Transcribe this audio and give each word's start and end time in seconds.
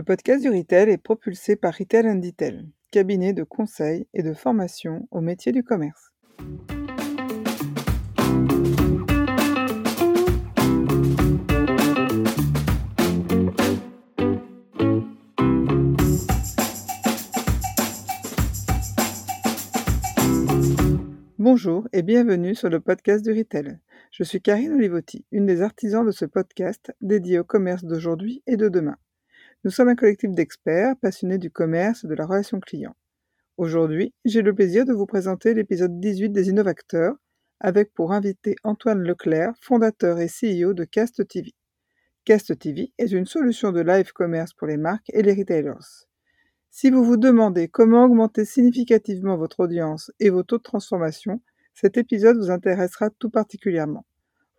Le 0.00 0.04
podcast 0.04 0.40
du 0.40 0.48
Retail 0.48 0.88
est 0.88 0.96
propulsé 0.96 1.56
par 1.56 1.74
Retail 1.74 2.08
and 2.08 2.20
Detail, 2.20 2.66
cabinet 2.90 3.34
de 3.34 3.42
conseil 3.42 4.06
et 4.14 4.22
de 4.22 4.32
formation 4.32 5.06
au 5.10 5.20
métier 5.20 5.52
du 5.52 5.62
commerce. 5.62 6.14
Bonjour 21.38 21.86
et 21.92 22.00
bienvenue 22.00 22.54
sur 22.54 22.70
le 22.70 22.80
podcast 22.80 23.22
du 23.22 23.38
Retail. 23.38 23.78
Je 24.10 24.24
suis 24.24 24.40
Karine 24.40 24.72
Olivotti, 24.72 25.26
une 25.30 25.44
des 25.44 25.60
artisans 25.60 26.06
de 26.06 26.10
ce 26.10 26.24
podcast 26.24 26.90
dédié 27.02 27.38
au 27.38 27.44
commerce 27.44 27.84
d'aujourd'hui 27.84 28.42
et 28.46 28.56
de 28.56 28.70
demain. 28.70 28.96
Nous 29.62 29.70
sommes 29.70 29.88
un 29.88 29.94
collectif 29.94 30.30
d'experts 30.30 30.96
passionnés 31.02 31.36
du 31.36 31.50
commerce 31.50 32.04
et 32.04 32.06
de 32.06 32.14
la 32.14 32.24
relation 32.24 32.60
client. 32.60 32.96
Aujourd'hui, 33.58 34.14
j'ai 34.24 34.40
le 34.40 34.54
plaisir 34.54 34.86
de 34.86 34.94
vous 34.94 35.04
présenter 35.04 35.52
l'épisode 35.52 36.00
18 36.00 36.30
des 36.30 36.48
Innovateurs, 36.48 37.14
avec 37.60 37.92
pour 37.92 38.12
invité 38.12 38.56
Antoine 38.64 39.02
Leclerc, 39.02 39.52
fondateur 39.60 40.18
et 40.18 40.28
CEO 40.28 40.72
de 40.72 40.84
Cast 40.84 41.28
TV. 41.28 41.52
Cast 42.24 42.58
TV 42.58 42.94
est 42.96 43.12
une 43.12 43.26
solution 43.26 43.70
de 43.70 43.82
live 43.82 44.12
commerce 44.14 44.54
pour 44.54 44.66
les 44.66 44.78
marques 44.78 45.10
et 45.12 45.20
les 45.20 45.34
retailers. 45.34 46.06
Si 46.70 46.90
vous 46.90 47.04
vous 47.04 47.18
demandez 47.18 47.68
comment 47.68 48.04
augmenter 48.04 48.46
significativement 48.46 49.36
votre 49.36 49.60
audience 49.60 50.10
et 50.20 50.30
vos 50.30 50.42
taux 50.42 50.56
de 50.56 50.62
transformation, 50.62 51.42
cet 51.74 51.98
épisode 51.98 52.38
vous 52.38 52.50
intéressera 52.50 53.10
tout 53.10 53.28
particulièrement. 53.28 54.06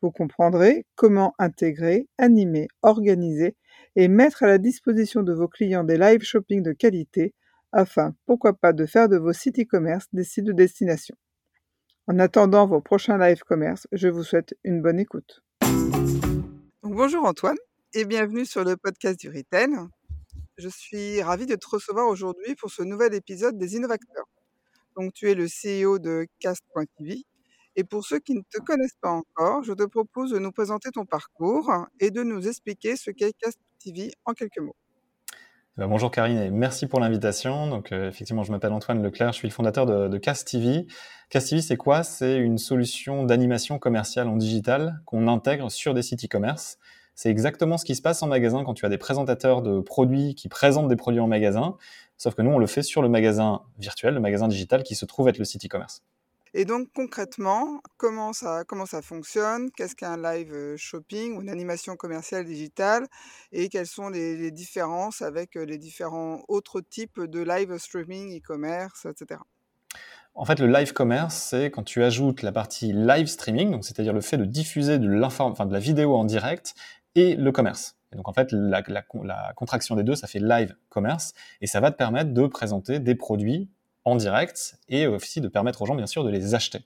Vous 0.04 0.12
comprendrez 0.12 0.86
comment 0.94 1.34
intégrer, 1.40 2.08
animer, 2.20 2.68
organiser 2.84 3.56
et 3.96 4.08
mettre 4.08 4.44
à 4.44 4.48
la 4.48 4.58
disposition 4.58 5.24
de 5.24 5.34
vos 5.34 5.48
clients 5.48 5.84
des 5.84 5.98
live 5.98 6.22
shopping 6.22 6.64
de 6.64 6.72
qualité 6.72 7.34
afin, 7.72 8.16
pourquoi 8.26 8.54
pas, 8.54 8.74
de 8.74 8.86
faire 8.86 9.10
de 9.10 9.18
vos 9.18 9.34
sites 9.34 9.60
e-commerce 9.60 10.08
des 10.14 10.24
sites 10.24 10.46
de 10.46 10.54
destination. 10.54 11.16
En 12.08 12.20
attendant 12.20 12.68
vos 12.68 12.82
prochains 12.82 13.18
live 13.18 13.42
commerce, 13.44 13.88
je 13.92 14.08
vous 14.08 14.24
souhaite 14.24 14.56
une 14.64 14.82
bonne 14.82 15.00
écoute. 15.00 15.42
bonjour 16.82 17.26
Antoine 17.26 17.58
et 17.94 18.06
bienvenue 18.06 18.46
sur 18.46 18.64
le 18.64 18.76
podcast 18.76 19.20
du 19.20 19.30
Retail. 19.30 19.70
Je 20.58 20.70
suis 20.70 21.22
ravie 21.22 21.46
de 21.46 21.56
te 21.56 21.68
recevoir 21.68 22.08
aujourd'hui 22.08 22.56
pour 22.56 22.70
ce 22.70 22.84
nouvel 22.84 23.14
épisode 23.14 23.58
des 23.58 23.76
Innovateurs. 23.76 24.28
Donc, 24.98 25.14
tu 25.14 25.30
es 25.30 25.36
le 25.36 25.46
CEO 25.46 26.00
de 26.00 26.28
Cast.tv. 26.40 27.24
Et 27.78 27.84
pour 27.86 28.06
ceux 28.06 28.20
qui 28.20 28.34
ne 28.34 28.42
te 28.42 28.60
connaissent 28.60 28.98
pas 29.00 29.12
encore, 29.12 29.64
je 29.64 29.74
te 29.74 29.84
propose 29.84 30.32
de 30.32 30.40
nous 30.40 30.52
présenter 30.52 30.92
ton 30.92 31.06
parcours 31.06 31.72
et 32.00 32.12
de 32.12 32.24
nous 32.24 32.48
expliquer 32.48 32.98
ce 32.98 33.12
qu'est 33.12 33.34
Cast.tv 33.82 34.14
en 34.26 34.34
quelques 34.34 34.60
mots. 34.60 34.76
Eh 35.32 35.82
ben, 35.82 35.88
bonjour 35.88 36.12
Karine 36.12 36.38
et 36.38 36.50
merci 36.50 36.88
pour 36.88 37.00
l'invitation. 37.00 37.68
Donc 37.68 37.92
euh, 37.92 38.10
effectivement, 38.10 38.44
je 38.44 38.52
m'appelle 38.52 38.74
Antoine 38.74 39.02
Leclerc, 39.02 39.32
je 39.34 39.38
suis 39.38 39.48
le 39.48 39.54
fondateur 39.54 39.86
de, 39.86 40.08
de 40.08 40.18
Cast 40.18 40.48
TV. 40.48 40.86
Cast 41.30 41.50
TV, 41.50 41.62
c'est 41.62 41.78
quoi? 41.78 42.04
C'est 42.04 42.38
une 42.38 42.58
solution 42.58 43.24
d'animation 43.24 43.80
commerciale 43.80 44.28
en 44.28 44.36
digital 44.36 45.02
qu'on 45.06 45.28
intègre 45.28 45.72
sur 45.72 45.94
des 45.94 46.02
sites 46.02 46.26
e-commerce. 46.26 46.78
C'est 47.16 47.30
exactement 47.30 47.78
ce 47.78 47.86
qui 47.86 47.96
se 47.96 48.02
passe 48.02 48.24
en 48.24 48.28
magasin 48.28 48.64
quand 48.64 48.74
tu 48.74 48.86
as 48.86 48.90
des 48.90 48.98
présentateurs 48.98 49.62
de 49.62 49.80
produits 49.80 50.36
qui 50.36 50.50
présentent 50.50 50.88
des 50.88 50.96
produits 50.96 51.20
en 51.20 51.28
magasin, 51.28 51.78
sauf 52.18 52.36
que 52.36 52.42
nous, 52.42 52.52
on 52.52 52.58
le 52.58 52.68
fait 52.68 52.84
sur 52.84 53.02
le 53.02 53.10
magasin 53.10 53.62
virtuel, 53.78 54.14
le 54.14 54.20
magasin 54.20 54.48
digital 54.48 54.84
qui 54.84 54.96
se 54.96 55.06
trouve 55.06 55.28
être 55.28 55.38
le 55.38 55.46
site 55.46 55.66
e-commerce. 55.66 56.04
Et 56.54 56.66
donc 56.66 56.90
concrètement, 56.94 57.82
comment 57.98 58.34
ça, 58.34 58.64
comment 58.66 58.86
ça 58.86 59.02
fonctionne? 59.02 59.72
Qu'est-ce 59.72 59.96
qu'un 59.96 60.18
live 60.18 60.76
shopping 60.76 61.38
ou 61.38 61.42
une 61.42 61.50
animation 61.50 61.96
commerciale 61.96 62.46
digitale? 62.46 63.08
Et 63.52 63.70
quelles 63.70 63.88
sont 63.88 64.10
les, 64.10 64.52
différences 64.52 65.22
avec 65.22 65.56
les 65.56 65.78
différents 65.78 66.44
autres 66.50 66.82
types 66.82 67.22
de 67.22 67.40
live 67.40 67.78
streaming, 67.78 68.38
e-commerce, 68.38 69.06
etc. 69.06 69.40
En 70.34 70.46
fait, 70.46 70.60
le 70.60 70.68
live 70.68 70.94
commerce, 70.94 71.36
c'est 71.36 71.72
quand 71.72 71.84
tu 71.84 72.04
ajoutes 72.04 72.42
la 72.42 72.52
partie 72.52 72.94
live 72.94 73.28
streaming, 73.28 73.72
donc 73.72 73.84
c'est-à-dire 73.84 74.14
le 74.14 74.22
fait 74.22 74.38
de 74.38 74.46
diffuser 74.46 74.98
de, 74.98 75.22
enfin, 75.24 75.66
de 75.66 75.74
la 75.74 75.80
vidéo 75.80 76.16
en 76.16 76.24
direct 76.24 76.74
et 77.16 77.36
le 77.36 77.52
commerce. 77.52 77.98
Donc 78.14 78.28
en 78.28 78.34
fait, 78.34 78.52
la, 78.52 78.82
contraction 79.56 79.96
des 79.96 80.04
deux, 80.04 80.16
ça 80.16 80.28
fait 80.28 80.40
live 80.40 80.76
commerce, 80.90 81.34
et 81.62 81.68
ça 81.68 81.80
va 81.80 81.92
te 81.92 81.98
permettre 81.98 82.34
de 82.34 82.46
présenter 82.48 83.00
des 83.00 83.16
produits 83.16 83.70
en 84.04 84.16
direct 84.16 84.78
et 84.90 85.06
aussi 85.06 85.42
de 85.42 85.48
permettre 85.48 85.82
aux 85.82 85.86
gens 85.86 85.96
bien 85.96 86.08
sûr 86.08 86.24
de 86.24 86.30
les 86.30 86.56
acheter. 86.56 86.80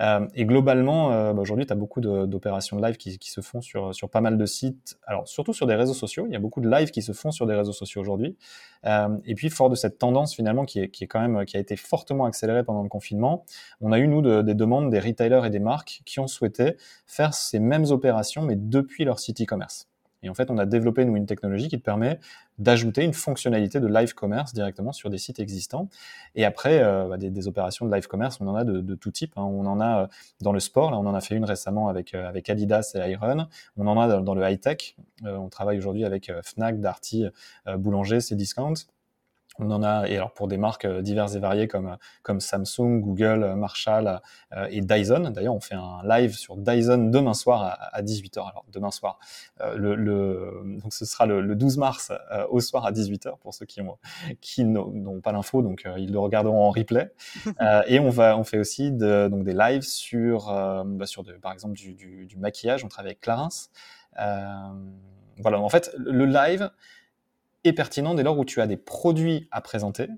Euh, 0.00 0.26
et 0.34 0.44
globalement, 0.44 1.12
euh, 1.12 1.32
bah 1.32 1.40
aujourd'hui, 1.40 1.64
tu 1.64 1.72
as 1.72 1.76
beaucoup 1.76 2.00
d'opérations 2.00 2.78
live 2.78 2.96
qui, 2.96 3.18
qui, 3.18 3.30
se 3.30 3.40
font 3.40 3.60
sur, 3.60 3.94
sur 3.94 4.10
pas 4.10 4.20
mal 4.20 4.36
de 4.36 4.46
sites, 4.46 4.98
alors 5.06 5.26
surtout 5.26 5.54
sur 5.54 5.66
des 5.66 5.74
réseaux 5.74 5.94
sociaux. 5.94 6.26
Il 6.26 6.32
y 6.32 6.36
a 6.36 6.38
beaucoup 6.38 6.60
de 6.60 6.68
live 6.68 6.90
qui 6.90 7.02
se 7.02 7.12
font 7.12 7.30
sur 7.30 7.46
des 7.46 7.54
réseaux 7.54 7.72
sociaux 7.72 8.00
aujourd'hui. 8.00 8.36
Euh, 8.84 9.16
et 9.24 9.34
puis, 9.34 9.48
fort 9.48 9.70
de 9.70 9.74
cette 9.74 9.98
tendance 9.98 10.34
finalement 10.34 10.64
qui 10.64 10.80
est, 10.80 10.88
qui 10.88 11.04
est 11.04 11.06
quand 11.06 11.20
même 11.20 11.44
qui 11.46 11.56
a 11.56 11.60
été 11.60 11.76
fortement 11.76 12.24
accélérée 12.26 12.64
pendant 12.64 12.82
le 12.82 12.88
confinement, 12.88 13.44
on 13.80 13.92
a 13.92 13.98
eu 13.98 14.08
nous 14.08 14.20
de, 14.20 14.42
des 14.42 14.54
demandes 14.54 14.90
des 14.90 15.00
retailers 15.00 15.46
et 15.46 15.50
des 15.50 15.60
marques 15.60 16.02
qui 16.04 16.20
ont 16.20 16.26
souhaité 16.26 16.76
faire 17.06 17.32
ces 17.32 17.58
mêmes 17.58 17.86
opérations 17.86 18.42
mais 18.42 18.56
depuis 18.56 19.04
leur 19.04 19.18
site 19.18 19.40
e-commerce. 19.40 19.88
Et 20.26 20.28
en 20.28 20.34
fait, 20.34 20.50
on 20.50 20.58
a 20.58 20.66
développé 20.66 21.04
nous 21.04 21.16
une 21.16 21.26
technologie 21.26 21.68
qui 21.68 21.78
te 21.78 21.84
permet 21.84 22.18
d'ajouter 22.58 23.04
une 23.04 23.12
fonctionnalité 23.12 23.80
de 23.80 23.86
live 23.86 24.14
commerce 24.14 24.52
directement 24.52 24.92
sur 24.92 25.08
des 25.08 25.18
sites 25.18 25.38
existants. 25.38 25.88
Et 26.34 26.44
après, 26.44 26.82
euh, 26.82 27.06
bah, 27.08 27.16
des, 27.16 27.48
opérations 27.48 27.86
de 27.86 27.94
live 27.94 28.08
commerce, 28.08 28.38
on 28.40 28.48
en 28.48 28.56
a 28.56 28.64
de, 28.64 28.94
tout 28.94 29.10
type. 29.10 29.32
Hein. 29.36 29.42
On 29.42 29.66
en 29.66 29.80
a 29.80 30.02
euh, 30.02 30.06
dans 30.40 30.52
le 30.52 30.60
sport, 30.60 30.90
on 30.90 31.06
en 31.06 31.14
a 31.14 31.20
fait 31.20 31.36
une 31.36 31.44
récemment 31.44 31.88
avec 31.88 32.14
euh, 32.14 32.28
avec 32.28 32.50
Adidas 32.50 32.92
et 32.96 33.10
Iron. 33.10 33.46
On 33.76 33.86
en 33.86 34.00
a 34.00 34.20
dans, 34.20 34.34
le 34.34 34.42
high 34.48 34.60
tech. 34.60 34.96
Euh, 35.24 35.36
on 35.36 35.48
travaille 35.48 35.78
aujourd'hui 35.78 36.04
avec 36.04 36.32
Fnac, 36.42 36.80
Darty, 36.80 37.26
Boulanger, 37.78 38.18
Cdiscount. 38.20 38.74
On 39.58 39.70
en 39.70 39.82
a, 39.82 40.06
et 40.06 40.16
alors 40.16 40.32
pour 40.32 40.48
des 40.48 40.58
marques 40.58 40.84
euh, 40.84 41.02
diverses 41.02 41.34
et 41.34 41.38
variées 41.38 41.68
comme, 41.68 41.86
euh, 41.86 41.96
comme 42.22 42.40
Samsung, 42.40 43.00
Google, 43.00 43.42
euh, 43.42 43.54
Marshall 43.54 44.20
et 44.70 44.80
Dyson. 44.80 45.30
D'ailleurs, 45.34 45.54
on 45.54 45.60
fait 45.60 45.74
un 45.74 46.00
live 46.04 46.34
sur 46.34 46.56
Dyson 46.56 47.10
demain 47.10 47.34
soir 47.34 47.78
à, 47.92 48.02
18h. 48.02 48.38
Alors, 48.38 48.64
demain 48.72 48.90
soir, 48.90 49.18
le, 49.74 49.94
le, 49.94 50.62
donc 50.82 50.92
ce 50.92 51.04
sera 51.04 51.26
le, 51.26 51.54
12 51.54 51.78
mars 51.78 52.12
au 52.48 52.60
soir 52.60 52.86
à 52.86 52.92
18h 52.92 53.38
pour 53.38 53.54
ceux 53.54 53.66
qui 53.66 53.80
ont 53.80 53.98
qui 54.40 54.64
n'ont 54.64 55.20
pas 55.20 55.32
l'info, 55.32 55.62
donc 55.62 55.86
ils 55.98 56.12
le 56.12 56.18
regarderont 56.18 56.62
en 56.62 56.70
replay. 56.70 57.12
et 57.86 57.98
on 57.98 58.08
va, 58.08 58.38
on 58.38 58.44
fait 58.44 58.58
aussi 58.58 58.92
de, 58.92 59.28
donc 59.28 59.44
des 59.44 59.54
lives 59.54 59.82
sur, 59.82 60.46
bah, 60.86 61.06
sur 61.06 61.22
de, 61.22 61.32
par 61.32 61.52
exemple 61.52 61.74
du, 61.74 61.94
du, 61.94 62.26
du, 62.26 62.36
maquillage. 62.36 62.84
On 62.84 62.88
travaille 62.88 63.10
avec 63.10 63.20
Clarins. 63.20 63.48
voilà, 65.38 65.60
en 65.60 65.68
fait, 65.68 65.92
le 65.98 66.24
live, 66.24 66.70
pertinent 67.72 68.14
dès 68.14 68.22
lors 68.22 68.38
où 68.38 68.44
tu 68.44 68.60
as 68.60 68.66
des 68.66 68.76
produits 68.76 69.48
à 69.50 69.60
présenter 69.60 70.08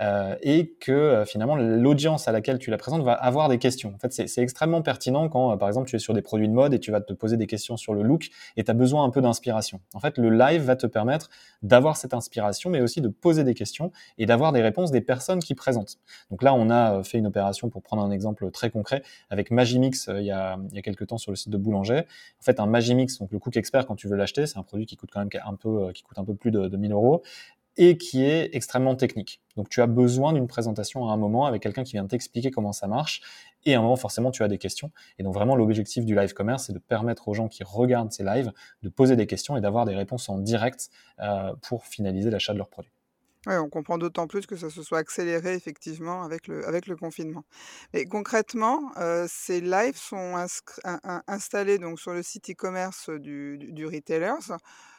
euh, 0.00 0.34
et 0.42 0.70
que 0.80 0.90
euh, 0.90 1.24
finalement 1.24 1.54
l'audience 1.54 2.26
à 2.26 2.32
laquelle 2.32 2.58
tu 2.58 2.70
la 2.70 2.78
présentes 2.78 3.02
va 3.02 3.12
avoir 3.12 3.48
des 3.48 3.58
questions. 3.58 3.92
En 3.94 3.98
fait, 3.98 4.12
c'est 4.12 4.42
extrêmement 4.42 4.82
pertinent 4.82 5.28
quand, 5.28 5.52
euh, 5.52 5.56
par 5.56 5.68
exemple, 5.68 5.88
tu 5.88 5.94
es 5.94 6.00
sur 6.00 6.14
des 6.14 6.22
produits 6.22 6.48
de 6.48 6.52
mode 6.52 6.74
et 6.74 6.80
tu 6.80 6.90
vas 6.90 7.00
te 7.00 7.12
poser 7.12 7.36
des 7.36 7.46
questions 7.46 7.76
sur 7.76 7.94
le 7.94 8.02
look 8.02 8.28
et 8.56 8.64
tu 8.64 8.70
as 8.70 8.74
besoin 8.74 9.04
un 9.04 9.10
peu 9.10 9.20
d'inspiration. 9.20 9.80
En 9.94 10.00
fait, 10.00 10.18
le 10.18 10.30
live 10.30 10.62
va 10.62 10.74
te 10.74 10.88
permettre 10.88 11.30
d'avoir 11.62 11.96
cette 11.96 12.12
inspiration, 12.12 12.70
mais 12.70 12.80
aussi 12.80 13.00
de 13.00 13.08
poser 13.08 13.44
des 13.44 13.54
questions 13.54 13.92
et 14.18 14.26
d'avoir 14.26 14.52
des 14.52 14.62
réponses 14.62 14.90
des 14.90 15.00
personnes 15.00 15.38
qui 15.38 15.54
présentent. 15.54 15.98
Donc 16.30 16.42
là, 16.42 16.54
on 16.54 16.70
a 16.70 17.04
fait 17.04 17.18
une 17.18 17.26
opération, 17.28 17.70
pour 17.70 17.82
prendre 17.82 18.02
un 18.02 18.10
exemple 18.10 18.50
très 18.50 18.70
concret, 18.70 19.02
avec 19.30 19.52
Magimix 19.52 20.10
il, 20.12 20.24
y 20.24 20.32
a, 20.32 20.58
il 20.72 20.82
quelques 20.82 21.06
temps 21.06 21.18
sur 21.18 21.30
le 21.30 21.36
site 21.36 21.50
de 21.50 21.56
Boulanger. 21.56 22.00
En 22.40 22.42
fait, 22.42 22.58
un 22.58 22.66
Magimix, 22.66 23.18
donc 23.18 23.30
le 23.30 23.38
Cook 23.38 23.56
Expert, 23.56 23.86
quand 23.86 23.94
tu 23.94 24.08
veux 24.08 24.16
l'acheter, 24.16 24.46
c'est 24.46 24.58
un 24.58 24.64
produit 24.64 24.86
qui 24.86 24.96
coûte 24.96 25.10
quand 25.12 25.20
même 25.20 25.30
un 25.46 25.54
peu, 25.54 25.92
qui 25.92 26.02
coûte 26.02 26.18
un 26.18 26.24
peu 26.24 26.34
plus 26.34 26.50
de, 26.50 26.66
de 26.66 26.76
1000 26.76 26.92
euros 26.92 27.22
et 27.76 27.96
qui 27.96 28.24
est 28.24 28.54
extrêmement 28.54 28.94
technique. 28.94 29.40
Donc 29.56 29.68
tu 29.68 29.80
as 29.80 29.86
besoin 29.86 30.32
d'une 30.32 30.46
présentation 30.46 31.08
à 31.08 31.12
un 31.12 31.16
moment 31.16 31.46
avec 31.46 31.62
quelqu'un 31.62 31.84
qui 31.84 31.92
vient 31.92 32.06
t'expliquer 32.06 32.50
comment 32.50 32.72
ça 32.72 32.86
marche 32.86 33.22
et 33.64 33.74
à 33.74 33.78
un 33.78 33.82
moment 33.82 33.96
forcément 33.96 34.30
tu 34.30 34.42
as 34.42 34.48
des 34.48 34.58
questions. 34.58 34.90
Et 35.18 35.22
donc 35.22 35.34
vraiment 35.34 35.56
l'objectif 35.56 36.04
du 36.04 36.14
live 36.14 36.32
commerce 36.32 36.66
c'est 36.66 36.72
de 36.72 36.78
permettre 36.78 37.28
aux 37.28 37.34
gens 37.34 37.48
qui 37.48 37.64
regardent 37.64 38.12
ces 38.12 38.24
lives 38.24 38.52
de 38.82 38.88
poser 38.88 39.16
des 39.16 39.26
questions 39.26 39.56
et 39.56 39.60
d'avoir 39.60 39.84
des 39.84 39.94
réponses 39.94 40.28
en 40.28 40.38
direct 40.38 40.90
euh, 41.20 41.52
pour 41.62 41.86
finaliser 41.86 42.30
l'achat 42.30 42.52
de 42.52 42.58
leurs 42.58 42.68
produits. 42.68 42.92
Ouais, 43.46 43.58
on 43.58 43.68
comprend 43.68 43.98
d'autant 43.98 44.26
plus 44.26 44.46
que 44.46 44.56
ça 44.56 44.70
se 44.70 44.82
soit 44.82 44.98
accéléré 44.98 45.54
effectivement 45.54 46.22
avec 46.22 46.46
le, 46.48 46.96
confinement. 46.96 47.44
Mais 47.92 48.06
concrètement, 48.06 48.90
euh, 48.96 49.26
ces 49.28 49.60
lives 49.60 49.98
sont 49.98 50.34
installés 51.26 51.78
donc 51.78 52.00
sur 52.00 52.14
le 52.14 52.22
site 52.22 52.50
e-commerce 52.50 53.10
du, 53.10 53.58
du, 53.58 53.72
du 53.72 53.86
retailer 53.86 54.32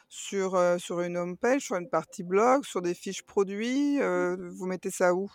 sur, 0.08 0.54
euh, 0.54 0.78
sur 0.78 1.00
une 1.00 1.16
home 1.16 1.36
page, 1.36 1.62
sur 1.62 1.76
une 1.76 1.88
partie 1.88 2.22
blog, 2.22 2.64
sur 2.64 2.82
des 2.82 2.94
fiches 2.94 3.22
produits 3.22 4.00
euh, 4.00 4.36
Vous 4.52 4.66
mettez 4.66 4.90
ça 4.90 5.14
où? 5.14 5.30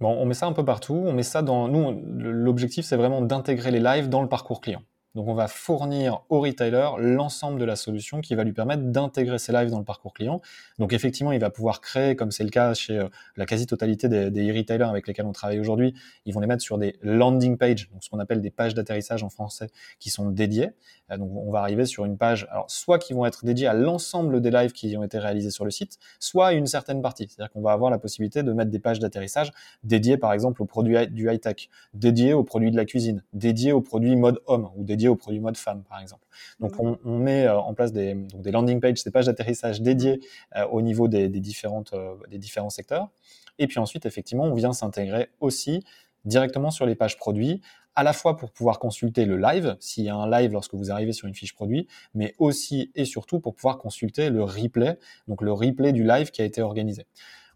Bon, 0.00 0.10
on 0.10 0.26
met 0.26 0.34
ça 0.34 0.46
un 0.46 0.52
peu 0.52 0.64
partout. 0.64 0.94
On 0.94 1.12
met 1.12 1.22
ça 1.22 1.42
dans. 1.42 1.68
Nous, 1.68 2.02
l'objectif, 2.18 2.84
c'est 2.84 2.96
vraiment 2.96 3.22
d'intégrer 3.22 3.70
les 3.70 3.80
lives 3.80 4.08
dans 4.08 4.22
le 4.22 4.28
parcours 4.28 4.60
client. 4.60 4.82
Donc 5.14 5.28
on 5.28 5.34
va 5.34 5.46
fournir 5.46 6.22
au 6.28 6.40
retailer 6.40 6.90
l'ensemble 6.98 7.60
de 7.60 7.64
la 7.64 7.76
solution 7.76 8.20
qui 8.20 8.34
va 8.34 8.42
lui 8.42 8.52
permettre 8.52 8.82
d'intégrer 8.82 9.38
ses 9.38 9.52
lives 9.52 9.70
dans 9.70 9.78
le 9.78 9.84
parcours 9.84 10.12
client. 10.12 10.40
Donc 10.80 10.92
effectivement, 10.92 11.30
il 11.30 11.38
va 11.38 11.50
pouvoir 11.50 11.80
créer, 11.80 12.16
comme 12.16 12.32
c'est 12.32 12.42
le 12.42 12.50
cas 12.50 12.74
chez 12.74 13.06
la 13.36 13.46
quasi-totalité 13.46 14.08
des, 14.08 14.32
des 14.32 14.50
retailers 14.50 14.88
avec 14.88 15.06
lesquels 15.06 15.26
on 15.26 15.32
travaille 15.32 15.60
aujourd'hui, 15.60 15.94
ils 16.24 16.34
vont 16.34 16.40
les 16.40 16.48
mettre 16.48 16.62
sur 16.62 16.78
des 16.78 16.98
landing 17.00 17.56
pages, 17.56 17.88
donc 17.92 18.02
ce 18.02 18.10
qu'on 18.10 18.18
appelle 18.18 18.40
des 18.40 18.50
pages 18.50 18.74
d'atterrissage 18.74 19.22
en 19.22 19.28
français, 19.28 19.68
qui 20.00 20.10
sont 20.10 20.30
dédiées. 20.30 20.70
Euh, 21.10 21.16
donc 21.16 21.30
on 21.34 21.50
va 21.50 21.60
arriver 21.60 21.86
sur 21.86 22.04
une 22.04 22.16
page, 22.16 22.46
alors 22.50 22.70
soit 22.70 22.98
qui 22.98 23.12
vont 23.12 23.26
être 23.26 23.44
dédiées 23.44 23.66
à 23.66 23.74
l'ensemble 23.74 24.40
des 24.40 24.50
lives 24.50 24.72
qui 24.72 24.96
ont 24.96 25.02
été 25.02 25.18
réalisés 25.18 25.50
sur 25.50 25.64
le 25.64 25.70
site, 25.70 25.98
soit 26.18 26.48
à 26.48 26.52
une 26.52 26.66
certaine 26.66 27.02
partie. 27.02 27.26
C'est-à-dire 27.28 27.50
qu'on 27.52 27.62
va 27.62 27.72
avoir 27.72 27.90
la 27.90 27.98
possibilité 27.98 28.42
de 28.42 28.52
mettre 28.52 28.70
des 28.70 28.78
pages 28.78 28.98
d'atterrissage 28.98 29.52
dédiées 29.82 30.16
par 30.16 30.32
exemple 30.32 30.62
aux 30.62 30.66
produits 30.66 31.06
du 31.08 31.30
high-tech, 31.30 31.68
dédiées 31.92 32.32
aux 32.32 32.44
produits 32.44 32.70
de 32.70 32.76
la 32.76 32.84
cuisine, 32.84 33.22
dédiées 33.32 33.72
aux 33.72 33.82
produits 33.82 34.16
mode 34.16 34.40
homme 34.46 34.70
ou 34.76 34.84
dédiées 34.84 35.08
aux 35.08 35.16
produits 35.16 35.40
mode 35.40 35.56
femme 35.56 35.82
par 35.88 36.00
exemple. 36.00 36.22
Donc 36.60 36.78
mmh. 36.78 36.96
on, 37.04 37.18
met 37.18 37.46
euh, 37.46 37.58
en 37.58 37.74
place 37.74 37.92
des, 37.92 38.14
des 38.14 38.50
landing 38.50 38.80
pages, 38.80 39.04
des 39.04 39.10
pages 39.10 39.26
d'atterrissage 39.26 39.80
dédiées 39.80 40.20
euh, 40.56 40.66
au 40.66 40.82
niveau 40.82 41.08
des, 41.08 41.28
différentes, 41.28 41.94
des 42.30 42.38
différents 42.38 42.70
secteurs. 42.70 43.10
Et 43.58 43.66
puis 43.66 43.78
ensuite, 43.78 44.06
effectivement, 44.06 44.44
on 44.44 44.54
vient 44.54 44.72
s'intégrer 44.72 45.30
aussi 45.40 45.84
directement 46.24 46.70
sur 46.70 46.86
les 46.86 46.94
pages 46.94 47.16
produits 47.16 47.60
à 47.96 48.02
la 48.02 48.12
fois 48.12 48.36
pour 48.36 48.50
pouvoir 48.50 48.78
consulter 48.78 49.24
le 49.24 49.36
live, 49.36 49.76
s'il 49.80 50.04
y 50.04 50.08
a 50.08 50.14
un 50.14 50.28
live 50.28 50.52
lorsque 50.52 50.74
vous 50.74 50.90
arrivez 50.90 51.12
sur 51.12 51.28
une 51.28 51.34
fiche 51.34 51.54
produit, 51.54 51.86
mais 52.14 52.34
aussi 52.38 52.90
et 52.94 53.04
surtout 53.04 53.40
pour 53.40 53.54
pouvoir 53.54 53.78
consulter 53.78 54.30
le 54.30 54.42
replay, 54.42 54.98
donc 55.28 55.42
le 55.42 55.52
replay 55.52 55.92
du 55.92 56.04
live 56.04 56.30
qui 56.30 56.42
a 56.42 56.44
été 56.44 56.62
organisé. 56.62 57.06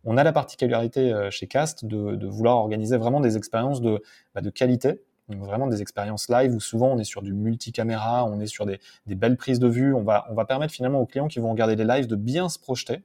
On 0.05 0.17
a 0.17 0.25
la 0.25 0.33
particularité 0.33 1.13
euh, 1.13 1.31
chez 1.31 1.47
Cast 1.47 1.85
de, 1.85 2.27
vouloir 2.27 2.57
organiser 2.57 2.97
vraiment 2.97 3.21
des 3.21 3.37
expériences 3.37 3.81
de, 3.81 4.03
bah, 4.35 4.41
de 4.41 4.51
qualité, 4.51 5.01
donc 5.29 5.43
vraiment 5.43 5.67
des 5.67 5.83
expériences 5.83 6.29
live 6.29 6.55
où 6.55 6.61
souvent 6.61 6.89
on 6.89 6.99
est 6.99 7.05
sur 7.05 7.21
du 7.21 7.35
multicaméra, 7.35 8.25
on 8.25 8.41
est 8.41 8.47
sur 8.47 8.65
des, 8.65 8.81
belles 9.07 9.37
prises 9.37 9.59
de 9.59 9.69
vue. 9.69 9.93
On 9.93 10.03
va, 10.03 10.27
on 10.31 10.35
va 10.35 10.45
permettre 10.45 10.73
finalement 10.73 11.01
aux 11.01 11.07
clients 11.07 11.29
qui 11.29 11.39
vont 11.39 11.51
regarder 11.51 11.77
les 11.77 11.85
lives 11.85 12.07
de 12.07 12.17
bien 12.17 12.49
se 12.49 12.59
projeter 12.59 13.01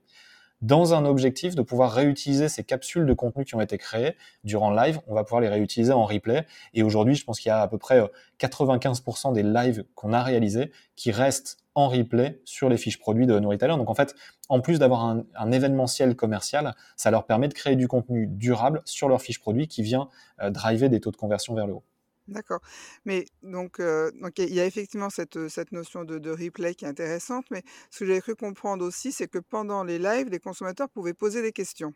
dans 0.63 0.94
un 0.94 1.04
objectif 1.04 1.56
de 1.56 1.62
pouvoir 1.62 1.92
réutiliser 1.92 2.48
ces 2.48 2.63
capsules 2.63 3.06
de 3.06 3.13
contenu 3.13 3.44
qui 3.44 3.54
ont 3.54 3.62
été 3.62 3.77
créées 3.77 4.15
durant 4.45 4.71
live. 4.71 5.00
On 5.07 5.13
va 5.13 5.24
pouvoir 5.25 5.42
les 5.42 5.50
réutiliser 5.50 5.92
en 5.92 6.06
replay. 6.06 6.45
Et 6.74 6.83
aujourd'hui, 6.83 7.15
je 7.15 7.25
pense 7.25 7.39
qu'il 7.39 7.50
y 7.50 7.51
a 7.51 7.62
à 7.62 7.68
peu 7.68 7.77
près 7.77 8.01
95% 8.39 9.30
euh, 9.30 9.33
des 9.33 9.44
lives 9.44 9.83
qu'on 9.94 10.13
a 10.13 10.24
réalisés 10.24 10.71
qui 10.95 11.12
restent 11.12 11.57
en 11.75 11.89
replay 11.89 12.39
sur 12.45 12.69
les 12.69 12.77
fiches 12.77 12.98
produits 12.98 13.27
de 13.27 13.38
nos. 13.39 13.54
Donc 13.54 13.89
en 13.89 13.94
fait, 13.94 14.15
en 14.48 14.62
plus 14.62 14.80
d'avoir 14.80 15.04
un, 15.36 15.51
événementiel 15.51 16.15
commercial, 16.15 16.75
ça 16.95 17.12
leur 17.12 17.25
permet 17.25 17.50
de 17.50 17.54
créer 17.54 17.75
du 17.75 17.88
contenu 17.88 18.27
durable 18.27 18.81
sur 18.86 19.10
leurs 19.10 19.21
fiches 19.21 19.39
produits 19.39 19.68
qui 19.68 19.83
vient 19.83 20.07
euh, 20.42 20.50
driver 20.50 20.88
des 20.88 21.01
taux 21.01 21.12
de 21.12 21.18
conversion 21.18 21.56
vers 21.56 21.68
le 21.68 21.74
haut. 21.74 21.83
D'accord. 22.27 22.61
Mais 23.05 23.25
donc, 23.41 23.79
donc 23.79 24.39
il 24.39 24.53
y 24.53 24.59
a 24.61 24.65
effectivement 24.65 25.09
cette, 25.09 25.47
cette 25.49 25.71
notion 25.71 26.05
de, 26.05 26.19
de 26.19 26.29
replay 26.31 26.73
qui 26.73 26.85
est 26.85 26.87
intéressante, 26.87 27.45
mais 27.51 27.63
ce 27.91 27.99
que 27.99 28.05
j'avais 28.05 28.21
cru 28.21 28.35
comprendre 28.35 28.85
aussi, 28.85 29.11
c'est 29.11 29.27
que 29.27 29.39
pendant 29.39 29.83
les 29.83 29.99
lives, 29.99 30.29
les 30.29 30.39
consommateurs 30.39 30.89
pouvaient 30.89 31.13
poser 31.13 31.41
des 31.41 31.51
questions. 31.51 31.93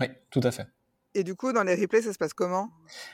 Oui, 0.00 0.06
tout 0.30 0.40
à 0.44 0.50
fait. 0.52 0.66
Et 1.16 1.22
du 1.22 1.36
coup, 1.36 1.52
dans 1.52 1.62
les 1.62 1.76
replays, 1.76 2.02
ça 2.02 2.12
se 2.12 2.18
passe 2.18 2.34
comment? 2.34 2.70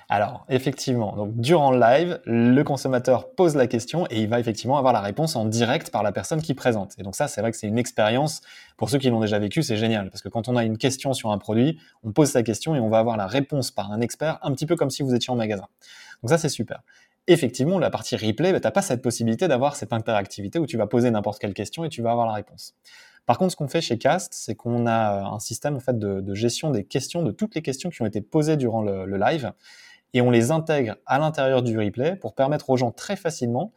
Alors, 0.08 0.46
effectivement, 0.48 1.14
donc 1.16 1.36
durant 1.36 1.70
le 1.70 1.78
live, 1.78 2.20
le 2.24 2.62
consommateur 2.62 3.34
pose 3.34 3.56
la 3.56 3.66
question 3.66 4.06
et 4.08 4.22
il 4.22 4.28
va 4.28 4.40
effectivement 4.40 4.78
avoir 4.78 4.94
la 4.94 5.02
réponse 5.02 5.36
en 5.36 5.44
direct 5.44 5.90
par 5.90 6.02
la 6.02 6.10
personne 6.10 6.40
qui 6.40 6.54
présente. 6.54 6.94
Et 6.98 7.02
donc 7.02 7.14
ça, 7.14 7.28
c'est 7.28 7.42
vrai 7.42 7.50
que 7.50 7.58
c'est 7.58 7.66
une 7.66 7.78
expérience, 7.78 8.40
pour 8.78 8.88
ceux 8.88 8.96
qui 8.96 9.10
l'ont 9.10 9.20
déjà 9.20 9.38
vécu, 9.38 9.62
c'est 9.62 9.76
génial, 9.76 10.08
parce 10.08 10.22
que 10.22 10.30
quand 10.30 10.48
on 10.48 10.56
a 10.56 10.64
une 10.64 10.78
question 10.78 11.12
sur 11.12 11.30
un 11.30 11.36
produit, 11.36 11.78
on 12.02 12.12
pose 12.12 12.30
sa 12.30 12.42
question 12.42 12.74
et 12.74 12.80
on 12.80 12.88
va 12.88 12.98
avoir 12.98 13.18
la 13.18 13.26
réponse 13.26 13.70
par 13.70 13.92
un 13.92 14.00
expert, 14.00 14.38
un 14.40 14.52
petit 14.52 14.64
peu 14.64 14.76
comme 14.76 14.90
si 14.90 15.02
vous 15.02 15.14
étiez 15.14 15.30
en 15.30 15.36
magasin. 15.36 15.66
Donc 16.22 16.30
ça, 16.30 16.38
c'est 16.38 16.48
super. 16.48 16.82
Effectivement, 17.26 17.78
la 17.78 17.90
partie 17.90 18.16
replay, 18.16 18.52
bah, 18.52 18.60
tu 18.60 18.66
n'as 18.66 18.70
pas 18.70 18.82
cette 18.82 19.02
possibilité 19.02 19.46
d'avoir 19.46 19.76
cette 19.76 19.92
interactivité 19.92 20.58
où 20.58 20.66
tu 20.66 20.78
vas 20.78 20.86
poser 20.86 21.10
n'importe 21.10 21.38
quelle 21.38 21.54
question 21.54 21.84
et 21.84 21.90
tu 21.90 22.00
vas 22.00 22.12
avoir 22.12 22.26
la 22.26 22.32
réponse. 22.32 22.74
Par 23.30 23.38
contre, 23.38 23.52
ce 23.52 23.56
qu'on 23.56 23.68
fait 23.68 23.80
chez 23.80 23.96
Cast, 23.96 24.34
c'est 24.34 24.56
qu'on 24.56 24.88
a 24.88 25.22
un 25.22 25.38
système 25.38 25.78
fait 25.78 25.96
de, 25.96 26.34
gestion 26.34 26.72
des 26.72 26.82
questions, 26.82 27.22
de 27.22 27.30
toutes 27.30 27.54
les 27.54 27.62
questions 27.62 27.88
qui 27.88 28.02
ont 28.02 28.06
été 28.06 28.20
posées 28.20 28.56
durant 28.56 28.82
le, 28.82 29.16
live, 29.16 29.52
et 30.14 30.20
on 30.20 30.32
les 30.32 30.50
intègre 30.50 30.96
à 31.06 31.20
l'intérieur 31.20 31.62
du 31.62 31.78
replay 31.78 32.16
pour 32.16 32.34
permettre 32.34 32.70
aux 32.70 32.76
gens 32.76 32.90
très 32.90 33.14
facilement, 33.14 33.72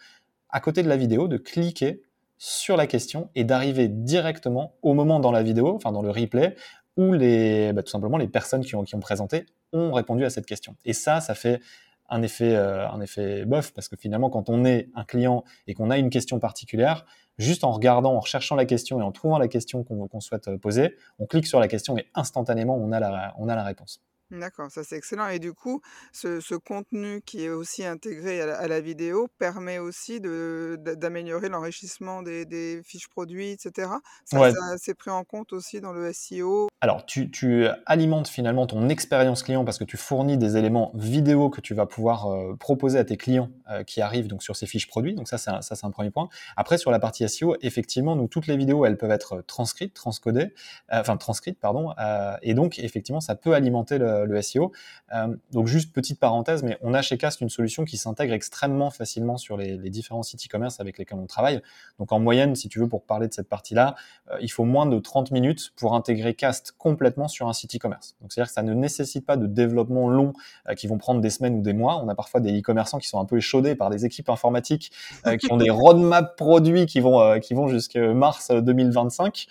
à 0.49 0.59
côté 0.59 0.81
de 0.81 0.89
la 0.89 0.97
vidéo, 0.97 1.27
de 1.27 1.37
cliquer 1.37 2.01
sur 2.39 2.75
la 2.77 2.87
question 2.87 3.29
et 3.35 3.43
d'arriver 3.43 3.89
directement 3.89 4.73
au 4.81 4.95
moment 4.95 5.19
dans 5.19 5.31
la 5.31 5.43
vidéo, 5.43 5.75
enfin 5.75 5.91
dans 5.91 6.01
le 6.01 6.09
replay, 6.09 6.55
où 6.97 7.13
les, 7.13 7.73
bah, 7.73 7.83
tout 7.83 7.91
simplement 7.91 8.17
les 8.17 8.27
personnes 8.27 8.65
qui 8.65 8.73
ont, 8.73 8.81
qui 8.81 8.95
ont 8.95 9.01
présenté 9.01 9.45
ont 9.71 9.91
répondu 9.93 10.25
à 10.25 10.31
cette 10.31 10.47
question. 10.47 10.75
Et 10.83 10.93
ça, 10.93 11.21
ça 11.21 11.35
fait 11.35 11.61
un 12.09 12.23
effet, 12.23 12.55
euh, 12.55 12.89
un 12.89 13.01
effet 13.01 13.45
bof, 13.45 13.71
parce 13.71 13.87
que 13.87 13.97
finalement, 13.97 14.31
quand 14.31 14.49
on 14.49 14.65
est 14.65 14.89
un 14.95 15.03
client 15.03 15.43
et 15.67 15.75
qu'on 15.75 15.91
a 15.91 15.99
une 15.99 16.09
question 16.09 16.39
particulière, 16.39 17.05
juste 17.37 17.63
en 17.63 17.71
regardant, 17.71 18.15
en 18.15 18.19
recherchant 18.19 18.55
la 18.55 18.65
question 18.65 18.99
et 18.99 19.03
en 19.03 19.11
trouvant 19.11 19.37
la 19.37 19.47
question 19.47 19.83
qu'on 19.83 20.19
souhaite 20.19 20.47
euh, 20.47 20.57
poser, 20.57 20.95
on 21.19 21.25
clique 21.25 21.47
sur 21.47 21.59
la 21.59 21.67
question 21.67 21.97
et 21.97 22.07
instantanément, 22.13 22.75
on 22.75 22.91
a 22.91 22.99
la, 22.99 23.33
on 23.37 23.49
a 23.49 23.55
la 23.55 23.63
réponse. 23.63 24.01
D'accord, 24.31 24.71
ça 24.71 24.83
c'est 24.83 24.97
excellent. 24.97 25.27
Et 25.27 25.39
du 25.39 25.53
coup, 25.53 25.81
ce, 26.11 26.55
contenu 26.55 27.21
qui 27.21 27.43
est 27.43 27.49
aussi 27.49 27.85
intégré 27.85 28.41
à 28.41 28.67
la, 28.67 28.81
vidéo 28.81 29.27
permet 29.37 29.77
aussi 29.77 30.19
d'améliorer 30.19 31.49
l'enrichissement 31.49 32.23
des, 32.23 32.81
fiches 32.83 33.09
produits, 33.09 33.49
etc. 33.49 33.89
Ça, 34.25 34.51
c'est 34.77 34.95
pris 34.95 35.11
en 35.11 35.23
compte 35.23 35.53
aussi 35.53 35.81
dans 35.81 35.93
le 35.93 36.11
SEO. 36.11 36.67
Alors, 36.81 37.05
tu, 37.05 37.67
alimentes 37.85 38.27
finalement 38.27 38.65
ton 38.65 38.89
expérience 38.89 39.43
client 39.43 39.63
parce 39.65 39.77
que 39.77 39.83
tu 39.83 39.97
fournis 39.97 40.37
des 40.37 40.57
éléments 40.57 40.91
vidéo 40.95 41.49
que 41.49 41.61
tu 41.61 41.73
vas 41.73 41.85
pouvoir 41.85 42.27
euh, 42.27 42.55
proposer 42.55 42.97
à 42.97 43.03
tes 43.03 43.17
clients 43.17 43.49
euh, 43.69 43.83
qui 43.83 44.01
arrivent 44.01 44.27
donc 44.27 44.43
sur 44.43 44.55
ces 44.55 44.65
fiches 44.65 44.87
produits. 44.87 45.13
Donc 45.13 45.27
ça, 45.27 45.37
c'est 45.37 45.51
un, 45.51 45.61
ça 45.61 45.75
c'est 45.75 45.85
un 45.85 45.91
premier 45.91 46.11
point. 46.11 46.29
Après, 46.57 46.77
sur 46.77 46.91
la 46.91 46.99
partie 46.99 47.27
SEO, 47.29 47.55
effectivement, 47.61 48.15
nous 48.15 48.27
toutes 48.27 48.47
les 48.47 48.57
vidéos, 48.57 48.85
elles 48.85 48.97
peuvent 48.97 49.11
être 49.11 49.41
transcrites, 49.45 49.93
transcodées, 49.93 50.53
euh, 50.91 50.99
enfin 50.99 51.17
transcrites, 51.17 51.59
pardon. 51.59 51.93
et 52.41 52.53
donc, 52.53 52.79
effectivement, 52.79 53.21
ça 53.21 53.35
peut 53.35 53.53
alimenter 53.53 53.97
le 53.97 54.12
le, 54.25 54.41
SEO. 54.41 54.71
Euh, 55.13 55.35
donc 55.51 55.67
juste 55.67 55.93
petite 55.93 56.19
parenthèse, 56.19 56.63
mais 56.63 56.77
on 56.81 56.93
a 56.93 57.01
chez 57.01 57.17
Cast 57.17 57.41
une 57.41 57.49
solution 57.49 57.85
qui 57.85 57.97
s'intègre 57.97 58.33
extrêmement 58.33 58.89
facilement 58.89 59.37
sur 59.37 59.57
les, 59.57 59.77
différents 59.89 60.23
sites 60.23 60.45
e-commerce 60.45 60.79
avec 60.79 60.97
lesquels 60.97 61.19
on 61.19 61.27
travaille. 61.27 61.61
Donc 61.99 62.11
en 62.11 62.19
moyenne, 62.19 62.55
si 62.55 62.69
tu 62.69 62.79
veux, 62.79 62.87
pour 62.87 63.03
parler 63.03 63.27
de 63.27 63.33
cette 63.33 63.47
partie-là, 63.47 63.95
euh, 64.31 64.37
il 64.41 64.51
faut 64.51 64.63
moins 64.63 64.85
de 64.85 64.97
30 64.97 65.31
minutes 65.31 65.71
pour 65.75 65.93
intégrer 65.93 66.33
Cast 66.33 66.73
complètement 66.77 67.27
sur 67.27 67.47
un 67.47 67.53
site 67.53 67.75
e-commerce. 67.75 68.15
Donc 68.21 68.31
c'est-à-dire 68.31 68.49
que 68.49 68.53
ça 68.53 68.63
ne 68.63 68.73
nécessite 68.73 69.25
pas 69.25 69.37
de 69.37 69.45
développement 69.45 70.09
long 70.09 70.33
euh, 70.67 70.73
qui 70.73 70.87
vont 70.87 70.97
prendre 70.97 71.21
des 71.21 71.29
semaines 71.29 71.55
ou 71.55 71.61
des 71.61 71.73
mois. 71.73 72.01
On 72.03 72.09
a 72.09 72.15
parfois 72.15 72.39
des 72.39 72.59
e-commerçants 72.59 72.97
qui 72.97 73.07
sont 73.07 73.19
un 73.19 73.25
peu 73.25 73.37
échaudés 73.37 73.75
par 73.75 73.89
des 73.89 74.05
équipes 74.05 74.29
informatiques 74.29 74.91
qui 75.39 75.51
ont 75.51 75.57
des 75.57 75.69
roadmaps 75.69 76.35
produits 76.37 76.85
qui 76.85 76.99
vont 76.99 77.39
qui 77.39 77.53
vont 77.53 77.67
jusqu'à 77.67 78.13
mars 78.13 78.51
2025. 78.51 79.47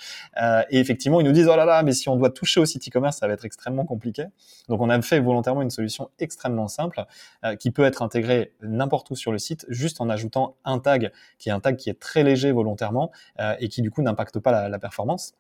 et 0.71 0.79
effectivement, 0.79 1.21
ils 1.21 1.27
nous 1.27 1.33
disent 1.33 1.49
oh 1.49 1.57
là 1.57 1.65
là, 1.65 1.83
mais 1.83 1.93
si 1.93 2.09
on 2.09 2.17
doit 2.17 2.31
toucher 2.31 2.61
au 2.61 2.67
site 2.67 2.89
e-commerce, 2.89 3.19
ça 3.19 3.27
va 3.27 3.35
être 3.35 3.45
extrêmement 3.45 3.85
compliqué. 3.85 4.25
Donc 4.69 4.81
on 4.81 4.89
a 4.89 5.03
fait 5.03 5.21
volontairement 5.21 5.63
une 5.63 5.71
solution 5.71 6.11
extrêmement 6.19 6.69
simple 6.69 7.05
euh, 7.45 7.57
qui 7.57 7.71
peut 7.71 7.85
être 7.85 8.03
intégrée 8.03 8.53
n'importe 8.63 9.11
où 9.11 9.17
sur 9.17 9.33
le 9.33 9.39
site 9.39 9.67
juste 9.69 10.01
en 10.01 10.09
ajoutant 10.09 10.57
un 10.65 10.79
tag 10.79 11.13
qui 11.39 11.49
est 11.49 11.53
un 11.53 11.61
tag 11.61 11.77
qui 11.77 11.91
est 11.91 11.99
très 11.99 12.23
léger 12.23 12.53
volontairement 12.53 13.11
euh, 13.41 13.55
et 13.59 13.69
qui 13.69 13.83
du 13.83 13.91
coup 13.91 14.03
n'impacte 14.03 14.39
pas 14.39 14.69
la, 14.69 14.79
performance. 14.79 15.35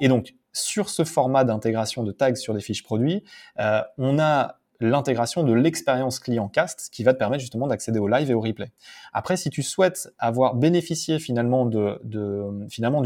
Et 0.00 0.08
donc 0.08 0.34
sur 0.52 0.88
ce 0.90 1.04
format 1.04 1.44
d'intégration 1.44 2.02
de 2.02 2.12
tags 2.12 2.34
sur 2.34 2.54
des 2.54 2.60
fiches 2.60 2.82
produits, 2.82 3.22
euh, 3.58 3.82
on 3.96 4.18
a 4.18 4.58
l'intégration 4.80 5.42
de 5.42 5.52
l'expérience 5.52 6.20
client 6.20 6.48
cast 6.48 6.90
qui 6.92 7.02
va 7.02 7.12
te 7.12 7.18
permettre 7.18 7.40
justement 7.40 7.66
d'accéder 7.66 7.98
au 7.98 8.08
live 8.08 8.30
et 8.30 8.34
au 8.34 8.40
replay. 8.40 8.70
Après, 9.12 9.36
si 9.36 9.50
tu 9.50 9.62
souhaites 9.62 10.12
avoir 10.18 10.54
bénéficié 10.54 11.18
finalement 11.18 11.66
du 11.66 11.78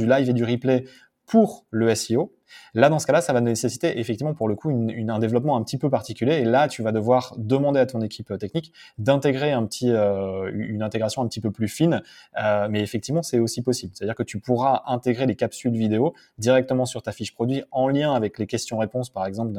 live 0.07 0.29
et 0.29 0.33
du 0.35 0.45
replay 0.45 0.85
pour 1.27 1.65
le 1.71 1.95
SEO, 1.95 2.35
Là, 2.75 2.89
dans 2.89 2.99
ce 2.99 3.07
cas-là, 3.07 3.21
ça 3.21 3.33
va 3.33 3.41
nécessiter 3.41 3.99
effectivement 3.99 4.35
pour 4.35 4.49
le 4.49 4.55
coup 4.55 4.71
une, 4.71 5.11
un 5.11 5.19
développement 5.19 5.57
un 5.57 5.63
petit 5.63 5.79
peu 5.79 5.91
particulier. 5.91 6.35
Et 6.35 6.45
là, 6.45 6.69
tu 6.69 6.83
vas 6.83 6.93
devoir 6.93 7.35
demander 7.37 7.81
à 7.81 7.87
ton 7.87 8.01
équipe 8.01 8.31
euh, 8.31 8.39
technique 8.39 8.73
d'intégrer 8.99 9.53
euh, 9.53 10.51
une 10.55 10.83
intégration 10.83 11.23
un 11.23 11.29
petit 11.29 11.41
peu 11.41 11.51
plus 11.51 11.69
fine. 11.69 12.03
Euh, 12.43 12.69
mais 12.71 12.81
effectivement, 12.81 13.23
c'est 13.23 13.39
aussi 13.39 13.63
possible. 13.63 13.93
C'est-à-dire 13.95 14.15
que 14.15 14.23
tu 14.23 14.39
pourras 14.41 14.83
intégrer 14.87 15.27
les 15.27 15.37
capsules 15.37 15.73
vidéo 15.73 16.15
directement 16.39 16.87
sur 16.87 17.03
ta 17.03 17.13
fiche 17.13 17.35
produit 17.35 17.63
en 17.71 17.89
lien 17.89 18.15
avec 18.15 18.39
les 18.39 18.47
questions-réponses, 18.47 19.11
par 19.11 19.27
exemple, 19.27 19.53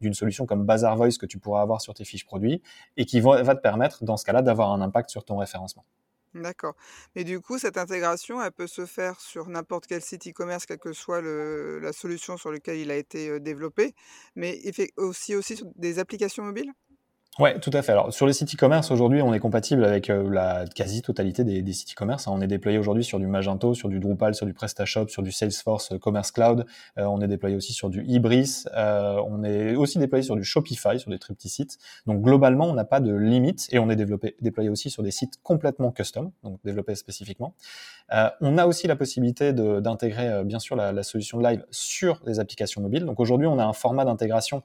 d'une 0.00 0.14
solution 0.14 0.46
comme 0.46 0.64
Bazar 0.64 0.96
Voice 0.96 1.18
que 1.18 1.26
tu 1.26 1.38
pourras 1.38 1.62
avoir 1.62 1.80
sur 1.80 1.94
tes 1.94 2.04
fiches 2.04 2.26
produits 2.26 2.62
et 2.96 3.04
qui 3.04 3.20
va 3.20 3.42
te 3.42 3.60
permettre, 3.60 4.04
dans 4.04 4.16
ce 4.16 4.24
cas-là, 4.24 4.42
d'avoir 4.42 4.72
un 4.72 4.80
impact 4.80 5.10
sur 5.10 5.24
ton 5.24 5.36
référencement. 5.36 5.84
D'accord. 6.34 6.74
Mais 7.14 7.22
du 7.22 7.40
coup, 7.40 7.58
cette 7.58 7.76
intégration, 7.78 8.42
elle 8.42 8.50
peut 8.50 8.66
se 8.66 8.86
faire 8.86 9.20
sur 9.20 9.48
n'importe 9.48 9.86
quel 9.86 10.02
site 10.02 10.26
e-commerce, 10.26 10.66
quelle 10.66 10.78
que 10.78 10.92
soit 10.92 11.20
la 11.22 11.92
solution 11.92 12.36
sur 12.36 12.50
laquelle 12.50 12.78
il 12.78 12.90
a 12.90 12.96
été 12.96 13.38
développé, 13.38 13.94
mais 14.34 14.60
aussi, 14.96 15.36
aussi 15.36 15.56
sur 15.56 15.66
des 15.76 16.00
applications 16.00 16.42
mobiles? 16.42 16.72
Ouais, 17.40 17.58
tout 17.58 17.70
à 17.72 17.82
fait. 17.82 17.90
Alors 17.90 18.12
sur 18.12 18.28
les 18.28 18.32
sites 18.32 18.54
e-commerce 18.54 18.92
aujourd'hui, 18.92 19.20
on 19.20 19.34
est 19.34 19.40
compatible 19.40 19.84
avec 19.84 20.08
euh, 20.08 20.30
la 20.30 20.66
quasi-totalité 20.72 21.42
des, 21.42 21.62
des, 21.62 21.72
sites 21.72 21.90
e-commerce. 21.90 22.28
Hein. 22.28 22.32
On 22.32 22.40
est 22.40 22.46
déployé 22.46 22.78
aujourd'hui 22.78 23.02
sur 23.02 23.18
du 23.18 23.26
Magento, 23.26 23.74
sur 23.74 23.88
du 23.88 23.98
Drupal, 23.98 24.36
sur 24.36 24.46
du 24.46 24.54
PrestaShop, 24.54 25.08
sur 25.08 25.20
du 25.24 25.32
Salesforce 25.32 25.90
euh, 25.90 25.98
Commerce 25.98 26.30
Cloud. 26.30 26.64
Euh, 26.96 27.06
on 27.06 27.20
est 27.20 27.26
déployé 27.26 27.56
aussi 27.56 27.72
sur 27.72 27.90
du 27.90 28.04
Ibris. 28.04 28.66
on 28.72 29.42
est 29.42 29.74
aussi 29.74 29.98
déployé 29.98 30.22
sur 30.22 30.36
du 30.36 30.44
Shopify, 30.44 31.00
sur 31.00 31.10
des 31.10 31.18
très 31.18 31.34
sites. 31.46 31.78
Donc 32.06 32.22
globalement, 32.22 32.66
on 32.66 32.72
n'a 32.72 32.84
pas 32.84 33.00
de 33.00 33.12
limite 33.12 33.66
et 33.72 33.80
on 33.80 33.90
est 33.90 33.96
développé, 33.96 34.36
déployé 34.40 34.70
aussi 34.70 34.88
sur 34.88 35.02
des 35.02 35.10
sites 35.10 35.42
complètement 35.42 35.90
custom, 35.90 36.30
donc 36.44 36.60
développés 36.64 36.94
spécifiquement. 36.94 37.56
on 38.40 38.58
a 38.58 38.66
aussi 38.66 38.86
la 38.86 38.94
possibilité 38.94 39.52
d'intégrer 39.52 40.44
bien 40.44 40.60
sûr 40.60 40.76
la, 40.76 41.02
solution 41.02 41.40
live 41.40 41.64
sur 41.72 42.20
les 42.26 42.38
applications 42.38 42.80
mobiles. 42.80 43.04
Donc 43.04 43.18
aujourd'hui, 43.18 43.48
on 43.48 43.58
a 43.58 43.64
un 43.64 43.72
format 43.72 44.04
d'intégration 44.04 44.62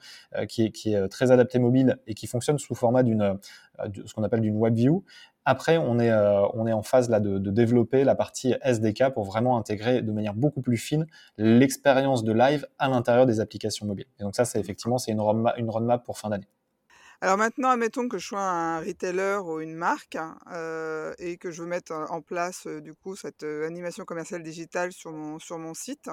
qui 0.47 0.71
qui 0.71 0.93
est 0.93 1.07
très 1.07 1.31
adapté 1.31 1.57
mobile 1.57 1.97
et 2.05 2.13
qui 2.13 2.27
fonctionne 2.27 2.58
sous 2.59 2.75
format 2.75 3.03
d'une 3.03 3.39
euh, 3.79 3.87
ce 4.05 4.13
qu'on 4.13 4.23
appelle 4.23 4.41
d'une 4.41 4.57
web 4.57 4.75
view. 4.75 5.03
Après, 5.45 5.77
on 5.77 5.99
est, 5.99 6.11
euh, 6.11 6.45
on 6.53 6.67
est 6.67 6.73
en 6.73 6.83
phase 6.83 7.09
là 7.09 7.19
de, 7.19 7.37
développer 7.37 8.03
la 8.03 8.13
partie 8.13 8.53
SDK 8.61 9.09
pour 9.13 9.23
vraiment 9.23 9.57
intégrer 9.57 10.01
de 10.01 10.11
manière 10.11 10.35
beaucoup 10.35 10.61
plus 10.61 10.77
fine 10.77 11.07
l'expérience 11.37 12.23
de 12.23 12.33
live 12.33 12.67
à 12.77 12.87
l'intérieur 12.89 13.25
des 13.25 13.39
applications 13.39 13.85
mobiles. 13.87 14.05
Et 14.19 14.23
donc 14.23 14.35
ça, 14.35 14.45
c'est 14.45 14.59
effectivement 14.59 14.97
c'est 14.97 15.11
une 15.11 15.21
roadmap, 15.21 16.03
pour 16.05 16.17
fin 16.17 16.29
d'année. 16.29 16.47
Alors 17.21 17.37
maintenant, 17.37 17.69
admettons 17.69 18.07
que 18.07 18.17
je 18.17 18.27
sois 18.27 18.41
un 18.41 18.79
retailer 18.79 19.43
ou 19.43 19.59
une 19.59 19.75
marque 19.75 20.17
euh, 20.51 21.13
et 21.17 21.37
que 21.37 21.51
je 21.51 21.63
veux 21.63 21.67
mettre 21.67 21.93
en 21.93 22.21
place 22.21 22.67
du 22.67 22.93
coup 22.93 23.15
cette 23.15 23.43
animation 23.43 24.05
commerciale 24.05 24.43
digitale 24.43 24.91
sur 24.93 25.11
sur 25.39 25.57
mon 25.57 25.73
site. 25.73 26.09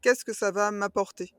Qu'est-ce 0.00 0.24
que 0.24 0.32
ça 0.32 0.52
va 0.52 0.70
m'apporter? 0.70 1.32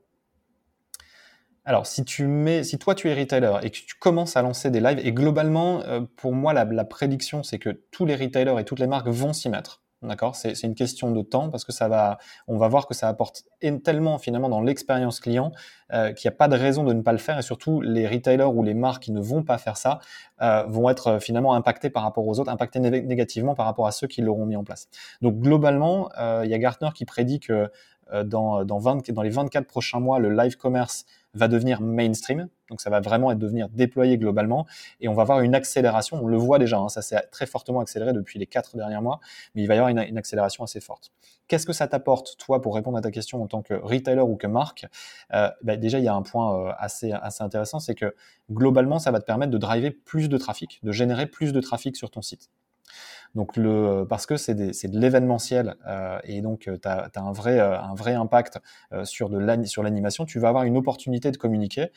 Alors, 1.68 1.86
si 1.86 2.02
tu 2.02 2.26
mets, 2.26 2.64
si 2.64 2.78
toi 2.78 2.94
tu 2.94 3.10
es 3.10 3.14
retailer 3.14 3.52
et 3.62 3.68
que 3.68 3.76
tu 3.76 3.94
commences 4.00 4.38
à 4.38 4.42
lancer 4.42 4.70
des 4.70 4.80
lives, 4.80 5.00
et 5.04 5.12
globalement, 5.12 5.82
euh, 5.82 6.00
pour 6.16 6.32
moi, 6.32 6.54
la, 6.54 6.84
prédiction, 6.86 7.42
c'est 7.42 7.58
que 7.58 7.68
tous 7.90 8.06
les 8.06 8.16
retailers 8.16 8.58
et 8.58 8.64
toutes 8.64 8.78
les 8.78 8.86
marques 8.86 9.08
vont 9.08 9.34
s'y 9.34 9.50
mettre. 9.50 9.82
D'accord? 10.00 10.34
C'est 10.34 10.62
une 10.62 10.74
question 10.74 11.10
de 11.10 11.20
temps 11.20 11.50
parce 11.50 11.66
que 11.66 11.72
ça 11.72 11.88
va, 11.88 12.16
on 12.46 12.56
va 12.56 12.68
voir 12.68 12.86
que 12.86 12.94
ça 12.94 13.06
apporte 13.06 13.42
tellement 13.84 14.16
finalement 14.16 14.48
dans 14.48 14.62
l'expérience 14.62 15.20
client 15.20 15.52
euh, 15.92 16.12
qu'il 16.12 16.30
n'y 16.30 16.34
a 16.34 16.36
pas 16.38 16.48
de 16.48 16.56
raison 16.56 16.84
de 16.84 16.94
ne 16.94 17.02
pas 17.02 17.12
le 17.12 17.18
faire 17.18 17.38
et 17.38 17.42
surtout 17.42 17.82
les 17.82 18.06
retailers 18.06 18.44
ou 18.44 18.62
les 18.62 18.74
marques 18.74 19.02
qui 19.02 19.12
ne 19.12 19.20
vont 19.20 19.42
pas 19.42 19.58
faire 19.58 19.76
ça 19.76 19.98
euh, 20.40 20.62
vont 20.68 20.88
être 20.88 21.18
finalement 21.18 21.52
impactés 21.52 21.90
par 21.90 22.04
rapport 22.04 22.26
aux 22.26 22.40
autres, 22.40 22.50
impactés 22.50 22.80
négativement 22.80 23.54
par 23.54 23.66
rapport 23.66 23.86
à 23.88 23.92
ceux 23.92 24.06
qui 24.06 24.22
l'auront 24.22 24.46
mis 24.46 24.56
en 24.56 24.64
place. 24.64 24.88
Donc 25.20 25.38
globalement, 25.38 26.08
il 26.44 26.48
y 26.48 26.54
a 26.54 26.58
Gartner 26.58 26.90
qui 26.94 27.04
prédit 27.04 27.40
que 27.40 27.70
dans, 28.24 28.64
dans, 28.64 28.78
20, 28.78 29.10
dans 29.10 29.20
les 29.20 29.28
24 29.28 29.66
prochains 29.66 30.00
mois, 30.00 30.18
le 30.18 30.30
live 30.30 30.56
commerce 30.56 31.04
va 31.38 31.48
devenir 31.48 31.80
mainstream. 31.80 32.48
Donc 32.68 32.80
ça 32.80 32.90
va 32.90 33.00
vraiment 33.00 33.30
être 33.30 33.38
devenir 33.38 33.68
déployé 33.70 34.18
globalement 34.18 34.66
et 35.00 35.08
on 35.08 35.14
va 35.14 35.22
avoir 35.22 35.40
une 35.40 35.54
accélération. 35.54 36.18
On 36.22 36.26
le 36.26 36.36
voit 36.36 36.58
déjà, 36.58 36.78
hein, 36.78 36.88
ça 36.88 37.00
s'est 37.00 37.20
très 37.30 37.46
fortement 37.46 37.80
accéléré 37.80 38.12
depuis 38.12 38.38
les 38.38 38.46
quatre 38.46 38.76
derniers 38.76 39.00
mois, 39.00 39.20
mais 39.54 39.62
il 39.62 39.66
va 39.66 39.74
y 39.74 39.78
avoir 39.78 39.88
une, 39.88 40.18
accélération 40.18 40.64
assez 40.64 40.80
forte. 40.80 41.12
Qu'est-ce 41.46 41.64
que 41.64 41.72
ça 41.72 41.88
t'apporte, 41.88 42.36
toi, 42.38 42.60
pour 42.60 42.74
répondre 42.74 42.98
à 42.98 43.00
ta 43.00 43.10
question 43.10 43.42
en 43.42 43.46
tant 43.46 43.62
que 43.62 43.72
retailer 43.72 44.20
ou 44.20 44.36
que 44.36 44.46
marque? 44.46 44.86
Euh, 45.32 45.50
bah, 45.62 45.76
Déjà, 45.76 45.98
il 45.98 46.04
y 46.04 46.08
a 46.08 46.14
un 46.14 46.22
point 46.22 46.68
euh, 46.68 46.72
assez 46.78 47.12
intéressant, 47.40 47.78
c'est 47.78 47.94
que 47.94 48.14
globalement, 48.50 48.98
ça 48.98 49.10
va 49.10 49.20
te 49.20 49.24
permettre 49.24 49.52
de 49.52 49.58
driver 49.58 49.90
plus 49.90 50.28
de 50.28 50.36
trafic, 50.36 50.80
de 50.82 50.92
générer 50.92 51.26
plus 51.26 51.52
de 51.52 51.60
trafic 51.60 51.96
sur 51.96 52.10
ton 52.10 52.20
site. 52.20 52.50
Donc 53.34 53.56
le, 53.56 54.04
parce 54.08 54.26
que 54.26 54.36
c'est 54.36 54.54
de 54.54 54.98
l'événementiel 54.98 55.76
euh, 55.86 56.18
et 56.24 56.40
donc 56.40 56.68
euh, 56.68 56.78
tu 56.80 56.88
as, 56.88 57.10
un, 57.16 57.32
vrai, 57.32 57.58
euh, 57.58 57.78
un 57.78 57.94
vrai 57.94 58.14
impact 58.14 58.58
sur, 59.04 59.28
l'animation, 59.28 60.24
tu 60.24 60.38
vas 60.38 60.48
avoir 60.48 60.64
une 60.64 60.76
opportunité 60.76 61.30
de 61.30 61.36
communiquer 61.36 61.88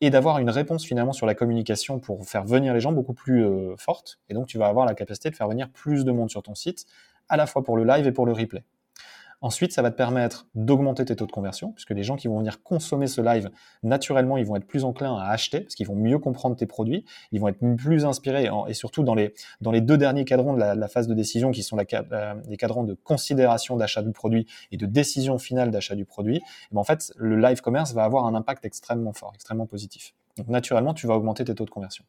et 0.00 0.10
d'avoir 0.10 0.38
une 0.38 0.50
réponse 0.50 0.84
finalement 0.84 1.12
sur 1.12 1.26
la 1.26 1.34
communication 1.34 1.98
pour 1.98 2.26
faire 2.26 2.44
venir 2.44 2.74
les 2.74 2.80
gens 2.80 2.92
beaucoup 2.92 3.14
plus 3.14 3.46
forte. 3.78 4.18
Et 4.28 4.34
donc 4.34 4.46
tu 4.46 4.58
vas 4.58 4.66
avoir 4.66 4.84
la 4.84 4.94
capacité 4.94 5.30
de 5.30 5.36
faire 5.36 5.48
venir 5.48 5.70
plus 5.70 6.04
de 6.04 6.12
monde 6.12 6.30
sur 6.30 6.42
ton 6.42 6.54
site, 6.54 6.84
à 7.28 7.36
la 7.36 7.46
fois 7.46 7.64
pour 7.64 7.76
le 7.76 7.84
live 7.84 8.06
et 8.06 8.12
pour 8.12 8.26
le 8.26 8.32
replay. 8.32 8.62
Ensuite, 9.42 9.72
ça 9.72 9.82
va 9.82 9.90
te 9.90 9.96
permettre 9.96 10.46
d'augmenter 10.54 11.04
tes 11.04 11.14
taux 11.14 11.26
de 11.26 11.32
conversion, 11.32 11.72
puisque 11.72 11.90
les 11.90 12.02
gens 12.02 12.16
qui 12.16 12.28
vont 12.28 12.38
venir 12.38 12.62
consommer 12.62 13.06
ce 13.06 13.20
live, 13.20 13.50
naturellement, 13.82 14.36
ils 14.36 14.46
vont 14.46 14.56
être 14.56 14.66
plus 14.66 14.84
enclins 14.84 15.16
à 15.16 15.28
acheter, 15.28 15.60
parce 15.60 15.74
qu'ils 15.74 15.86
vont 15.86 15.94
mieux 15.94 16.18
comprendre 16.18 16.56
tes 16.56 16.66
produits, 16.66 17.04
ils 17.32 17.40
vont 17.40 17.48
être 17.48 17.60
plus 17.76 18.04
inspirés, 18.04 18.48
et 18.68 18.74
surtout 18.74 19.02
dans 19.02 19.14
les, 19.14 19.32
deux 19.62 19.98
derniers 19.98 20.24
cadrans 20.24 20.54
de 20.54 20.60
la, 20.60 20.88
phase 20.88 21.06
de 21.06 21.14
décision, 21.14 21.50
qui 21.50 21.62
sont 21.62 21.76
la, 21.76 21.84
les 22.48 22.56
cadrans 22.56 22.84
de 22.84 22.94
considération 22.94 23.76
d'achat 23.76 24.02
du 24.02 24.12
produit 24.12 24.46
et 24.72 24.76
de 24.76 24.86
décision 24.86 25.38
finale 25.38 25.70
d'achat 25.70 25.94
du 25.94 26.04
produit, 26.04 26.36
eh 26.36 26.74
ben, 26.74 26.80
en 26.80 26.84
fait, 26.84 27.12
le 27.16 27.36
live 27.38 27.60
commerce 27.60 27.92
va 27.92 28.04
avoir 28.04 28.26
un 28.26 28.34
impact 28.34 28.64
extrêmement 28.64 29.12
fort, 29.12 29.32
extrêmement 29.34 29.66
positif. 29.66 30.14
Donc 30.36 30.48
naturellement, 30.48 30.94
tu 30.94 31.06
vas 31.06 31.14
augmenter 31.14 31.44
tes 31.44 31.54
taux 31.54 31.64
de 31.64 31.70
conversion. 31.70 32.04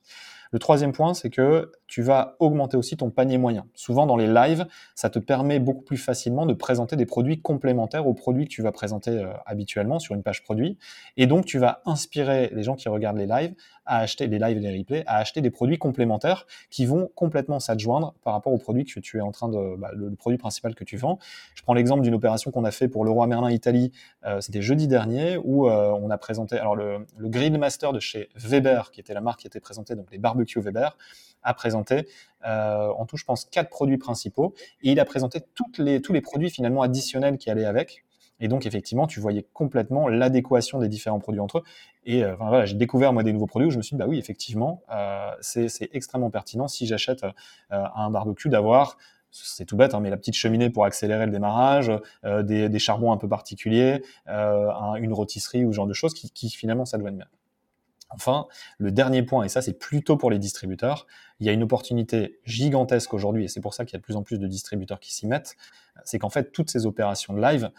Le 0.52 0.60
troisième 0.60 0.92
point, 0.92 1.14
c'est 1.14 1.30
que 1.30 1.72
tu 1.88 2.02
vas 2.02 2.36
augmenter 2.40 2.78
aussi 2.78 2.98
ton 2.98 3.10
panier 3.10 3.38
moyen. 3.38 3.66
Souvent 3.74 4.06
dans 4.06 4.18
les 4.18 4.28
lives, 4.28 4.66
ça 4.96 5.10
te 5.10 5.20
permet 5.20 5.60
beaucoup 5.60 5.84
plus 5.84 5.98
facilement 5.98 6.46
de 6.46 6.54
présenter 6.54 6.96
des 6.96 7.06
produits 7.06 7.42
complémentaires 7.42 8.08
aux 8.08 8.14
produits 8.14 8.46
que 8.46 8.52
tu 8.52 8.62
vas 8.62 8.72
présenter 8.72 9.12
euh, 9.12 9.32
habituellement 9.46 10.00
sur 10.00 10.16
une 10.16 10.24
page 10.24 10.44
produit. 10.44 10.78
Et 11.16 11.28
donc 11.28 11.46
tu 11.46 11.60
vas 11.60 11.82
inspirer 11.86 12.50
les 12.54 12.64
gens 12.64 12.76
qui 12.76 12.90
regardent 12.90 13.18
les 13.18 13.26
lives 13.26 13.54
à 13.88 14.00
acheter 14.00 14.28
des 14.28 14.38
lives 14.38 14.58
et 14.58 14.60
des 14.60 14.78
replays, 14.78 15.04
à 15.08 15.18
acheter 15.18 15.42
des 15.42 15.50
produits 15.50 15.78
complémentaires 15.78 16.46
qui 16.70 16.86
vont 16.86 17.10
complètement 17.16 17.60
s'adjoindre 17.60 18.14
par 18.24 18.34
rapport 18.34 18.54
au 18.54 18.58
produit 18.58 18.86
que 18.86 19.00
tu 19.00 19.18
es 19.18 19.22
en 19.22 19.32
train 19.32 19.48
de, 19.48 19.76
bah, 19.78 19.92
le, 19.94 20.14
produit 20.16 20.38
principal 20.38 20.76
que 20.76 20.84
tu 20.84 20.98
vends. 20.98 21.18
Je 21.56 21.64
prends 21.64 21.74
l'exemple 21.74 22.04
d'une 22.04 22.14
opération 22.14 22.52
qu'on 22.52 22.66
a 22.66 22.72
fait 22.72 22.90
pour 22.90 23.06
le 23.06 23.12
roi 23.12 23.28
Merlin 23.28 23.50
Italie. 23.50 23.92
Euh, 24.26 24.42
c'était 24.42 24.62
jeudi 24.62 24.88
dernier 24.88 25.38
où 25.38 25.68
euh, 25.70 25.92
on 25.92 26.10
a 26.10 26.18
présenté 26.18 26.60
alors 26.60 26.76
le, 26.76 27.06
le 27.18 27.30
Grill 27.30 27.58
Master 27.58 27.94
de 27.94 28.00
chez 28.00 28.30
Weber, 28.36 28.92
qui 28.92 29.00
était 29.00 29.14
la 29.14 29.22
marque 29.22 29.40
qui 29.40 29.48
était 29.48 29.62
présentée, 29.62 29.96
donc 29.96 30.12
les 30.12 30.18
barbecue 30.38 30.60
Weber, 30.60 30.98
a 31.44 31.54
présenté 31.54 32.08
euh, 32.46 32.90
en 32.90 33.06
tout, 33.06 33.18
je 33.18 33.26
pense, 33.26 33.46
quatre 33.46 33.70
produits 33.70 33.98
principaux 33.98 34.54
et 34.84 34.92
il 34.92 35.00
a 35.00 35.06
présenté 35.06 35.40
les, 35.80 36.02
tous 36.02 36.14
les 36.14 36.22
produits 36.22 36.50
finalement 36.50 36.82
additionnels 36.82 37.38
qui 37.38 37.50
allaient 37.50 37.66
avec. 37.66 38.04
Et 38.40 38.48
donc, 38.48 38.68
effectivement, 38.68 39.08
tu 39.08 39.20
voyais 39.20 39.48
complètement 39.52 40.08
l'adéquation 40.08 40.78
des 40.78 40.88
différents 40.88 41.18
produits 41.18 41.42
entre 41.42 41.60
eux. 41.60 41.64
Et 42.06 42.24
euh, 42.24 42.36
voilà, 42.36 42.66
j'ai 42.66 42.76
découvert, 42.76 43.12
moi, 43.12 43.24
des 43.24 43.34
nouveaux 43.34 43.48
produits 43.48 43.70
où 43.70 43.72
je 43.72 43.78
me 43.78 43.82
suis 43.82 43.96
dit, 43.96 44.00
bah 44.00 44.06
oui, 44.08 44.20
effectivement, 44.20 44.84
euh, 44.94 45.32
c'est 45.42 45.90
extrêmement 45.94 46.30
pertinent 46.30 46.68
si 46.68 46.86
j'achète 46.86 47.26
un 47.70 48.10
barbecue 48.12 48.50
d'avoir 48.50 48.98
c'est 49.30 49.66
tout 49.66 49.76
bête, 49.76 49.94
hein, 49.94 50.00
mais 50.00 50.10
la 50.10 50.18
petite 50.18 50.36
cheminée 50.36 50.70
pour 50.70 50.86
accélérer 50.86 51.26
le 51.26 51.32
démarrage, 51.32 51.92
des, 52.24 52.70
des, 52.70 52.80
charbons 52.80 53.12
un 53.12 53.18
peu 53.18 53.28
particuliers, 53.28 54.02
une 54.26 55.14
rôtisserie 55.14 55.66
ou 55.66 55.74
ce 55.74 55.76
genre 55.76 55.86
de 55.86 55.94
choses 55.94 56.14
qui, 56.14 56.32
qui 56.32 56.50
finalement 56.50 56.86
s'adjoignent 56.86 57.18
bien. 57.18 57.28
Enfin, 58.10 58.48
le 58.78 58.92
dernier 58.92 59.24
point, 59.24 59.44
et 59.44 59.50
ça 59.50 59.62
c'est 59.62 59.78
plutôt 59.78 60.18
pour 60.18 60.32
les 60.32 60.40
distributeurs, 60.40 61.08
il 61.40 61.46
y 61.46 61.50
a 61.50 61.52
une 61.52 61.64
opportunité 61.64 62.40
gigantesque 62.46 63.14
aujourd'hui, 63.14 63.46
et 63.46 63.48
c'est 63.48 63.60
pour 63.60 63.74
ça 63.74 63.86
qu'il 63.86 63.94
y 63.94 63.98
a 63.98 64.00
de 64.00 64.04
plus 64.04 64.16
en 64.16 64.24
plus 64.24 64.40
de 64.40 64.48
distributeurs 64.48 65.00
qui 65.00 65.14
s'y 65.14 65.28
mettent, 65.28 65.58
c'est 66.06 66.20
qu'en 66.20 66.30
fait 66.30 66.52
toutes 66.52 66.70
ces 66.70 66.86
opérations 66.86 67.34
de 67.34 67.42
live, 67.42 67.70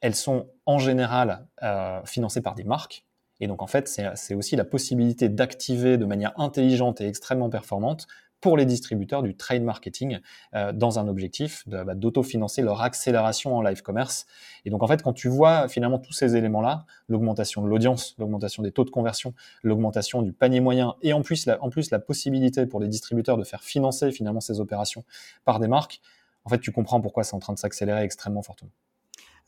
elles 0.00 0.14
sont 0.14 0.48
en 0.66 0.78
général 0.78 1.46
euh, 1.62 2.00
financées 2.04 2.42
par 2.42 2.54
des 2.54 2.64
marques. 2.64 3.04
Et 3.40 3.48
donc 3.48 3.62
en 3.62 3.66
fait, 3.66 3.88
c'est 3.88 4.34
aussi 4.34 4.56
la 4.56 4.64
possibilité 4.64 5.28
d'activer 5.28 5.98
de 5.98 6.06
manière 6.06 6.32
intelligente 6.40 7.00
et 7.00 7.06
extrêmement 7.06 7.50
performante 7.50 8.06
pour 8.46 8.56
les 8.56 8.64
distributeurs 8.64 9.24
du 9.24 9.34
trade 9.34 9.64
marketing 9.64 10.20
euh, 10.54 10.72
dans 10.72 11.00
un 11.00 11.08
objectif 11.08 11.64
bah, 11.66 11.96
d'autofinancer 11.96 12.62
leur 12.62 12.80
accélération 12.80 13.56
en 13.56 13.60
live 13.60 13.82
commerce. 13.82 14.24
Et 14.64 14.70
donc 14.70 14.84
en 14.84 14.86
fait, 14.86 15.02
quand 15.02 15.12
tu 15.12 15.28
vois 15.28 15.66
finalement 15.66 15.98
tous 15.98 16.12
ces 16.12 16.36
éléments-là, 16.36 16.86
l'augmentation 17.08 17.60
de 17.62 17.66
l'audience, 17.66 18.14
l'augmentation 18.18 18.62
des 18.62 18.70
taux 18.70 18.84
de 18.84 18.90
conversion, 18.90 19.34
l'augmentation 19.64 20.22
du 20.22 20.32
panier 20.32 20.60
moyen 20.60 20.94
et 21.02 21.12
en 21.12 21.22
plus, 21.22 21.48
en 21.60 21.70
plus 21.70 21.90
la 21.90 21.98
possibilité 21.98 22.66
pour 22.66 22.78
les 22.78 22.86
distributeurs 22.86 23.36
de 23.36 23.42
faire 23.42 23.64
financer 23.64 24.12
finalement 24.12 24.38
ces 24.38 24.60
opérations 24.60 25.02
par 25.44 25.58
des 25.58 25.66
marques, 25.66 26.00
en 26.44 26.48
fait 26.48 26.60
tu 26.60 26.70
comprends 26.70 27.00
pourquoi 27.00 27.24
c'est 27.24 27.34
en 27.34 27.40
train 27.40 27.52
de 27.52 27.58
s'accélérer 27.58 28.04
extrêmement 28.04 28.42
fortement. 28.42 28.70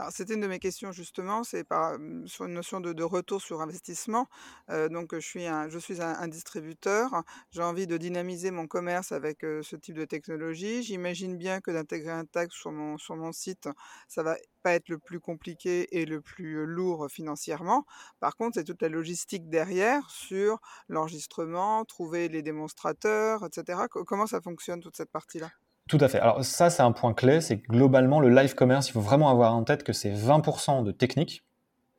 Alors, 0.00 0.12
c'était 0.12 0.34
une 0.34 0.40
de 0.40 0.46
mes 0.46 0.60
questions 0.60 0.92
justement, 0.92 1.42
c'est 1.42 1.64
par, 1.64 1.98
mmh, 1.98 2.28
sur 2.28 2.44
une 2.44 2.54
notion 2.54 2.80
de, 2.80 3.02
retour 3.02 3.40
sur 3.40 3.60
investissement. 3.60 4.26
donc, 4.90 5.14
je 5.14 5.20
suis 5.20 5.46
un, 5.46 5.68
je 5.68 5.78
suis 5.78 6.00
un, 6.00 6.28
distributeur. 6.28 7.22
J'ai 7.50 7.62
envie 7.62 7.86
de 7.86 7.96
dynamiser 7.96 8.50
mon 8.50 8.66
commerce 8.66 9.12
avec 9.12 9.40
ce 9.40 9.76
type 9.76 9.96
de 9.96 10.04
technologie. 10.04 10.82
J'imagine 10.82 11.36
bien 11.36 11.60
que 11.60 11.70
d'intégrer 11.70 12.12
un 12.12 12.24
tag 12.24 12.50
sur 12.52 12.70
mon, 12.70 12.98
sur 12.98 13.16
mon 13.16 13.32
site, 13.32 13.68
ça 14.08 14.22
va 14.22 14.36
pas 14.62 14.74
être 14.74 14.88
le 14.88 14.98
plus 14.98 15.20
compliqué 15.20 15.88
et 15.98 16.04
le 16.04 16.20
plus 16.20 16.66
lourd 16.66 17.08
financièrement. 17.10 17.84
Par 18.20 18.36
contre, 18.36 18.56
c'est 18.56 18.64
toute 18.64 18.82
la 18.82 18.88
logistique 18.88 19.48
derrière 19.48 20.08
sur 20.10 20.60
l'enregistrement, 20.88 21.84
trouver 21.84 22.28
les 22.28 22.42
démonstrateurs, 22.42 23.44
etc. 23.44 23.82
Comment 23.90 24.26
ça 24.26 24.40
fonctionne 24.40 24.80
toute 24.80 24.96
cette 24.96 25.10
partie-là? 25.10 25.50
Tout 25.88 25.98
à 26.00 26.08
fait. 26.08 26.20
Alors 26.20 26.44
ça, 26.44 26.70
c'est 26.70 26.82
un 26.82 26.92
point 26.92 27.14
clé, 27.14 27.40
c'est 27.40 27.58
que 27.58 27.66
globalement, 27.68 28.20
le 28.20 28.28
live 28.28 28.54
commerce, 28.54 28.88
il 28.88 28.92
faut 28.92 29.00
vraiment 29.00 29.30
avoir 29.30 29.54
en 29.54 29.64
tête 29.64 29.82
que 29.82 29.92
c'est 29.92 30.12
20% 30.12 30.84
de 30.84 30.92
technique, 30.92 31.44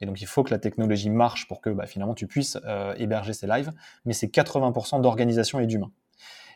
et 0.02 0.06
donc 0.06 0.22
il 0.22 0.28
faut 0.28 0.44
que 0.44 0.52
la 0.52 0.60
technologie 0.60 1.10
marche 1.10 1.48
pour 1.48 1.62
que 1.62 1.70
bah, 1.70 1.86
finalement 1.86 2.14
tu 2.14 2.28
puisses 2.28 2.58
euh, 2.66 2.94
héberger 2.98 3.34
ces 3.34 3.48
lives, 3.48 3.72
mais 4.06 4.14
c'est 4.14 4.28
80% 4.28 5.02
d'organisation 5.02 5.60
et 5.60 5.68
d'humain. 5.68 5.92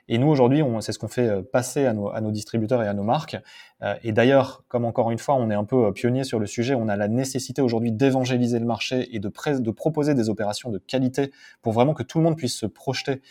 Et 0.09 0.17
nous, 0.17 0.27
aujourd'hui, 0.27 0.61
c'est 0.81 0.91
ce 0.91 0.99
qu'on 0.99 1.07
fait 1.07 1.29
euh, 1.29 1.41
passer 1.41 1.85
à 1.85 1.93
nos, 1.93 2.31
distributeurs 2.31 2.83
et 2.83 2.87
à 2.87 2.93
nos 2.93 3.03
marques. 3.03 3.37
Euh, 3.81 3.95
et 4.03 4.11
d'ailleurs, 4.11 4.63
comme 4.67 4.83
encore 4.83 5.11
une 5.11 5.17
fois, 5.17 5.35
on 5.35 5.49
est 5.49 5.55
un 5.55 5.63
peu 5.63 5.85
euh, 5.85 5.91
pionnier 5.91 6.25
sur 6.25 6.39
le 6.39 6.45
sujet, 6.45 6.75
on 6.75 6.89
a 6.89 6.97
la 6.97 7.07
nécessité 7.07 7.61
aujourd'hui 7.61 7.91
d'évangéliser 7.91 8.59
le 8.59 8.65
marché 8.65 9.15
et 9.15 9.19
de, 9.19 9.29
proposer 9.71 10.13
des 10.13 10.29
opérations 10.29 10.71
de 10.71 10.77
qualité 10.77 11.31
pour 11.61 11.71
vraiment 11.71 11.93
que 11.93 12.03
tout 12.03 12.17
le 12.17 12.25
monde 12.25 12.35
puisse 12.35 12.55
se 12.55 12.65
projeter 12.65 13.21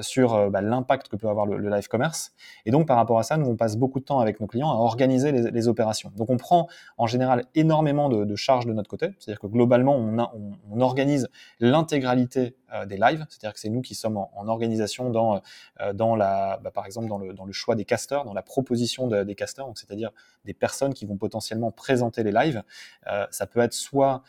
sur 0.00 0.48
bah, 0.50 0.60
l'impact 0.60 1.08
que 1.08 1.16
peut 1.16 1.28
avoir 1.28 1.44
le, 1.44 1.68
live 1.68 1.88
commerce. 1.88 2.32
Et 2.66 2.70
donc, 2.70 2.86
par 2.86 2.96
rapport 2.96 3.18
à 3.18 3.24
ça, 3.24 3.36
nous, 3.36 3.46
on 3.46 3.56
passe 3.56 3.76
beaucoup 3.76 3.98
de 3.98 4.04
temps 4.04 4.20
avec 4.20 4.40
nos 4.40 4.46
clients 4.46 4.70
à 4.70 4.74
organiser 4.74 5.32
les, 5.32 5.68
opérations. 5.68 6.12
Donc, 6.16 6.30
on 6.30 6.36
prend 6.36 6.68
en 6.98 7.06
général 7.06 7.46
énormément 7.54 8.08
de, 8.08 8.36
charges 8.36 8.66
de 8.66 8.72
notre 8.72 8.88
côté. 8.88 9.08
C'est-à-dire 9.18 9.40
que 9.40 9.46
globalement, 9.48 9.96
on, 9.96 10.80
organise 10.80 11.28
l'intégralité 11.60 12.56
des 12.86 12.96
lives. 12.96 13.26
C'est-à-dire 13.28 13.54
que 13.54 13.60
c'est 13.60 13.70
nous 13.70 13.82
qui 13.82 13.94
sommes 13.94 14.16
en, 14.16 14.48
organisation 14.48 15.10
dans, 15.10 15.40
dans 15.94 16.14
bah, 16.22 16.70
par 16.72 16.86
exemple 16.86 17.08
dans 17.08 17.44
le, 17.44 17.52
choix 17.52 17.74
des 17.74 17.84
casters, 17.84 18.24
dans 18.24 18.34
la 18.34 18.42
proposition 18.42 19.08
des 19.08 19.34
casters, 19.34 19.66
c'est-à-dire 19.74 20.10
des 20.44 20.54
personnes 20.54 20.94
qui 20.94 21.06
vont 21.06 21.16
potentiellement 21.16 21.70
présenter 21.70 22.22
les 22.22 22.32
lives. 22.32 22.62
Euh, 23.08 23.26
ça 23.30 23.46
peut 23.46 23.60
être 23.60 23.74
soit 23.74 24.22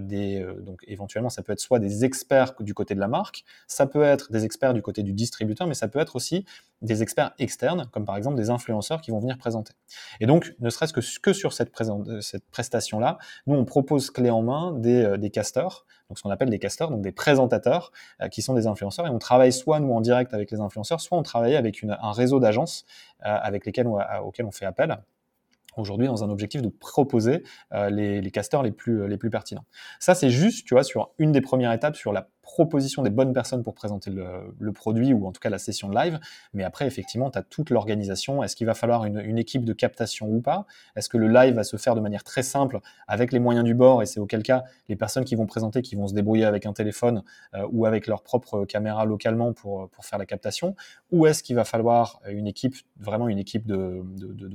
des, 0.00 0.40
euh, 0.40 0.60
donc 0.60 0.82
éventuellement 0.86 1.30
ça 1.30 1.42
peut 1.42 1.52
être 1.52 1.60
soit 1.60 1.78
des 1.78 2.04
experts 2.04 2.54
du 2.60 2.74
côté 2.74 2.94
de 2.94 3.00
la 3.00 3.08
marque, 3.08 3.44
ça 3.66 3.86
peut 3.86 4.02
être 4.02 4.30
des 4.32 4.44
experts 4.44 4.74
du 4.74 4.82
côté 4.82 5.02
du 5.02 5.12
distributeur, 5.12 5.66
mais 5.66 5.74
ça 5.74 5.88
peut 5.88 5.98
être 5.98 6.16
aussi 6.16 6.44
des 6.82 7.02
experts 7.02 7.32
externes, 7.38 7.88
comme 7.92 8.04
par 8.04 8.16
exemple 8.16 8.36
des 8.36 8.50
influenceurs 8.50 9.00
qui 9.00 9.10
vont 9.10 9.18
venir 9.18 9.36
présenter. 9.38 9.72
Et 10.20 10.26
donc, 10.26 10.54
ne 10.60 10.70
serait-ce 10.70 10.92
que, 10.92 11.32
sur 11.32 11.52
cette, 11.52 11.72
cette 12.20 12.44
prestation-là, 12.50 13.18
nous 13.46 13.56
on 13.56 13.64
propose 13.64 14.10
clé 14.10 14.30
en 14.30 14.42
main 14.42 14.72
des, 14.72 15.18
des 15.18 15.30
casteurs, 15.30 15.86
donc 16.08 16.18
ce 16.18 16.22
qu'on 16.22 16.30
appelle 16.30 16.50
des 16.50 16.60
casteurs, 16.60 16.90
donc 16.90 17.02
des 17.02 17.12
présentateurs 17.12 17.92
qui 18.30 18.42
sont 18.42 18.54
des 18.54 18.66
influenceurs, 18.66 19.06
et 19.06 19.10
on 19.10 19.18
travaille 19.18 19.52
soit 19.52 19.80
nous 19.80 19.92
en 19.92 20.00
direct 20.00 20.34
avec 20.34 20.50
les 20.50 20.60
influenceurs, 20.60 21.00
soit 21.00 21.18
on 21.18 21.22
travaille 21.22 21.56
avec 21.56 21.84
un 21.84 22.12
réseau 22.12 22.38
d'agences 22.38 22.84
avec 23.20 23.66
lesquelles 23.66 23.88
auxquelles 24.22 24.46
on 24.46 24.52
fait 24.52 24.66
appel 24.66 24.98
aujourd'hui 25.78 26.06
dans 26.06 26.24
un 26.24 26.30
objectif 26.30 26.62
de 26.62 26.68
proposer 26.68 27.42
euh, 27.72 27.90
les, 27.90 28.20
les, 28.20 28.30
casters 28.30 28.62
les 28.62 28.72
plus, 28.72 29.06
les 29.08 29.16
plus 29.16 29.30
pertinents. 29.30 29.64
Ça, 30.00 30.14
c'est 30.14 30.30
juste, 30.30 30.66
tu 30.66 30.74
vois, 30.74 30.84
sur 30.84 31.10
une 31.18 31.32
des 31.32 31.40
premières 31.40 31.72
étapes, 31.72 31.96
sur 31.96 32.12
la 32.12 32.28
proposition 32.48 33.02
des 33.02 33.10
bonnes 33.10 33.34
personnes 33.34 33.62
pour 33.62 33.74
présenter 33.74 34.10
le, 34.10 34.72
produit 34.72 35.12
ou 35.12 35.26
en 35.26 35.32
tout 35.32 35.40
cas 35.40 35.50
la 35.50 35.58
session 35.58 35.90
live. 35.90 36.18
Mais 36.54 36.64
après, 36.64 36.86
effectivement, 36.86 37.30
tu 37.30 37.38
as 37.38 37.42
toute 37.42 37.68
l'organisation. 37.68 38.42
Est-ce 38.42 38.56
qu'il 38.56 38.66
va 38.66 38.74
falloir 38.74 39.04
une, 39.04 39.38
équipe 39.38 39.66
de 39.66 39.74
captation 39.74 40.26
ou 40.28 40.40
pas? 40.40 40.64
Est-ce 40.96 41.10
que 41.10 41.18
le 41.18 41.28
live 41.28 41.54
va 41.54 41.62
se 41.62 41.76
faire 41.76 41.94
de 41.94 42.00
manière 42.00 42.24
très 42.24 42.42
simple 42.42 42.80
avec 43.06 43.32
les 43.32 43.38
moyens 43.38 43.64
du 43.64 43.74
bord? 43.74 44.02
Et 44.02 44.06
c'est 44.06 44.18
auquel 44.18 44.42
cas 44.42 44.64
les 44.88 44.96
personnes 44.96 45.24
qui 45.24 45.34
vont 45.34 45.46
présenter 45.46 45.82
qui 45.82 45.94
vont 45.94 46.08
se 46.08 46.14
débrouiller 46.14 46.46
avec 46.46 46.64
un 46.64 46.72
téléphone 46.72 47.22
euh, 47.54 47.68
ou 47.70 47.84
avec 47.84 48.06
leur 48.06 48.22
propre 48.22 48.64
caméra 48.64 49.04
localement 49.04 49.52
pour, 49.52 49.90
pour 49.90 50.06
faire 50.06 50.18
la 50.18 50.26
captation? 50.26 50.74
Ou 51.12 51.26
est-ce 51.26 51.42
qu'il 51.42 51.54
va 51.54 51.64
falloir 51.64 52.20
une 52.28 52.46
équipe, 52.46 52.76
vraiment 52.98 53.28
une 53.28 53.38
équipe 53.38 53.66
de, 53.66 54.02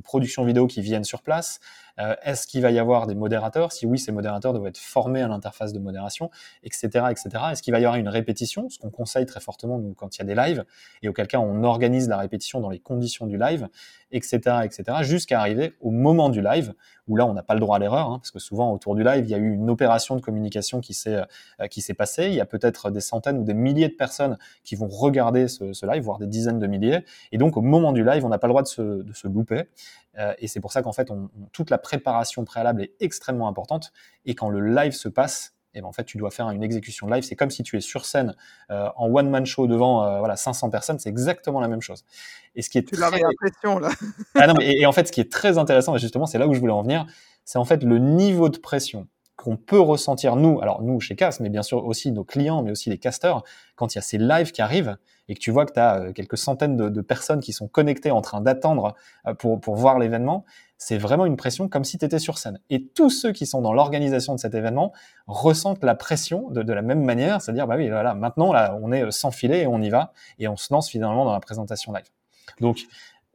production 0.04 0.44
vidéo 0.46 0.66
qui 0.66 0.82
viennent 0.82 1.04
sur 1.04 1.22
place? 1.22 1.60
Euh, 2.00 2.16
Est-ce 2.24 2.48
qu'il 2.48 2.62
va 2.62 2.72
y 2.72 2.80
avoir 2.80 3.06
des 3.06 3.16
modérateurs? 3.16 3.72
Si 3.72 3.86
oui, 3.86 4.00
ces 4.00 4.12
modérateurs 4.12 4.54
doivent 4.54 4.68
être 4.68 4.80
formés 4.80 5.22
à 5.22 5.28
l'interface 5.28 5.74
de 5.74 5.80
modération, 5.80 6.32
etc. 6.64 7.06
etc. 7.12 7.30
Est-ce 7.52 7.62
qu'il 7.62 7.74
va 7.74 7.80
y 7.80 7.83
avoir 7.86 8.00
une 8.00 8.10
répétition 8.10 8.70
Ce 8.70 8.78
qu'on 8.80 8.90
conseille 8.90 9.26
très 9.26 9.40
fortement 9.40 9.80
nous, 9.80 9.94
quand 9.94 10.16
il 10.16 10.20
y 10.20 10.22
a 10.22 10.26
des 10.26 10.36
lives, 10.36 10.66
et 11.02 11.10
auquel 11.10 11.28
cas 11.28 11.40
on 11.40 11.64
organise 11.64 12.08
la 12.08 12.18
répétition 12.18 12.60
dans 12.60 12.70
les 12.70 12.80
conditions 12.80 13.28
du 13.28 13.38
live, 13.38 13.68
etc. 14.12 14.58
etc. 14.64 14.84
jusqu'à 15.02 15.40
arriver 15.40 15.74
au 15.82 15.92
moment 15.92 16.30
du 16.30 16.42
live, 16.42 16.74
où 17.08 17.16
là 17.16 17.26
on 17.26 17.34
n'a 17.34 17.44
pas 17.44 17.54
le 17.54 17.60
droit 17.60 17.78
à 17.78 17.80
l'erreur, 17.80 18.10
hein, 18.10 18.20
parce 18.20 18.32
que 18.32 18.40
souvent 18.40 18.72
autour 18.72 18.96
du 18.96 19.04
live, 19.04 19.26
il 19.26 19.30
y 19.30 19.36
a 19.36 19.38
eu 19.38 19.54
une 19.54 19.70
opération 19.70 20.16
de 20.16 20.22
communication 20.22 20.80
qui 20.80 20.94
s'est 20.94 21.22
euh, 21.60 21.68
qui 21.68 21.82
s'est 21.82 21.94
passée. 21.94 22.28
Il 22.28 22.34
y 22.34 22.42
a 22.42 22.46
peut-être 22.46 22.92
des 22.92 23.02
centaines 23.02 23.38
ou 23.38 23.44
des 23.44 23.54
milliers 23.54 23.90
de 23.90 23.94
personnes 23.94 24.38
qui 24.64 24.76
vont 24.76 24.88
regarder 24.88 25.48
ce, 25.48 25.86
live, 25.86 26.04
voire 26.04 26.20
des 26.20 26.28
dizaines 26.28 26.60
de 26.60 26.68
milliers. 26.68 27.04
Et 27.32 27.38
donc 27.38 27.58
au 27.58 27.62
moment 27.62 27.92
du 27.92 28.04
live, 28.04 28.26
on 28.26 28.30
n'a 28.30 28.38
pas 28.38 28.48
le 28.48 28.52
droit 28.52 28.64
de 28.64 28.68
se, 28.68 29.04
de 29.04 29.14
se 29.14 29.28
louper. 29.28 29.64
Euh, 30.18 30.34
et 30.40 30.48
c'est 30.48 30.60
pour 30.60 30.72
ça 30.72 30.82
qu'en 30.82 30.94
fait, 30.94 31.10
toute 31.52 31.70
la 31.70 31.78
préparation 31.78 32.46
préalable 32.46 32.84
est 32.84 32.94
extrêmement 33.00 33.48
importante. 33.48 33.92
Et 34.26 34.36
quand 34.36 34.50
le 34.50 34.74
live 34.74 34.94
se 34.94 35.10
passe, 35.10 35.53
et 35.74 35.82
ben 35.82 35.88
en 35.88 35.92
fait, 35.92 36.04
tu 36.04 36.18
dois 36.18 36.32
faire 36.32 36.50
une 36.50 36.64
exécution 36.64 37.08
live. 37.08 37.24
C'est 37.24 37.36
comme 37.36 37.50
si 37.50 37.64
tu 37.64 37.78
es 37.78 37.82
sur 37.82 38.06
scène 38.06 38.36
euh, 38.70 38.90
en 38.96 39.08
one 39.08 39.30
man 39.30 39.46
show 39.46 39.68
devant 39.68 40.04
euh, 40.04 40.20
voilà 40.20 40.36
500 40.36 40.70
personnes. 40.70 41.00
C'est 41.00 41.10
exactement 41.10 41.60
la 41.60 41.68
même 41.68 41.82
chose. 41.82 42.04
Et 42.56 42.62
ce 42.62 42.70
qui 42.70 42.78
est 42.78 42.84
tu 42.84 42.96
très... 42.96 43.20
l'impression 43.20 43.80
là. 43.80 43.90
ah 44.36 44.48
non, 44.48 44.54
mais, 44.58 44.72
et, 44.72 44.86
en 44.86 44.92
fait, 44.92 45.08
ce 45.08 45.12
qui 45.12 45.22
est 45.22 45.32
très 45.32 45.58
intéressant, 45.58 45.98
justement, 45.98 46.26
c'est 46.26 46.38
là 46.38 46.48
où 46.48 46.54
je 46.54 46.60
voulais 46.60 46.74
en 46.74 46.84
venir, 46.84 47.06
c'est 47.46 47.58
en 47.58 47.66
fait 47.66 47.84
le 47.84 47.98
niveau 47.98 48.50
de 48.50 48.58
pression 48.58 49.08
qu'on 49.36 49.58
peut 49.58 49.80
ressentir 49.80 50.36
nous, 50.36 50.62
alors 50.62 50.84
nous 50.84 51.00
chez 51.00 51.16
CAS, 51.16 51.38
mais 51.40 51.50
bien 51.50 51.64
sûr 51.64 51.84
aussi 51.86 52.12
nos 52.12 52.24
clients, 52.24 52.62
mais 52.62 52.72
aussi 52.72 52.90
les 52.90 53.00
casters, 53.00 53.42
quand 53.76 53.94
il 53.94 53.98
y 53.98 54.00
a 54.00 54.02
ces 54.02 54.18
lives 54.18 54.52
qui 54.52 54.62
arrivent 54.62 54.96
et 55.28 55.34
que 55.34 55.40
tu 55.40 55.52
vois 55.52 55.66
que 55.66 55.74
tu 55.74 55.80
as 55.80 56.02
euh, 56.02 56.12
quelques 56.14 56.38
centaines 56.38 56.78
de, 56.78 56.90
de, 56.90 57.02
personnes 57.02 57.40
qui 57.40 57.54
sont 57.54 57.68
connectées 57.68 58.12
en 58.12 58.22
train 58.22 58.42
d'attendre 58.42 58.96
euh, 59.26 59.34
pour, 59.34 59.60
pour 59.60 59.76
voir 59.76 59.98
l'événement, 59.98 60.46
c'est 60.84 60.98
vraiment 60.98 61.26
une 61.26 61.38
pression 61.38 61.70
comme 61.70 61.86
si 61.86 61.98
tu 61.98 62.04
étais 62.04 62.20
sur 62.20 62.38
scène. 62.38 62.60
Et 62.70 62.86
tous 62.86 63.10
ceux 63.10 63.32
qui 63.32 63.46
sont 63.46 63.62
dans 63.62 63.72
l'organisation 63.72 64.36
de 64.36 64.40
cet 64.40 64.54
événement 64.54 64.92
ressentent 65.28 65.84
la 65.84 65.96
pression 65.96 66.50
de, 66.50 66.74
la 66.74 66.82
même 66.82 67.04
manière, 67.04 67.42
c'est-à-dire, 67.42 67.68
bah 67.68 67.76
oui, 67.78 67.90
voilà, 67.90 68.14
maintenant, 68.14 68.54
on 68.82 68.92
est 68.92 69.10
sans 69.12 69.32
filet 69.32 69.62
et 69.62 69.68
on 69.68 69.82
y 69.82 69.90
va, 69.90 70.12
et 70.40 70.50
on 70.50 70.58
se 70.58 70.74
lance 70.74 70.90
finalement 70.90 71.24
dans 71.24 71.32
la 71.32 71.40
présentation 71.40 71.94
live. 71.94 72.06
Donc, 72.60 72.82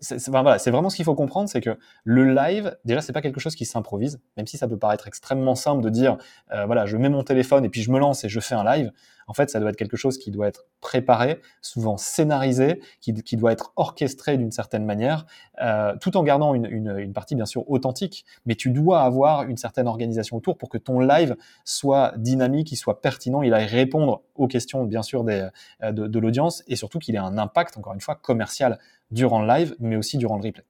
c'est 0.00 0.28
voilà, 0.28 0.59
vraiment 0.59 0.90
ce 0.90 0.97
qu'il 0.97 1.07
faut 1.07 1.14
comprendre, 1.14 1.49
c'est 1.49 1.62
que 1.62 1.76
le 2.05 2.33
live, 2.33 2.76
déjà, 2.85 3.00
c'est 3.00 3.12
pas 3.12 3.23
quelque 3.23 3.40
chose 3.40 3.55
qui 3.55 3.64
s'improvise, 3.64 4.21
même 4.37 4.47
si 4.47 4.59
ça 4.59 4.69
peut 4.69 4.78
paraître 4.78 5.09
extrêmement 5.09 5.55
simple 5.55 5.83
de 5.83 5.88
dire, 5.88 6.19
euh, 6.52 6.67
voilà, 6.67 6.87
je 6.87 6.97
mets 6.97 7.09
mon 7.09 7.23
téléphone 7.23 7.64
et 7.64 7.69
puis 7.71 7.83
je 7.83 7.90
me 7.90 7.99
lance 7.99 8.25
et 8.25 8.28
je 8.28 8.40
fais 8.40 8.55
un 8.55 8.64
live. 8.64 8.93
En 9.28 9.35
fait, 9.35 9.50
ça 9.50 9.61
doit 9.61 9.70
être 9.70 9.76
quelque 9.76 9.97
chose 9.97 10.18
qui 10.18 10.30
doit 10.30 10.49
être 10.49 10.64
préparé, 10.80 11.40
souvent 11.61 11.98
scénarisé, 11.98 12.81
qui, 13.00 13.37
doit 13.37 13.53
être 13.53 13.72
orchestré 13.76 14.38
d'une 14.38 14.50
certaine 14.50 14.85
manière, 14.85 15.26
euh, 15.62 15.94
tout 16.00 16.16
en 16.16 16.22
gardant 16.22 16.55
une, 16.55 17.12
partie 17.12 17.35
bien 17.35 17.46
sûr 17.46 17.70
authentique. 17.70 18.24
Mais 18.46 18.55
tu 18.55 18.70
dois 18.70 19.03
avoir 19.03 19.42
une 19.42 19.59
certaine 19.59 19.87
organisation 19.87 20.38
autour 20.38 20.57
pour 20.57 20.70
que 20.70 20.79
ton 20.79 20.98
live 20.98 21.37
soit 21.64 22.14
dynamique, 22.16 22.72
il 22.72 22.76
soit 22.76 23.00
pertinent, 23.03 23.42
il 23.42 23.53
aille 23.53 23.66
répondre 23.66 24.22
aux 24.35 24.48
questions 24.48 24.85
bien 24.85 25.03
sûr 25.03 25.24
euh, 25.29 25.92
de, 25.92 26.18
l'audience 26.18 26.64
et 26.66 26.76
surtout 26.76 26.98
qu'il 26.98 27.14
ait 27.14 27.18
un 27.18 27.37
impact, 27.37 27.76
encore 27.76 27.92
une 27.92 28.00
fois, 28.00 28.14
commercial 28.14 28.79
durant 29.11 29.42
le 29.42 29.48
live, 29.48 29.76
mais 29.79 29.96
aussi 29.96 30.16
durant 30.16 30.38
le 30.38 30.42
replay. 30.42 30.64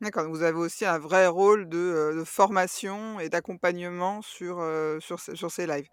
D'accord, 0.00 0.28
vous 0.28 0.42
avez 0.42 0.58
aussi 0.58 0.84
un 0.84 0.98
vrai 0.98 1.28
rôle 1.28 1.68
de, 1.68 1.78
euh, 1.78 2.24
formation 2.24 3.20
et 3.20 3.28
d'accompagnement 3.28 4.20
sur, 4.20 4.60
ces 5.48 5.66
lives. 5.66 5.88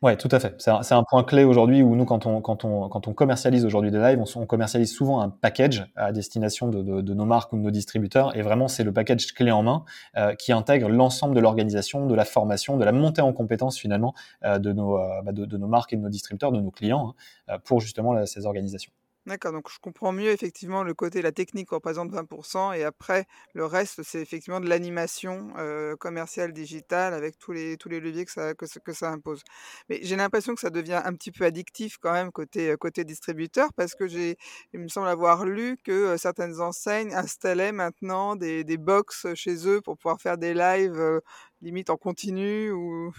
Ouais, 0.00 0.16
tout 0.16 0.28
à 0.30 0.38
fait. 0.38 0.54
C'est 0.60 0.94
un, 0.94 1.02
point 1.02 1.24
clé 1.24 1.42
aujourd'hui 1.42 1.82
où 1.82 1.96
nous, 1.96 2.04
quand 2.04 2.24
on, 2.24 3.14
commercialise 3.14 3.64
aujourd'hui 3.64 3.90
des 3.90 3.98
lives, 3.98 4.22
on, 4.36 4.46
commercialise 4.46 4.92
souvent 4.92 5.20
un 5.20 5.28
package 5.28 5.90
à 5.96 6.12
destination 6.12 6.68
de, 6.68 7.14
nos 7.14 7.24
marques 7.24 7.52
ou 7.52 7.56
de 7.56 7.62
nos 7.62 7.72
distributeurs. 7.72 8.36
Et 8.36 8.42
vraiment, 8.42 8.68
c'est 8.68 8.84
le 8.84 8.92
package 8.92 9.32
clé 9.34 9.50
en 9.50 9.64
main 9.64 9.84
euh, 10.16 10.36
qui 10.36 10.52
intègre 10.52 10.88
l'ensemble 10.88 11.34
de 11.34 11.40
l'organisation, 11.40 12.06
de 12.06 12.14
la 12.14 12.24
formation, 12.24 12.76
de 12.76 12.84
la 12.84 12.92
montée 12.92 13.22
en 13.22 13.32
compétences 13.32 13.76
finalement 13.76 14.14
euh, 14.44 14.60
de, 14.60 14.72
nos, 14.72 14.98
euh, 14.98 15.20
bah, 15.22 15.32
de, 15.32 15.56
nos 15.56 15.66
marques 15.66 15.92
et 15.92 15.96
de 15.96 16.02
nos 16.02 16.10
distributeurs, 16.10 16.52
de 16.52 16.60
nos 16.60 16.70
clients, 16.70 17.16
hein, 17.48 17.58
pour 17.64 17.80
justement 17.80 18.24
ces 18.24 18.46
organisations. 18.46 18.92
D'accord, 19.28 19.52
donc 19.52 19.68
je 19.70 19.78
comprends 19.78 20.10
mieux 20.10 20.30
effectivement 20.30 20.82
le 20.82 20.94
côté 20.94 21.20
la 21.20 21.32
technique 21.32 21.68
représente 21.68 22.10
20% 22.10 22.72
et 22.72 22.82
après 22.82 23.26
le 23.52 23.66
reste 23.66 24.02
c'est 24.02 24.22
effectivement 24.22 24.58
de 24.58 24.66
l'animation, 24.66 25.52
commerciale 26.00 26.54
digitale 26.54 27.12
avec 27.12 27.38
tous 27.38 27.52
les 27.52 27.76
tous 27.76 27.90
les 27.90 28.00
leviers 28.00 28.24
que 28.24 28.30
ça 28.32 28.54
que 28.54 29.04
impose. 29.04 29.42
Mais 29.90 29.98
j'ai 30.02 30.16
l'impression 30.16 30.54
que 30.54 30.60
ça 30.62 30.70
devient 30.70 31.02
un 31.04 31.12
petit 31.12 31.30
peu 31.30 31.44
addictif 31.44 31.98
quand 32.00 32.12
même 32.12 32.32
côté, 32.32 32.74
côté 32.80 33.04
distributeur 33.04 33.68
parce 33.74 33.94
que 33.94 34.06
j'ai 34.08 34.38
il 34.72 34.80
me 34.80 34.88
semble 34.88 35.08
avoir 35.08 35.44
lu 35.44 35.76
que, 35.84 36.16
certaines 36.16 36.58
enseignes 36.62 37.12
installaient 37.14 37.72
maintenant 37.72 38.34
des 38.34 38.64
des 38.64 38.78
box, 38.78 39.26
chez 39.34 39.68
eux 39.68 39.82
pour 39.82 39.98
pouvoir 39.98 40.22
faire 40.22 40.38
des 40.38 40.54
lives, 40.54 41.20
limite 41.60 41.90
en 41.90 41.98
continu 41.98 42.70
ou 42.72 43.12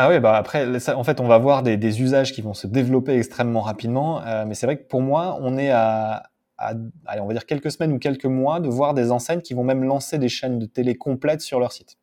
ah 0.00 0.08
oui, 0.08 0.20
bah 0.20 0.36
après, 0.36 0.64
en 0.94 1.02
fait, 1.02 1.18
on 1.18 1.26
va 1.26 1.38
voir 1.38 1.64
des, 1.64 1.76
des, 1.76 2.00
usages 2.00 2.32
qui 2.32 2.40
vont 2.40 2.54
se 2.54 2.68
développer 2.68 3.16
extrêmement 3.16 3.62
rapidement. 3.62 4.24
Euh, 4.24 4.44
mais 4.46 4.54
c'est 4.54 4.64
vrai 4.64 4.76
que 4.78 4.86
pour 4.86 5.02
moi, 5.02 5.36
on 5.40 5.58
est 5.58 5.70
à, 5.70 6.22
à, 6.56 6.74
allez, 7.04 7.20
on 7.20 7.26
va 7.26 7.32
dire 7.32 7.46
quelques 7.46 7.72
semaines 7.72 7.92
ou 7.92 7.98
quelques 7.98 8.24
mois 8.24 8.60
de 8.60 8.68
voir 8.68 8.94
des 8.94 9.10
enseignes 9.10 9.40
qui 9.40 9.54
vont 9.54 9.64
même 9.64 9.82
lancer 9.82 10.18
des 10.18 10.28
chaînes 10.28 10.60
de 10.60 10.66
télé 10.66 10.94
complètes 10.94 11.40
sur 11.40 11.58
leur 11.58 11.72
site. 11.72 11.96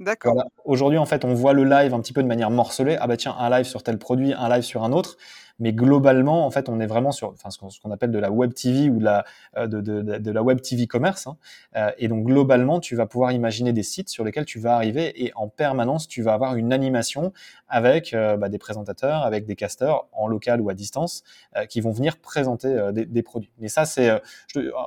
D'accord. 0.00 0.32
Voilà. 0.32 0.48
Aujourd'hui, 0.64 0.96
en 0.96 1.04
fait, 1.04 1.26
on 1.26 1.34
voit 1.34 1.52
le 1.52 1.64
live 1.64 1.92
un 1.92 2.00
petit 2.00 2.14
peu 2.14 2.22
de 2.22 2.28
manière 2.28 2.50
morcelée. 2.50 2.96
Ah 2.98 3.06
bah 3.06 3.18
tiens, 3.18 3.36
un 3.38 3.50
live 3.50 3.66
sur 3.66 3.82
tel 3.82 3.98
produit, 3.98 4.32
un 4.32 4.48
live 4.48 4.62
sur 4.62 4.82
un 4.82 4.92
autre 4.92 5.18
mais 5.62 5.72
globalement, 5.72 6.44
en 6.44 6.50
fait, 6.50 6.68
on 6.68 6.80
est 6.80 6.88
vraiment 6.88 7.12
sur 7.12 7.28
enfin, 7.28 7.50
ce 7.50 7.80
qu'on 7.80 7.92
appelle 7.92 8.10
de 8.10 8.18
la 8.18 8.32
web 8.32 8.52
TV 8.52 8.90
ou 8.90 8.98
de 8.98 9.04
la, 9.04 9.24
euh, 9.56 9.68
de, 9.68 10.40
web 10.40 10.60
TV 10.60 10.88
commerce. 10.88 11.28
Hein. 11.28 11.36
Euh, 11.76 11.92
et 11.98 12.08
donc, 12.08 12.24
globalement, 12.24 12.80
tu 12.80 12.96
vas 12.96 13.06
pouvoir 13.06 13.30
imaginer 13.30 13.72
des 13.72 13.84
sites 13.84 14.08
sur 14.08 14.24
lesquels 14.24 14.44
tu 14.44 14.58
vas 14.58 14.74
arriver 14.74 15.24
et 15.24 15.30
en 15.36 15.46
permanence, 15.46 16.08
tu 16.08 16.20
vas 16.20 16.34
avoir 16.34 16.56
une 16.56 16.72
animation 16.72 17.32
avec 17.68 18.12
euh, 18.12 18.36
bah, 18.36 18.48
des 18.48 18.58
présentateurs, 18.58 19.22
avec 19.22 19.46
des 19.46 19.54
casteurs 19.54 20.08
en 20.10 20.26
local 20.26 20.60
ou 20.60 20.68
à 20.68 20.74
distance 20.74 21.22
qui 21.68 21.80
vont 21.80 21.92
venir 21.92 22.16
présenter 22.18 22.90
des, 22.92 23.22
produits. 23.22 23.52
Mais 23.58 23.68
ça, 23.68 23.84
c'est, 23.84 24.10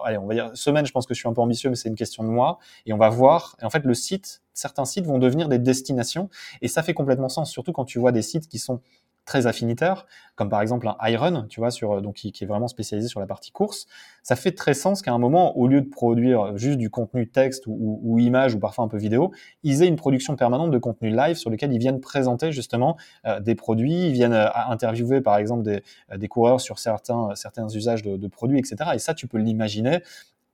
allez, 0.03 0.17
on 0.17 0.27
va 0.27 0.33
dire 0.33 0.51
semaine. 0.55 0.85
Je 0.85 0.91
pense 0.91 1.05
que 1.05 1.13
je 1.13 1.19
suis 1.19 1.29
un 1.29 1.33
peu 1.33 1.41
ambitieux, 1.41 1.69
mais 1.69 1.77
c'est 1.77 1.87
une 1.87 1.95
question 1.95 2.23
de 2.23 2.29
moi. 2.29 2.59
Et 2.85 2.91
on 2.91 2.97
va 2.97 3.07
voir. 3.07 3.55
Et 3.61 3.65
en 3.65 3.69
fait, 3.69 3.85
le 3.85 3.93
site, 3.93 4.41
certains 4.53 4.85
sites 4.85 5.05
vont 5.05 5.19
devenir 5.19 5.47
des 5.47 5.59
destinations. 5.59 6.29
Et 6.61 6.67
ça 6.67 6.83
fait 6.83 6.93
complètement 6.93 7.29
sens, 7.29 7.49
surtout 7.49 7.71
quand 7.71 7.85
tu 7.85 7.99
vois 7.99 8.11
des 8.11 8.23
sites 8.23 8.47
qui 8.49 8.59
sont 8.59 8.81
très 9.25 9.47
affinitaire, 9.47 10.05
comme 10.35 10.49
par 10.49 10.61
exemple 10.61 10.87
un 10.87 11.09
Iron, 11.09 11.45
tu 11.49 11.59
vois, 11.59 11.71
sur, 11.71 12.01
donc 12.01 12.15
qui, 12.15 12.33
est 12.39 12.45
vraiment 12.45 12.67
spécialisé 12.67 13.07
sur 13.07 13.19
la 13.19 13.25
partie 13.25 13.51
course, 13.51 13.87
ça 14.23 14.35
fait 14.35 14.51
très 14.51 14.73
sens 14.73 15.01
qu'à 15.01 15.13
un 15.13 15.17
moment, 15.17 15.57
au 15.57 15.67
lieu 15.67 15.81
de 15.81 15.89
produire 15.89 16.55
juste 16.57 16.77
du 16.77 16.89
contenu 16.89 17.27
texte 17.27 17.63
ou, 17.67 18.19
image 18.19 18.55
ou 18.55 18.59
parfois 18.59 18.85
un 18.85 18.87
peu 18.87 18.97
vidéo, 18.97 19.31
ils 19.63 19.83
aient 19.83 19.87
une 19.87 19.95
production 19.95 20.35
permanente 20.35 20.71
de 20.71 20.77
contenu 20.77 21.09
live 21.09 21.35
sur 21.35 21.49
lequel 21.49 21.73
ils 21.73 21.79
viennent 21.79 21.99
présenter 21.99 22.51
justement 22.51 22.97
euh, 23.25 23.39
des 23.39 23.55
produits, 23.55 24.07
ils 24.07 24.13
viennent 24.13 24.33
euh, 24.33 24.47
interviewer 24.67 25.21
par 25.21 25.37
exemple 25.37 25.63
des, 25.63 25.81
euh, 26.11 26.27
coureurs 26.27 26.61
sur 26.61 26.79
certains, 26.79 27.33
usages 27.73 28.03
de 28.03 28.27
produits, 28.27 28.59
etc. 28.59 28.91
Et 28.93 28.99
ça, 28.99 29.13
tu 29.13 29.27
peux 29.27 29.37
l'imaginer 29.37 30.01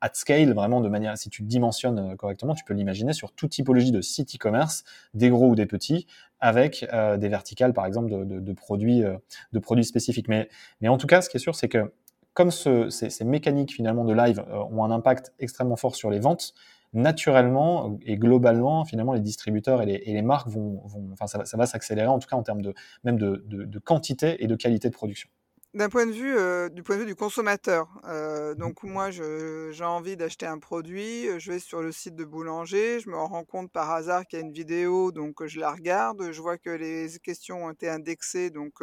at 0.01 0.11
scale, 0.13 0.53
vraiment 0.53 0.81
de 0.81 0.89
manière, 0.89 1.17
si 1.17 1.29
tu 1.29 1.43
dimensionnes 1.43 1.99
euh, 1.99 2.15
correctement, 2.15 2.55
tu 2.55 2.63
peux 2.65 2.73
l'imaginer 2.73 3.13
sur 3.13 3.31
toute 3.31 3.51
typologie 3.51 3.91
de 3.91 4.01
site 4.01 4.35
e-commerce, 4.35 4.83
des 5.13 5.29
gros 5.29 5.49
ou 5.49 5.55
des 5.55 5.67
petits, 5.67 6.07
avec 6.39 6.85
euh, 6.91 7.17
des 7.17 7.29
verticales, 7.29 7.73
par 7.73 7.85
exemple, 7.85 8.09
de, 8.25 8.53
produits, 8.53 9.03
euh, 9.03 9.17
de 9.53 9.59
produits 9.59 9.85
spécifiques. 9.85 10.27
Mais, 10.27 10.49
mais 10.81 10.87
en 10.87 10.97
tout 10.97 11.07
cas, 11.07 11.21
ce 11.21 11.29
qui 11.29 11.37
est 11.37 11.39
sûr, 11.39 11.55
c'est 11.55 11.69
que 11.69 11.93
comme 12.33 12.49
ce, 12.49 12.89
ces, 12.89 13.09
ces, 13.09 13.25
mécaniques 13.25 13.73
finalement 13.73 14.05
de 14.05 14.13
live 14.13 14.43
ont 14.71 14.85
un 14.85 14.91
impact 14.91 15.33
extrêmement 15.39 15.75
fort 15.75 15.95
sur 15.95 16.09
les 16.09 16.19
ventes, 16.19 16.53
naturellement 16.93 17.99
et 18.05 18.17
globalement, 18.17 18.85
finalement, 18.85 19.13
les 19.13 19.19
distributeurs 19.19 19.81
et 19.81 19.85
les, 19.85 20.21
marques 20.21 20.47
vont, 20.47 20.81
enfin, 21.11 21.27
ça, 21.27 21.57
va 21.57 21.65
s'accélérer 21.65 22.07
en 22.07 22.19
tout 22.19 22.29
cas 22.29 22.37
en 22.37 22.43
termes 22.43 22.61
de 22.61 22.73
même 23.03 23.17
de 23.17 23.79
quantité 23.79 24.43
et 24.43 24.47
de 24.47 24.55
qualité 24.55 24.89
de 24.89 24.93
production. 24.93 25.29
D'un 25.73 25.87
point 25.87 26.05
de 26.05 26.11
vue, 26.11 26.69
du 26.71 26.83
point 26.83 26.97
de 26.97 27.01
vue 27.01 27.07
du 27.07 27.15
consommateur, 27.15 27.87
mmh 28.03 28.55
donc 28.55 28.83
moi 28.83 29.09
j'ai 29.09 29.83
envie 29.85 30.17
d'acheter 30.17 30.45
un 30.45 30.59
produit, 30.59 31.27
je 31.39 31.51
vais 31.51 31.59
sur 31.59 31.81
le 31.81 31.93
site 31.93 32.15
de 32.15 32.25
boulanger, 32.25 32.99
je 32.99 33.09
me 33.09 33.15
rends 33.15 33.45
compte 33.45 33.71
par 33.71 33.89
hasard 33.89 34.25
qu'il 34.27 34.37
y 34.37 34.41
a 34.41 34.45
une 34.45 34.51
vidéo, 34.51 35.13
donc 35.13 35.45
je 35.45 35.61
la 35.61 35.71
regarde, 35.71 36.33
je 36.33 36.41
vois 36.41 36.57
que 36.57 36.69
les 36.69 37.07
questions 37.23 37.63
ont 37.65 37.71
été 37.71 37.87
indexées, 37.87 38.49
donc 38.49 38.73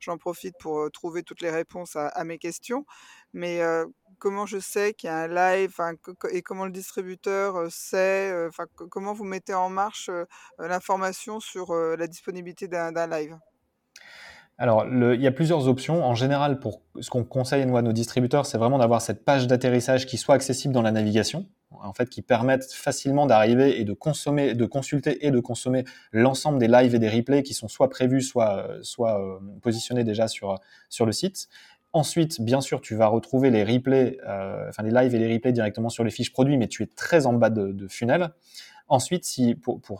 j'en 0.00 0.16
profite 0.16 0.54
pour, 0.58 0.90
trouver 0.90 1.22
toutes 1.22 1.42
les 1.42 1.50
réponses 1.50 1.96
à 1.96 2.24
mes 2.24 2.38
questions. 2.38 2.86
Mais, 3.34 3.60
comment 4.18 4.46
je 4.46 4.58
sais 4.58 4.94
qu'il 4.94 5.08
y 5.08 5.10
a 5.10 5.18
un 5.18 5.28
live, 5.28 5.76
et 6.30 6.40
comment 6.40 6.64
le 6.64 6.72
distributeur, 6.72 7.70
sait, 7.70 8.32
enfin 8.48 8.64
comment 8.90 9.12
vous 9.12 9.24
mettez 9.24 9.52
en 9.52 9.68
marche, 9.68 10.08
l'information 10.58 11.38
sur, 11.38 11.74
la 11.74 12.06
disponibilité 12.06 12.66
d'un 12.66 13.06
live? 13.06 13.36
Alors, 14.62 14.84
il 14.86 15.22
y 15.22 15.26
a 15.26 15.32
plusieurs 15.32 15.68
options. 15.68 16.04
En 16.04 16.14
général, 16.14 16.60
pour 16.60 16.82
ce 17.00 17.08
qu'on 17.08 17.24
conseille 17.24 17.62
à 17.62 17.80
nos 17.80 17.92
distributeurs, 17.92 18.44
c'est 18.44 18.58
vraiment 18.58 18.76
d'avoir 18.76 19.00
cette 19.00 19.24
page 19.24 19.46
d'atterrissage 19.46 20.04
qui 20.04 20.18
soit 20.18 20.34
accessible 20.34 20.74
dans 20.74 20.82
la 20.82 20.92
navigation, 20.92 21.46
en 21.70 21.94
fait, 21.94 22.10
qui 22.10 22.20
permette 22.20 22.70
facilement 22.70 23.24
d'arriver 23.24 23.80
et 23.80 23.86
de 23.86 23.94
consommer, 23.94 24.52
de 24.52 24.66
consulter 24.66 25.26
et 25.26 25.30
de 25.30 25.40
consommer 25.40 25.84
l'ensemble 26.12 26.58
des 26.58 26.68
lives 26.68 26.94
et 26.94 26.98
des 26.98 27.08
replays 27.08 27.42
qui 27.42 27.54
sont 27.54 27.68
soit 27.68 27.88
prévus, 27.88 28.20
soit, 28.20 28.68
soit 28.82 29.18
euh, 29.18 29.38
positionnés 29.62 30.04
déjà 30.04 30.28
sur, 30.28 30.60
sur 30.90 31.06
le 31.06 31.12
site. 31.12 31.48
Ensuite, 31.94 32.42
bien 32.42 32.60
sûr, 32.60 32.82
tu 32.82 32.94
vas 32.94 33.06
retrouver 33.06 33.48
les 33.48 33.64
replays, 33.64 34.18
euh, 34.28 34.68
enfin 34.68 34.82
les 34.82 34.90
lives 34.90 35.14
et 35.14 35.18
les 35.18 35.32
replays 35.32 35.52
directement 35.52 35.88
sur 35.88 36.04
les 36.04 36.10
fiches 36.10 36.32
produits, 36.32 36.58
mais 36.58 36.68
tu 36.68 36.82
es 36.82 36.86
très 36.86 37.24
en 37.24 37.32
bas 37.32 37.48
de, 37.48 37.72
de 37.72 37.88
funnel. 37.88 38.28
Ensuite, 38.90 39.24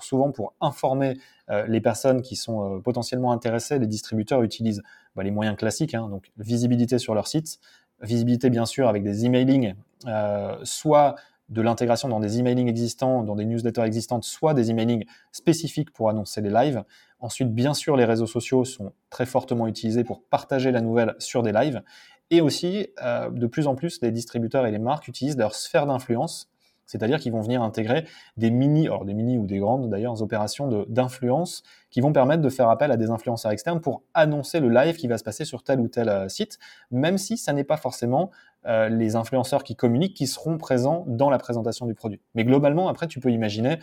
souvent 0.01 0.33
pour 0.33 0.55
informer 0.61 1.17
euh, 1.49 1.65
les 1.69 1.81
personnes 1.81 2.23
qui 2.23 2.35
sont 2.35 2.79
euh, 2.79 2.81
potentiellement 2.81 3.31
intéressées, 3.31 3.79
les 3.79 3.87
distributeurs 3.87 4.43
utilisent 4.43 4.83
bah, 5.15 5.23
les 5.23 5.31
moyens 5.31 5.57
classiques, 5.57 5.95
hein, 5.95 6.09
donc 6.09 6.33
visibilité 6.39 6.99
sur 6.99 7.15
leur 7.15 7.29
site, 7.29 7.61
visibilité 8.03 8.51
bien 8.51 8.67
sûr 8.67 8.89
avec 8.89 9.05
des 9.05 9.27
emailing, 9.27 9.75
euh, 10.09 10.57
soit 10.65 11.15
de 11.51 11.63
l'intégration 11.63 12.09
dans 12.09 12.19
des 12.19 12.41
emailing 12.41 12.69
existants, 12.69 13.23
dans 13.23 13.37
des 13.37 13.45
newsletters 13.45 13.83
existantes, 13.83 14.25
soit 14.25 14.55
des 14.55 14.73
emailing 14.73 15.05
spécifiques 15.31 15.93
pour 15.93 16.11
annoncer 16.11 16.41
les 16.41 16.51
lives. 16.51 16.83
Ensuite, 17.21 17.55
bien 17.55 17.75
sûr, 17.75 17.97
les 17.97 18.05
réseaux 18.05 18.27
sociaux 18.27 18.65
sont 18.65 18.93
très 19.09 19.27
fortement 19.27 19.69
utilisés 19.69 20.03
pour 20.03 20.25
partager 20.25 20.73
la 20.73 20.81
nouvelle 20.81 21.15
sur 21.21 21.45
des 21.45 21.53
lives. 21.53 21.83
Et 22.31 22.41
aussi, 22.41 22.87
de 23.03 23.47
plus 23.49 23.67
en 23.67 23.75
plus, 23.75 24.01
les 24.01 24.13
distributeurs 24.13 24.65
et 24.65 24.71
les 24.71 24.79
marques 24.79 25.09
utilisent 25.09 25.37
leur 25.37 25.57
sphère 25.57 25.87
d'influence 25.87 26.50
c'est-à-dire 26.91 27.21
qu'ils 27.21 27.31
vont 27.31 27.41
venir 27.41 27.63
intégrer 27.63 28.05
des 28.37 28.51
mini, 28.51 28.87
alors 28.87 29.05
des 29.05 29.15
mini 29.15 29.39
ou 29.39 29.47
des 29.47 29.59
grandes 29.59 29.89
d'ailleurs, 29.89 30.21
opérations 30.23 30.69
d'influence 30.89 31.63
qui 31.91 32.01
vont 32.01 32.13
permettre 32.13 32.43
de 32.43 32.49
faire 32.49 32.69
appel 32.69 32.91
à 32.91 32.97
des 32.97 33.11
influenceurs 33.11 33.53
externes 33.53 33.81
pour 33.81 34.03
annoncer 34.13 34.59
le 34.59 34.69
live 34.69 34.97
qui 34.97 35.07
va 35.07 35.17
se 35.17 35.23
passer 35.23 35.45
sur 35.45 35.63
tel 35.63 35.79
ou 35.79 35.87
tel 35.87 36.09
euh, 36.09 36.29
site, 36.29 36.59
même 36.91 37.17
si 37.17 37.37
ça 37.37 37.53
n'est 37.53 37.65
pas 37.65 37.77
forcément 37.77 38.31
euh, 38.67 38.89
les 38.89 39.15
influenceurs 39.15 39.63
qui 39.63 39.77
communiquent 39.77 40.17
qui 40.17 40.27
seront 40.27 40.59
présents 40.59 41.05
dans 41.07 41.31
la 41.31 41.39
présentation 41.39 41.87
du 41.87 41.95
produit. 41.95 42.21
Mais 42.35 42.45
globalement, 42.45 42.89
après, 42.89 43.07
tu 43.07 43.21
peux 43.21 43.31
imaginer 43.31 43.79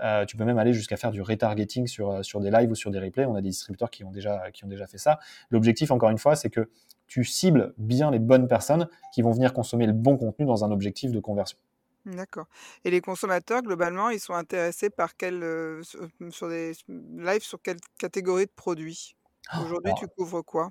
euh, 0.00 0.24
tu 0.24 0.36
peux 0.36 0.44
même 0.44 0.58
aller 0.58 0.72
jusqu'à 0.72 0.96
faire 0.96 1.10
du 1.10 1.22
retargeting 1.22 1.88
sur, 1.88 2.22
des 2.40 2.50
lives 2.52 2.70
ou 2.70 2.76
sur 2.76 2.92
des 2.92 3.00
replays. 3.00 3.26
On 3.26 3.34
a 3.34 3.40
des 3.40 3.48
distributeurs 3.48 3.90
qui 3.90 4.04
ont 4.04 4.10
déjà 4.12 4.86
fait 4.88 4.98
ça. 4.98 5.18
L'objectif, 5.50 5.90
encore 5.90 6.10
une 6.10 6.18
fois, 6.18 6.36
c'est 6.36 6.50
que 6.50 6.70
tu 7.08 7.24
cibles 7.24 7.74
bien 7.78 8.10
les 8.10 8.18
bonnes 8.20 8.46
personnes 8.46 8.88
qui 9.12 9.22
vont 9.22 9.32
venir 9.32 9.52
consommer 9.52 9.86
le 9.86 9.92
bon 9.92 10.16
contenu 10.16 10.46
dans 10.46 10.64
un 10.64 10.70
objectif 10.70 11.10
de 11.10 11.20
conversion. 11.20 11.58
D'accord 12.08 12.46
et 12.84 12.90
les 12.90 13.00
consommateurs, 13.02 13.60
globalement, 13.62 14.08
ils 14.08 14.20
sont 14.20 14.32
intéressés 14.32 14.88
par 14.88 15.16
quel, 15.16 15.42
euh, 15.42 15.82
mmh, 16.20 16.30
sur 16.30 16.48
des 16.48 16.72
lives 16.88 17.42
sur 17.42 17.60
quelle 17.60 17.76
catégorie 17.98 18.46
de 18.46 18.50
produits? 18.50 19.14
Aujourd'hui, 19.58 19.92
tu 19.94 20.06
couvres 20.08 20.42
quoi? 20.42 20.70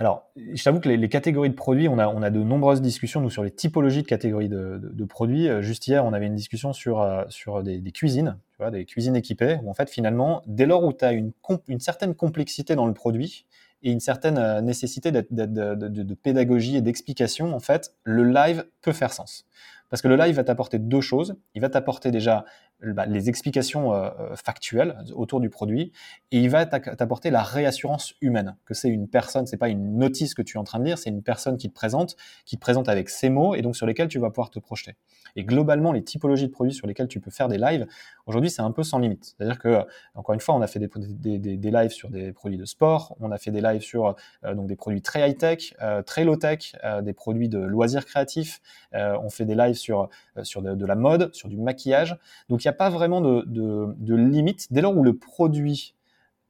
alors, 0.00 0.30
je 0.36 0.62
t'avoue 0.62 0.78
que 0.78 0.88
les 0.88 1.08
catégories 1.08 1.50
de 1.50 1.56
produits, 1.56 1.88
on 1.88 1.98
a 1.98 2.06
on 2.06 2.22
a 2.22 2.30
de 2.30 2.38
nombreuses 2.38 2.80
discussions, 2.80 3.20
nous, 3.20 3.30
sur 3.30 3.42
les 3.42 3.50
typologies 3.50 4.02
de 4.02 4.06
catégories 4.06 4.48
de 4.48 5.04
produits. 5.04 5.48
Euh, 5.48 5.60
juste 5.60 5.88
hier, 5.88 6.04
on 6.04 6.12
avait 6.12 6.26
une 6.26 6.36
discussion 6.36 6.72
sur, 6.72 7.00
euh, 7.00 7.24
sur 7.30 7.64
des 7.64 7.82
cuisines, 7.90 8.38
tu 8.52 8.58
vois? 8.58 8.70
Des 8.70 8.84
cuisines 8.84 9.16
équipées 9.16 9.58
où 9.64 9.70
en 9.70 9.74
fait, 9.74 9.90
finalement, 9.90 10.42
dès 10.46 10.66
lors 10.66 10.84
où 10.84 10.92
tu 10.92 11.04
as 11.04 11.12
une 11.12 11.32
une 11.66 11.80
certaine 11.80 12.14
complexité 12.14 12.76
dans 12.76 12.86
le 12.86 12.94
produit 12.94 13.46
et 13.82 13.90
une 13.90 14.00
certaine, 14.00 14.60
nécessité 14.64 15.10
de 15.10 15.26
de 15.30 16.14
pédagogie 16.14 16.76
et 16.76 16.80
d'explication, 16.80 17.52
en 17.52 17.60
fait, 17.60 17.94
le 18.04 18.22
live 18.22 18.66
peut 18.82 18.92
faire 18.92 19.12
sens. 19.12 19.46
Parce 19.88 20.02
que 20.02 20.08
le 20.08 20.16
live 20.16 20.36
va 20.36 20.44
t'apporter 20.44 20.78
deux 20.78 21.00
choses. 21.00 21.36
Il 21.54 21.62
va 21.62 21.70
t'apporter 21.70 22.10
déjà 22.10 22.44
bah, 22.80 23.06
les 23.06 23.28
explications 23.28 23.92
euh, 23.92 24.08
euh, 24.20 24.36
factuelles 24.36 24.96
autour 25.16 25.40
du 25.40 25.50
produit 25.50 25.90
et 26.30 26.38
il 26.38 26.48
va 26.48 26.64
t'apporter 26.64 27.30
la 27.30 27.42
réassurance 27.42 28.14
humaine 28.20 28.56
que 28.66 28.74
c'est 28.74 28.88
une 28.88 29.08
personne, 29.08 29.46
c'est 29.46 29.56
pas 29.56 29.68
une 29.68 29.98
notice 29.98 30.32
que 30.32 30.42
tu 30.42 30.58
es 30.58 30.60
en 30.60 30.64
train 30.64 30.78
de 30.78 30.84
lire, 30.84 30.96
c'est 30.96 31.10
une 31.10 31.24
personne 31.24 31.56
qui 31.56 31.68
te 31.68 31.74
présente, 31.74 32.14
qui 32.44 32.54
te 32.54 32.60
présente 32.60 32.88
avec 32.88 33.08
ses 33.08 33.30
mots 33.30 33.56
et 33.56 33.62
donc 33.62 33.74
sur 33.74 33.84
lesquels 33.84 34.06
tu 34.06 34.20
vas 34.20 34.30
pouvoir 34.30 34.50
te 34.50 34.60
projeter. 34.60 34.94
Et 35.34 35.44
globalement, 35.44 35.90
les 35.90 36.04
typologies 36.04 36.46
de 36.46 36.52
produits 36.52 36.72
sur 36.72 36.86
lesquels 36.86 37.08
tu 37.08 37.18
peux 37.18 37.32
faire 37.32 37.48
des 37.48 37.58
lives, 37.58 37.86
aujourd'hui, 38.26 38.50
c'est 38.50 38.62
un 38.62 38.70
peu 38.70 38.82
sans 38.82 38.98
limite. 38.98 39.24
C'est-à-dire 39.36 39.58
que, 39.58 39.84
encore 40.14 40.34
une 40.34 40.40
fois, 40.40 40.54
on 40.54 40.62
a 40.62 40.66
fait 40.66 40.78
des, 40.78 41.38
des, 41.38 41.56
des, 41.56 41.70
lives 41.70 41.90
sur 41.90 42.10
des 42.10 42.32
produits 42.32 42.58
de 42.58 42.64
sport, 42.64 43.16
on 43.20 43.30
a 43.30 43.38
fait 43.38 43.50
des 43.50 43.60
lives 43.60 43.82
sur 43.82 44.16
euh, 44.44 44.54
donc 44.54 44.68
des 44.68 44.76
produits 44.76 45.02
très 45.02 45.28
high-tech, 45.28 45.74
très 46.06 46.24
low-tech, 46.24 46.76
des 47.02 47.12
produits 47.12 47.48
de 47.48 47.58
loisirs 47.58 48.04
créatifs, 48.04 48.60
on 48.92 49.28
fait 49.30 49.44
des 49.44 49.54
lives 49.54 49.74
sur, 49.74 50.08
sur 50.44 50.62
de, 50.62 50.86
la 50.86 50.94
mode, 50.94 51.34
sur 51.34 51.48
du 51.48 51.56
maquillage. 51.56 52.16
Donc, 52.48 52.64
n'y 52.64 52.68
a 52.68 52.72
pas 52.72 52.90
vraiment 52.90 53.20
de, 53.20 54.14
limite. 54.14 54.72
Dès 54.72 54.80
lors 54.80 54.96
où 54.96 55.02
le 55.02 55.16
produit 55.16 55.94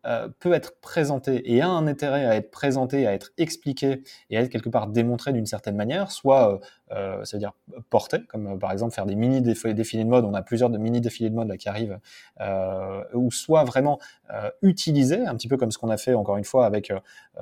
euh, 0.06 0.28
peut 0.40 0.52
être 0.52 0.80
présenté 0.80 1.52
et 1.52 1.60
a 1.60 1.68
un 1.68 1.86
intérêt 1.86 2.24
à 2.24 2.36
être 2.36 2.50
présenté, 2.50 3.06
à 3.06 3.12
être 3.12 3.30
expliqué 3.36 4.02
et 4.30 4.38
à 4.38 4.40
être 4.40 4.50
quelque 4.50 4.68
part 4.68 4.86
démontré 4.86 5.32
d'une 5.32 5.46
certaine 5.46 5.76
manière, 5.76 6.12
soit 6.12 6.60
euh, 6.92 7.08
euh, 7.18 7.24
c'est-à-dire 7.24 7.52
porter, 7.90 8.24
comme 8.28 8.46
euh, 8.46 8.56
par 8.56 8.72
exemple 8.72 8.94
faire 8.94 9.06
des 9.06 9.14
mini 9.14 9.40
défilés 9.40 10.04
de 10.04 10.08
mode, 10.08 10.24
on 10.24 10.34
a 10.34 10.42
plusieurs 10.42 10.70
de 10.70 10.78
mini 10.78 11.00
défilés 11.00 11.30
de 11.30 11.34
mode 11.34 11.48
là 11.48 11.56
qui 11.56 11.68
arrivent, 11.68 11.98
euh, 12.40 13.02
ou 13.14 13.30
soit 13.30 13.64
vraiment 13.64 13.98
euh, 14.32 14.50
utiliser, 14.62 15.26
un 15.26 15.34
petit 15.34 15.48
peu 15.48 15.56
comme 15.56 15.70
ce 15.70 15.78
qu'on 15.78 15.90
a 15.90 15.96
fait 15.96 16.14
encore 16.14 16.36
une 16.36 16.44
fois 16.44 16.66
avec, 16.66 16.92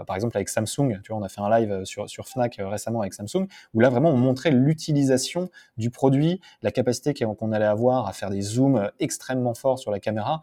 par 0.07 0.17
exemple 0.17 0.37
avec 0.37 0.49
Samsung, 0.49 1.01
tu 1.03 1.13
vois, 1.13 1.19
on 1.19 1.23
a 1.23 1.29
fait 1.29 1.41
un 1.41 1.51
live 1.51 1.85
sur, 1.85 2.09
sur 2.09 2.29
Fnac 2.29 2.57
récemment 2.59 3.01
avec 3.01 3.15
Samsung, 3.15 3.47
où 3.75 3.81
là 3.81 3.89
vraiment 3.89 4.11
on 4.11 4.17
montrait 4.17 4.51
l'utilisation 4.51 5.49
du 5.77 5.91
produit, 5.91 6.41
la 6.63 6.71
capacité 6.71 7.15
qu'on 7.15 7.53
allait 7.53 7.65
avoir 7.65 8.07
à 8.07 8.13
faire 8.13 8.31
des 8.31 8.43
zooms 8.43 8.91
extrêmement 9.01 9.55
forts 9.55 9.79
sur 9.79 9.91
la 9.91 10.01
caméra, 10.01 10.43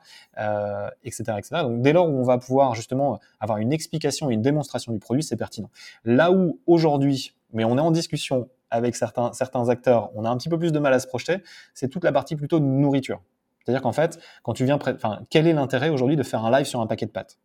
etc., 1.04 1.24
etc. 1.38 1.62
Donc 1.64 1.82
dès 1.82 1.94
lors 1.94 2.08
où 2.08 2.14
on 2.14 2.24
va 2.24 2.38
pouvoir 2.38 2.76
justement 2.76 3.20
avoir 3.40 3.60
une 3.60 3.72
explication 3.74 4.30
et 4.30 4.34
une 4.34 4.42
démonstration 4.42 4.92
du 4.92 5.00
produit, 5.00 5.24
c'est 5.24 5.38
pertinent. 5.38 5.70
Là 6.04 6.32
où 6.32 6.60
aujourd'hui, 6.68 7.34
mais 7.54 7.64
on 7.64 7.78
est 7.78 7.82
en 7.82 7.92
discussion 7.92 8.50
avec 8.74 8.96
certains, 8.96 9.32
certains 9.34 9.70
acteurs, 9.70 10.10
on 10.16 10.26
a 10.26 10.30
un 10.30 10.38
petit 10.38 10.50
peu 10.50 10.58
plus 10.58 10.72
de 10.72 10.80
mal 10.80 10.94
à 10.94 11.00
se 11.00 11.08
projeter, 11.08 11.38
c'est 11.74 11.88
toute 11.88 12.04
la 12.04 12.12
partie 12.12 12.36
plutôt 12.36 12.60
de 12.60 12.66
nourriture. 12.66 13.22
C'est-à-dire 13.64 13.82
qu'en 13.82 13.94
fait, 13.94 14.20
quand 14.42 14.54
tu 14.54 14.66
viens, 14.66 14.78
enfin, 14.78 15.22
quel 15.30 15.48
est 15.48 15.54
l'intérêt 15.54 15.90
aujourd'hui 15.90 16.18
de 16.18 16.24
faire 16.24 16.44
un 16.44 16.52
live 16.52 16.66
sur 16.66 16.82
un 16.82 16.88
paquet 16.88 17.06
de 17.06 17.12
pâtes? 17.12 17.38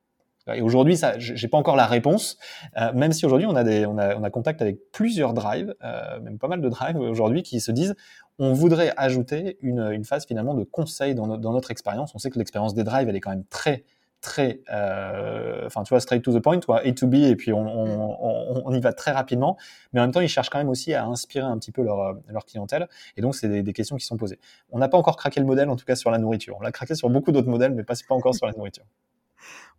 Et 0.54 0.62
aujourd'hui, 0.62 0.96
ça, 0.96 1.18
j'ai 1.18 1.46
pas 1.46 1.58
encore 1.58 1.76
la 1.76 1.86
réponse, 1.86 2.38
euh, 2.78 2.90
même 2.94 3.12
si 3.12 3.26
aujourd'hui 3.26 3.46
on 3.46 3.54
a 3.54 3.64
des, 3.64 3.84
on 3.84 3.98
a, 3.98 4.16
on 4.16 4.24
a 4.24 4.30
contact 4.30 4.62
avec 4.62 4.90
plusieurs 4.92 5.34
drives, 5.34 5.74
euh, 5.84 6.18
même 6.20 6.38
pas 6.38 6.48
mal 6.48 6.62
de 6.62 6.68
drives 6.70 6.96
aujourd'hui 6.96 7.42
qui 7.42 7.60
se 7.60 7.70
disent, 7.70 7.94
on 8.38 8.54
voudrait 8.54 8.94
ajouter 8.96 9.58
une, 9.60 9.80
une 9.92 10.04
phase 10.04 10.24
finalement 10.24 10.54
de 10.54 10.64
conseil 10.64 11.14
dans, 11.14 11.36
dans 11.36 11.52
notre 11.52 11.70
expérience. 11.70 12.14
On 12.14 12.18
sait 12.18 12.30
que 12.30 12.38
l'expérience 12.38 12.72
des 12.72 12.84
drives, 12.84 13.10
elle 13.10 13.16
est 13.16 13.20
quand 13.20 13.30
même 13.30 13.44
très 13.50 13.84
très, 14.20 14.60
euh, 14.72 15.66
enfin 15.66 15.82
tu 15.82 15.90
vois, 15.90 16.00
straight 16.00 16.22
to 16.22 16.36
the 16.36 16.42
point, 16.42 16.58
toi, 16.58 16.80
A 16.84 16.92
to 16.92 17.06
B, 17.06 17.14
et 17.14 17.36
puis 17.36 17.52
on, 17.52 17.60
on, 17.60 18.62
on, 18.64 18.72
y 18.72 18.80
va 18.80 18.92
très 18.92 19.12
rapidement, 19.12 19.56
mais 19.92 20.00
en 20.00 20.04
même 20.04 20.12
temps, 20.12 20.20
ils 20.20 20.28
cherchent 20.28 20.50
quand 20.50 20.58
même 20.58 20.68
aussi 20.68 20.94
à 20.94 21.04
inspirer 21.04 21.46
un 21.46 21.58
petit 21.58 21.72
peu 21.72 21.82
leur, 21.82 22.16
leur 22.28 22.44
clientèle, 22.44 22.88
et 23.16 23.20
donc 23.20 23.34
c'est 23.34 23.48
des, 23.48 23.62
des, 23.62 23.72
questions 23.72 23.96
qui 23.96 24.06
sont 24.06 24.16
posées. 24.16 24.38
On 24.70 24.78
n'a 24.78 24.88
pas 24.88 24.98
encore 24.98 25.16
craqué 25.16 25.40
le 25.40 25.46
modèle, 25.46 25.68
en 25.68 25.76
tout 25.76 25.84
cas 25.84 25.96
sur 25.96 26.10
la 26.10 26.18
nourriture. 26.18 26.56
On 26.58 26.62
l'a 26.62 26.72
craqué 26.72 26.94
sur 26.94 27.10
beaucoup 27.10 27.32
d'autres 27.32 27.48
modèles, 27.48 27.74
mais 27.74 27.84
pas, 27.84 27.94
pas 28.08 28.14
encore 28.14 28.34
sur 28.34 28.46
la 28.46 28.52
nourriture. 28.52 28.84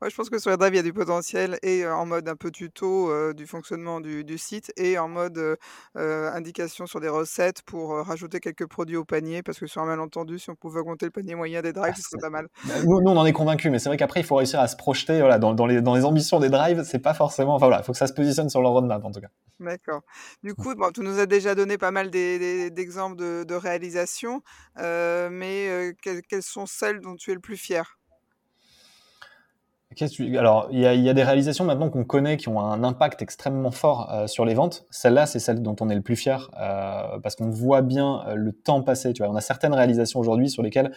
Ouais, 0.02 0.10
je 0.10 0.16
pense 0.16 0.30
que 0.30 0.40
sur 0.40 0.50
la 0.50 0.58
drive, 0.58 0.74
il 0.74 0.78
y 0.78 0.80
a 0.80 0.84
du 0.84 0.94
potentiel 0.94 1.60
et 1.62 1.86
en 1.86 2.06
mode 2.06 2.28
un 2.30 2.36
peu 2.36 2.52
tuto 2.52 3.34
du 3.34 3.48
fonctionnement 3.48 4.00
du, 4.00 4.24
du, 4.24 4.38
site 4.38 4.72
et 4.78 4.98
en 4.98 5.08
mode 5.08 5.58
indication 5.96 6.86
sur 6.86 7.00
des 7.00 7.10
recettes 7.10 7.62
pour 7.64 7.92
rajouter 8.06 8.40
quelques 8.40 8.68
produits 8.68 8.96
au 8.96 9.06
panier 9.06 9.44
parce 9.44 9.60
que 9.60 9.68
sur 9.68 9.82
un 9.82 9.86
malentendu, 9.86 10.40
si 10.40 10.50
on 10.50 10.56
pouvait 10.56 10.80
augmenter 10.80 11.06
le 11.06 11.12
panier 11.12 11.36
moyen 11.36 11.62
des 11.62 11.74
drives, 11.74 11.94
ah, 11.96 11.98
ce 11.98 12.04
serait 12.04 12.22
pas 12.22 12.30
mal. 12.30 12.48
Bah, 12.66 12.76
nous, 12.84 13.02
nous, 13.02 13.10
on 13.10 13.18
en 13.18 13.26
est 13.26 13.34
convaincus, 13.34 13.72
mais 13.72 13.80
c'est 13.80 13.90
vrai 13.90 13.98
qu'après, 13.98 14.22
il 14.22 14.26
faut 14.26 14.36
réussir 14.36 14.60
à 14.60 14.68
se 14.68 14.76
projeter 14.76 15.20
voilà, 15.20 15.40
dans, 15.40 15.54
dans, 15.54 15.66
les, 15.66 15.82
dans 15.82 15.96
les 15.96 16.06
ambitions 16.06 16.40
des 16.40 16.50
drives. 16.50 16.84
C'est 16.84 17.00
pas 17.00 17.14
forcément. 17.14 17.56
Enfin 17.56 17.68
voilà, 17.68 17.82
il 17.82 17.86
faut 17.86 17.92
que 17.92 17.98
ça 17.98 18.08
se 18.08 18.14
positionne 18.14 18.50
sur 18.50 18.62
le 18.62 18.68
roadmap 18.68 19.04
en 19.04 19.12
tout 19.12 19.22
cas. 19.22 19.30
D'accord. 19.60 20.02
Du 20.44 20.54
coup, 20.54 20.74
bon, 20.76 20.92
tu 20.92 21.02
nous 21.02 21.20
as 21.20 21.26
déjà 21.26 21.56
donné 21.56 21.78
pas 21.78 21.92
mal 21.92 22.10
d'exemples 22.10 23.18
de, 23.18 23.44
de 23.44 23.56
réalisation, 23.56 24.42
mais 24.78 25.94
quelles 26.02 26.44
sont 26.44 26.66
celles 26.66 27.00
dont 27.02 27.16
tu 27.16 27.32
es 27.32 27.34
le 27.34 27.42
plus 27.42 27.58
fier? 27.58 27.99
Alors, 30.38 30.68
il 30.72 30.80
y, 30.80 30.86
a, 30.86 31.14
des 31.14 31.24
réalisations 31.24 31.66
maintenant 31.66 31.90
qu'on 31.90 32.04
connaît 32.04 32.38
qui 32.38 32.48
ont 32.48 32.60
un 32.60 32.84
impact 32.84 33.24
extrêmement 33.24 33.72
fort 33.72 34.14
euh, 34.14 34.28
sur 34.28 34.46
les 34.46 34.54
ventes. 34.54 34.86
Celle-là, 34.92 35.26
c'est 35.26 35.40
celle 35.40 35.64
dont 35.64 35.76
on 35.82 35.90
est 35.90 35.96
le 35.96 36.02
plus 36.02 36.16
fier 36.16 36.52
euh, 36.60 37.18
parce 37.20 37.36
qu'on 37.36 37.50
voit 37.50 37.82
bien 37.82 38.24
euh, 38.28 38.36
le 38.36 38.52
temps 38.52 38.84
passé. 38.84 39.14
Tu 39.14 39.24
vois, 39.24 39.32
on 39.32 39.36
a 39.36 39.42
certaines 39.42 39.74
réalisations 39.74 40.20
aujourd'hui 40.20 40.50
sur 40.50 40.62
lesquelles 40.62 40.92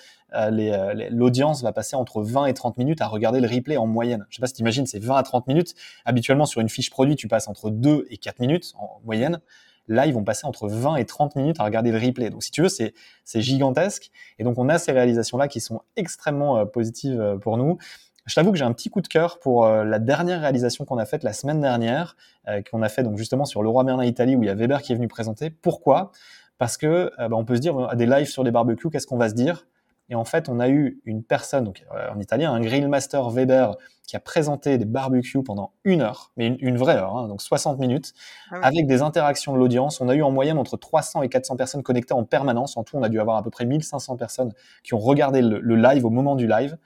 l'audience 1.10 1.62
va 1.62 1.72
passer 1.72 1.96
entre 1.96 2.22
20 2.22 2.46
et 2.46 2.54
30 2.54 2.76
minutes 2.76 3.00
à 3.00 3.06
regarder 3.06 3.40
le 3.40 3.48
replay 3.48 3.78
en 3.78 3.86
moyenne. 3.86 4.26
Je 4.28 4.36
sais 4.36 4.40
pas 4.40 4.46
si 4.46 4.54
tu 4.54 4.60
imagines, 4.60 4.84
c'est 4.84 5.02
20 5.02 5.16
à 5.16 5.22
30 5.22 5.46
minutes. 5.46 5.74
Habituellement, 6.04 6.46
sur 6.46 6.60
une 6.60 6.68
fiche 6.68 6.90
produit, 6.90 7.16
tu 7.16 7.28
passes 7.28 7.48
entre 7.48 7.70
2 7.70 8.06
et 8.10 8.18
4 8.18 8.40
minutes 8.40 8.74
en 8.78 9.00
moyenne. 9.04 9.40
Là, 9.88 10.06
ils 10.06 10.14
vont 10.14 10.22
passer 10.22 10.46
entre 10.46 10.68
20 10.68 10.96
et 10.96 11.06
30 11.06 11.34
minutes 11.34 11.56
à 11.60 11.64
regarder 11.64 11.90
le 11.90 11.98
replay. 11.98 12.30
Donc, 12.30 12.42
si 12.42 12.50
tu 12.50 12.62
veux, 12.62 12.68
c'est 12.68 12.92
gigantesque. 13.40 14.10
Et 14.38 14.44
donc, 14.44 14.58
on 14.58 14.68
a 14.68 14.78
ces 14.78 14.92
réalisations-là 14.92 15.48
qui 15.48 15.60
sont 15.60 15.80
extrêmement 15.96 16.64
positives 16.66 17.38
pour 17.40 17.56
nous. 17.56 17.78
Je 18.26 18.34
t'avoue 18.34 18.52
que 18.52 18.58
j'ai 18.58 18.64
un 18.64 18.72
petit 18.72 18.88
coup 18.88 19.00
de 19.00 19.08
cœur 19.08 19.40
pour 19.40 19.66
euh, 19.66 19.84
la 19.84 19.98
dernière 19.98 20.40
réalisation 20.40 20.84
qu'on 20.84 20.98
a 20.98 21.04
faite 21.04 21.24
la 21.24 21.32
semaine 21.32 21.60
dernière, 21.60 22.16
euh, 22.48 22.62
qu'on 22.62 22.82
a 22.82 22.88
fait 22.88 23.02
donc 23.02 23.18
justement 23.18 23.44
sur 23.44 23.62
le 23.62 23.68
roi 23.68 23.82
Merlin 23.82 24.04
Italie 24.04 24.36
où 24.36 24.42
il 24.44 24.46
y 24.46 24.50
a 24.50 24.54
Weber 24.54 24.80
qui 24.82 24.92
est 24.92 24.94
venu 24.94 25.08
présenter. 25.08 25.50
Pourquoi? 25.50 26.12
Parce 26.58 26.76
que 26.76 26.86
euh, 26.86 27.28
bah, 27.28 27.36
on 27.36 27.44
peut 27.44 27.56
se 27.56 27.60
dire 27.60 27.76
à 27.88 27.96
des 27.96 28.06
lives 28.06 28.28
sur 28.28 28.44
les 28.44 28.52
barbecues, 28.52 28.90
qu'est-ce 28.90 29.08
qu'on 29.08 29.16
va 29.16 29.28
se 29.28 29.34
dire? 29.34 29.66
Et 30.08 30.14
en 30.14 30.24
fait, 30.24 30.48
on 30.48 30.60
a 30.60 30.68
eu 30.68 31.00
une 31.04 31.24
personne, 31.24 31.64
donc 31.64 31.84
en 31.90 32.18
italien, 32.20 32.52
un 32.52 32.60
grillmaster 32.60 33.30
Weber 33.30 33.76
qui 34.06 34.16
a 34.16 34.20
présenté 34.20 34.78
des 34.78 34.84
barbecues 34.84 35.42
pendant 35.42 35.72
une 35.84 36.02
heure, 36.02 36.32
mais 36.36 36.46
une, 36.46 36.76
vraie 36.76 36.96
heure, 36.96 37.16
hein, 37.16 37.28
donc 37.28 37.40
60 37.40 37.78
minutes, 37.78 38.12
ah 38.50 38.60
avec 38.62 38.86
des 38.86 39.00
interactions 39.00 39.52
de 39.52 39.58
l'audience. 39.58 40.00
On 40.00 40.08
a 40.08 40.14
eu 40.14 40.22
en 40.22 40.30
moyenne 40.30 40.58
entre 40.58 40.76
300 40.76 41.22
et 41.22 41.28
400 41.28 41.56
personnes 41.56 41.82
connectées 41.82 42.14
en 42.14 42.24
permanence. 42.24 42.76
En 42.76 42.84
tout, 42.84 42.96
on 42.96 43.02
a 43.02 43.08
dû 43.08 43.20
avoir 43.20 43.36
à 43.36 43.42
peu 43.42 43.50
près 43.50 43.64
1500 43.64 44.16
personnes 44.16 44.52
qui 44.82 44.94
ont 44.94 44.98
regardé 44.98 45.40
le 45.40 45.76
live 45.76 46.04
au 46.04 46.10
moment 46.10 46.34
du 46.36 46.46
live. 46.46 46.76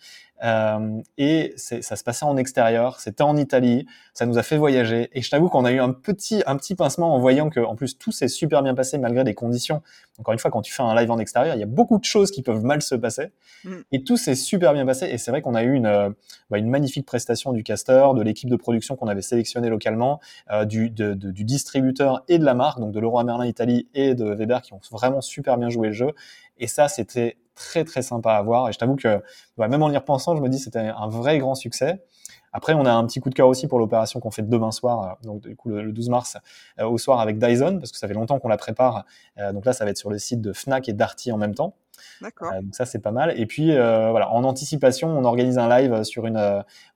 Euh, 0.44 1.00
et 1.16 1.54
ça 1.56 1.96
se 1.96 2.04
passait 2.04 2.24
en 2.24 2.36
extérieur, 2.36 3.00
c'était 3.00 3.22
en 3.22 3.36
Italie, 3.36 3.86
ça 4.12 4.26
nous 4.26 4.38
a 4.38 4.42
fait 4.42 4.56
voyager. 4.56 5.08
Et 5.12 5.22
je 5.22 5.30
t'avoue 5.30 5.48
qu'on 5.48 5.64
a 5.64 5.72
eu 5.72 5.80
un 5.80 5.92
petit, 5.92 6.42
un 6.46 6.56
petit 6.56 6.74
pincement 6.74 7.14
en 7.14 7.18
voyant 7.18 7.48
que, 7.48 7.60
en 7.60 7.74
plus, 7.74 7.96
tout 7.96 8.12
s'est 8.12 8.28
super 8.28 8.62
bien 8.62 8.74
passé 8.74 8.98
malgré 8.98 9.24
des 9.24 9.34
conditions. 9.34 9.82
Encore 10.18 10.32
une 10.32 10.38
fois, 10.38 10.50
quand 10.50 10.62
tu 10.62 10.72
fais 10.72 10.82
un 10.82 10.94
live 10.94 11.10
en 11.10 11.18
extérieur, 11.18 11.54
il 11.54 11.60
y 11.60 11.62
a 11.62 11.66
beaucoup 11.66 11.98
de 11.98 12.04
choses 12.04 12.30
qui 12.30 12.42
peuvent 12.42 12.64
mal 12.64 12.82
se 12.82 12.94
passer. 12.94 13.32
Mm. 13.64 13.76
Et 13.92 14.04
tout 14.04 14.16
s'est 14.16 14.34
super 14.34 14.72
bien 14.72 14.84
passé. 14.84 15.06
Et 15.06 15.18
c'est 15.18 15.30
vrai 15.30 15.42
qu'on 15.42 15.54
a 15.54 15.62
eu 15.62 15.72
une, 15.74 15.86
euh, 15.86 16.10
bah, 16.50 16.58
une 16.58 16.68
magnifique 16.68 17.05
prestation 17.06 17.52
du 17.52 17.62
caster, 17.62 18.08
de 18.14 18.22
l'équipe 18.22 18.50
de 18.50 18.56
production 18.56 18.96
qu'on 18.96 19.08
avait 19.08 19.22
sélectionné 19.22 19.68
localement, 19.68 20.20
euh, 20.50 20.64
du, 20.64 20.90
de, 20.90 21.14
du 21.14 21.44
distributeur 21.44 22.22
et 22.28 22.38
de 22.38 22.44
la 22.44 22.54
marque, 22.54 22.80
donc 22.80 22.92
de 22.92 23.00
Leroy 23.00 23.24
Merlin 23.24 23.46
Italie 23.46 23.88
et 23.94 24.14
de 24.14 24.24
Weber 24.24 24.60
qui 24.60 24.74
ont 24.74 24.80
vraiment 24.90 25.20
super 25.20 25.56
bien 25.56 25.70
joué 25.70 25.88
le 25.88 25.94
jeu. 25.94 26.12
Et 26.58 26.66
ça, 26.66 26.88
c'était 26.88 27.38
très 27.54 27.84
très 27.84 28.02
sympa 28.02 28.32
à 28.32 28.42
voir. 28.42 28.68
Et 28.68 28.72
je 28.72 28.78
t'avoue 28.78 28.96
que 28.96 29.22
même 29.56 29.82
en 29.82 29.90
y 29.90 29.96
repensant, 29.96 30.36
je 30.36 30.42
me 30.42 30.48
dis 30.48 30.58
c'était 30.58 30.78
un 30.78 31.08
vrai 31.08 31.38
grand 31.38 31.54
succès. 31.54 32.04
Après, 32.52 32.72
on 32.72 32.86
a 32.86 32.92
un 32.92 33.04
petit 33.06 33.20
coup 33.20 33.28
de 33.28 33.34
cœur 33.34 33.48
aussi 33.48 33.66
pour 33.66 33.78
l'opération 33.78 34.18
qu'on 34.18 34.30
fait 34.30 34.48
demain 34.48 34.72
soir, 34.72 35.18
euh, 35.22 35.26
donc 35.26 35.42
du 35.42 35.56
coup 35.56 35.68
le, 35.68 35.92
12 35.92 36.08
mars 36.08 36.38
euh, 36.78 36.86
au 36.86 36.96
soir 36.96 37.20
avec 37.20 37.38
Dyson, 37.38 37.78
parce 37.78 37.92
que 37.92 37.98
ça 37.98 38.08
fait 38.08 38.14
longtemps 38.14 38.38
qu'on 38.38 38.48
la 38.48 38.56
prépare. 38.56 39.04
Donc 39.52 39.66
là, 39.66 39.72
ça 39.72 39.84
va 39.84 39.90
être 39.90 39.98
sur 39.98 40.10
le 40.10 40.18
site 40.18 40.40
de 40.40 40.52
Fnac 40.52 40.88
et 40.88 40.92
Darty 40.92 41.32
en 41.32 41.36
même 41.36 41.54
temps. 41.54 41.74
D'accord. 42.20 42.52
donc 42.62 42.74
ça 42.74 42.86
c'est 42.86 42.98
pas 42.98 43.12
mal. 43.12 43.38
Et 43.38 43.46
puis 43.46 43.72
voilà, 43.72 44.30
en 44.30 44.44
anticipation, 44.44 45.08
on 45.08 45.24
organise 45.24 45.58
un 45.58 45.68
live 45.68 46.02
sur 46.04 46.26
une. 46.26 46.38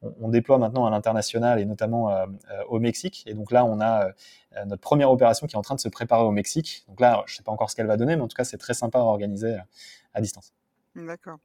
On, 0.03 0.15
on, 0.21 0.29
déploie 0.29 0.59
maintenant 0.59 0.87
à 0.87 0.91
l'international 0.91 1.61
et 1.61 1.65
notamment 1.65 2.11
au 2.69 2.79
Mexique. 2.79 3.25
Et 3.27 3.35
donc 3.35 3.51
là, 3.51 3.65
on 3.65 3.81
a 3.81 4.09
notre 4.67 4.81
première 4.81 5.11
opération 5.11 5.47
qui 5.47 5.55
est 5.55 5.59
en 5.59 5.63
train 5.63 5.75
de 5.75 5.81
se 5.81 5.89
préparer 5.89 6.23
au 6.23 6.31
Mexique. 6.31 6.85
Donc 6.89 7.01
là, 7.01 7.23
je 7.27 7.37
sais 7.37 7.43
pas 7.43 7.53
encore 7.53 7.71
ce 7.71 7.77
qu'elle 7.77 7.87
va 7.87 7.97
donner, 7.97 8.17
mais 8.17 8.23
en 8.23 8.29
tout 8.29 8.37
cas, 8.37 8.45
c'est 8.45 8.59
très 8.59 8.75
sympa 8.75 8.99
à 8.99 9.03
organiser 9.03 9.57
à 10.15 10.21
distance. 10.21 10.53
D'accord. 11.07 11.39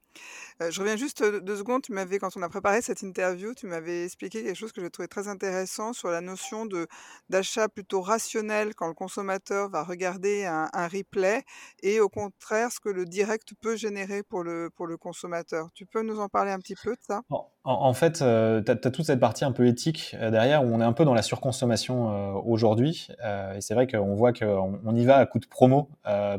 je 0.59 0.79
reviens 0.79 0.95
juste, 0.95 1.23
deux 1.23 1.57
secondes. 1.57 1.81
Tu 1.81 1.91
m'avais 1.91 2.19
quand 2.19 2.35
on 2.37 2.41
a 2.41 2.49
préparé 2.49 2.81
cette 2.81 3.01
interview, 3.01 3.53
tu 3.53 3.67
m'avais 3.67 4.05
expliqué 4.05 4.43
quelque 4.43 4.55
chose 4.55 4.71
que 4.71 4.81
j'ai 4.81 4.89
trouvé 4.89 5.07
très 5.07 5.27
intéressant 5.27 5.93
sur 5.93 6.09
la 6.09 6.21
notion 6.21 6.65
de 6.65 6.87
d'achat 7.29 7.67
plutôt 7.67 8.01
rationnel 8.01 8.75
quand 8.75 8.87
le 8.87 8.93
consommateur 8.93 9.69
va 9.69 9.83
regarder 9.83 10.45
un 10.45 10.87
replay 10.87 11.43
et 11.83 11.99
au 11.99 12.09
contraire 12.09 12.71
ce 12.71 12.79
que 12.79 12.89
le 12.89 13.05
direct 13.05 13.53
peut 13.61 13.75
générer 13.75 14.23
pour 14.23 14.43
le 14.43 14.69
pour 14.75 14.87
le 14.87 14.97
consommateur. 14.97 15.69
Tu 15.73 15.85
peux 15.85 16.01
nous 16.01 16.19
en 16.19 16.29
parler 16.29 16.51
un 16.51 16.59
petit 16.59 16.75
peu 16.75 16.91
de 16.91 17.01
ça? 17.01 17.21
En 17.67 17.93
fait, 17.93 18.19
tu 18.19 18.23
as 18.23 18.75
toute 18.75 19.05
cette 19.05 19.19
partie 19.19 19.43
un 19.43 19.51
peu 19.51 19.65
éthique, 19.65 20.15
derrière 20.19 20.63
où 20.63 20.67
on 20.67 20.79
est 20.81 20.85
un 20.85 20.93
peu 20.93 21.03
dans 21.03 21.15
la 21.15 21.23
surconsommation, 21.23 22.35
aujourd'hui, 22.45 23.07
et 23.55 23.61
c'est 23.61 23.73
vrai 23.73 23.87
qu'on 23.87 24.13
voit 24.13 24.33
qu'on 24.33 24.79
on 24.85 24.95
y 24.95 25.03
va 25.03 25.17
à 25.17 25.25
coup 25.25 25.39
de 25.39 25.47
promo, 25.47 25.89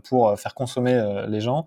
pour, 0.05 0.39
faire 0.39 0.55
consommer, 0.55 1.27
les 1.29 1.41
gens 1.41 1.67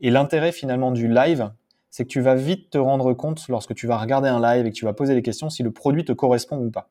et 0.00 0.10
l'intérêt 0.10 0.52
finalement 0.52 0.90
du 0.90 1.08
live, 1.08 1.50
c'est 1.90 2.04
que 2.04 2.08
tu 2.08 2.20
vas 2.20 2.34
vite 2.34 2.70
te 2.70 2.78
rendre 2.78 3.12
compte 3.14 3.46
lorsque 3.48 3.74
tu 3.74 3.86
vas 3.86 3.98
regarder 3.98 4.28
un 4.28 4.40
live 4.40 4.66
et 4.66 4.70
que 4.70 4.76
tu 4.76 4.84
vas 4.84 4.92
poser 4.92 5.14
des 5.14 5.22
questions 5.22 5.50
si 5.50 5.62
le 5.62 5.72
produit 5.72 6.04
te 6.04 6.12
correspond 6.12 6.58
ou 6.58 6.70
pas. 6.70 6.88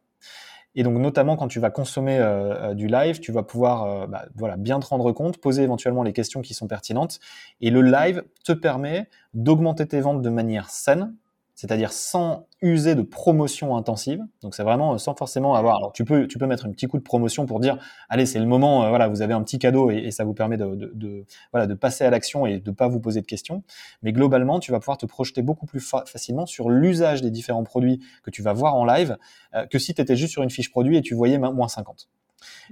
Et 0.76 0.84
donc 0.84 0.98
notamment 0.98 1.36
quand 1.36 1.48
tu 1.48 1.60
vas 1.60 1.72
consommer 1.72 2.20
euh, 2.20 2.70
euh, 2.70 2.74
du 2.74 2.88
live, 2.88 3.20
tu 3.20 3.32
vas 3.32 3.44
pouvoir 3.44 3.84
euh, 3.84 4.08
bah, 4.08 4.26
voilà 4.36 4.56
bien 4.56 4.80
te 4.80 4.86
rendre 4.86 5.12
compte, 5.12 5.38
poser 5.38 5.64
éventuellement 5.64 6.04
les 6.04 6.14
questions 6.14 6.42
qui 6.42 6.54
sont 6.54 6.68
pertinentes. 6.68 7.20
Et 7.60 7.72
le 7.72 7.82
live 7.82 8.24
te 8.44 8.52
permet 8.52 9.10
d'augmenter 9.34 9.88
tes 9.88 10.00
ventes 10.00 10.22
de 10.22 10.30
manière 10.30 10.70
saine, 10.70 11.16
c'est-à-dire 11.60 11.92
sans 11.92 12.48
user 12.62 12.96
de 12.96 13.02
promotion 13.02 13.76
intensive. 13.76 14.22
Donc 14.42 14.56
c'est 14.56 14.64
vraiment 14.64 14.94
euh, 14.94 14.98
sans 14.98 15.14
forcément 15.14 15.56
avoir. 15.56 15.76
Alors 15.76 15.92
tu 15.92 16.06
peux 16.06 16.26
tu 16.26 16.38
peux 16.38 16.46
mettre 16.46 16.66
un 16.66 16.72
petit 16.72 16.88
coup 16.88 16.98
de 16.98 17.04
promotion 17.04 17.46
pour 17.46 17.60
dire 17.60 17.78
allez 18.08 18.26
c'est 18.26 18.40
le 18.40 18.46
moment 18.46 18.86
euh, 18.86 18.88
voilà 18.90 19.10
vous 19.10 19.22
avez 19.22 19.34
un 19.34 19.44
petit 19.44 19.60
cadeau 19.60 19.92
et, 19.92 20.10
ça 20.12 20.24
vous 20.24 20.34
permet 20.34 20.56
de, 20.56 20.74
de, 20.74 20.90
de, 20.94 21.26
voilà 21.52 21.68
de 21.68 21.74
passer 21.74 22.06
à 22.06 22.10
l'action 22.10 22.46
et 22.46 22.60
de 22.60 22.72
pas 22.72 22.88
vous 22.88 23.02
poser 23.02 23.20
de 23.20 23.26
questions. 23.26 23.64
Mais 24.04 24.14
globalement 24.14 24.62
tu 24.62 24.72
vas 24.72 24.80
pouvoir 24.80 24.98
te 24.98 25.06
projeter 25.06 25.42
beaucoup 25.42 25.66
plus 25.66 25.82
facilement 25.82 26.46
sur 26.46 26.70
l'usage 26.70 27.22
des 27.22 27.30
différents 27.30 27.66
produits 27.66 28.00
que 28.24 28.30
tu 28.30 28.42
vas 28.42 28.54
voir 28.54 28.76
en 28.76 28.86
live 28.86 29.18
euh, 29.54 29.68
que 29.68 29.80
si 29.80 29.94
tu 29.94 30.02
étais 30.02 30.16
juste 30.16 30.32
sur 30.32 30.44
une 30.44 30.50
fiche 30.50 30.72
produit 30.72 30.96
et 30.96 31.02
tu 31.02 31.14
voyais 31.14 31.38
moins 31.38 31.68
50. 31.68 32.08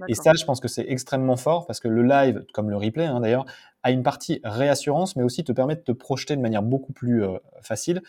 Et 0.07 0.13
ça, 0.13 0.31
je 0.33 0.45
pense 0.45 0.61
que 0.61 0.69
c'est 0.69 0.85
extrêmement 0.87 1.35
fort 1.35 1.65
parce 1.65 1.81
que 1.81 1.89
le 1.89 2.03
live, 2.03 2.45
comme 2.53 2.69
le 2.69 2.77
replay 2.77 3.05
hein, 3.05 3.19
d'ailleurs, 3.19 3.45
a 3.83 3.91
une 3.91 4.01
partie 4.01 4.39
réassurance, 4.43 5.17
mais 5.17 5.23
aussi 5.23 5.43
te 5.43 5.51
permet 5.51 5.75
de 5.75 5.81
te 5.81 5.91
projeter 5.91 6.37
de 6.37 6.41
manière 6.41 6.63
beaucoup 6.63 6.93
plus 6.93 7.23
facile 7.61 8.01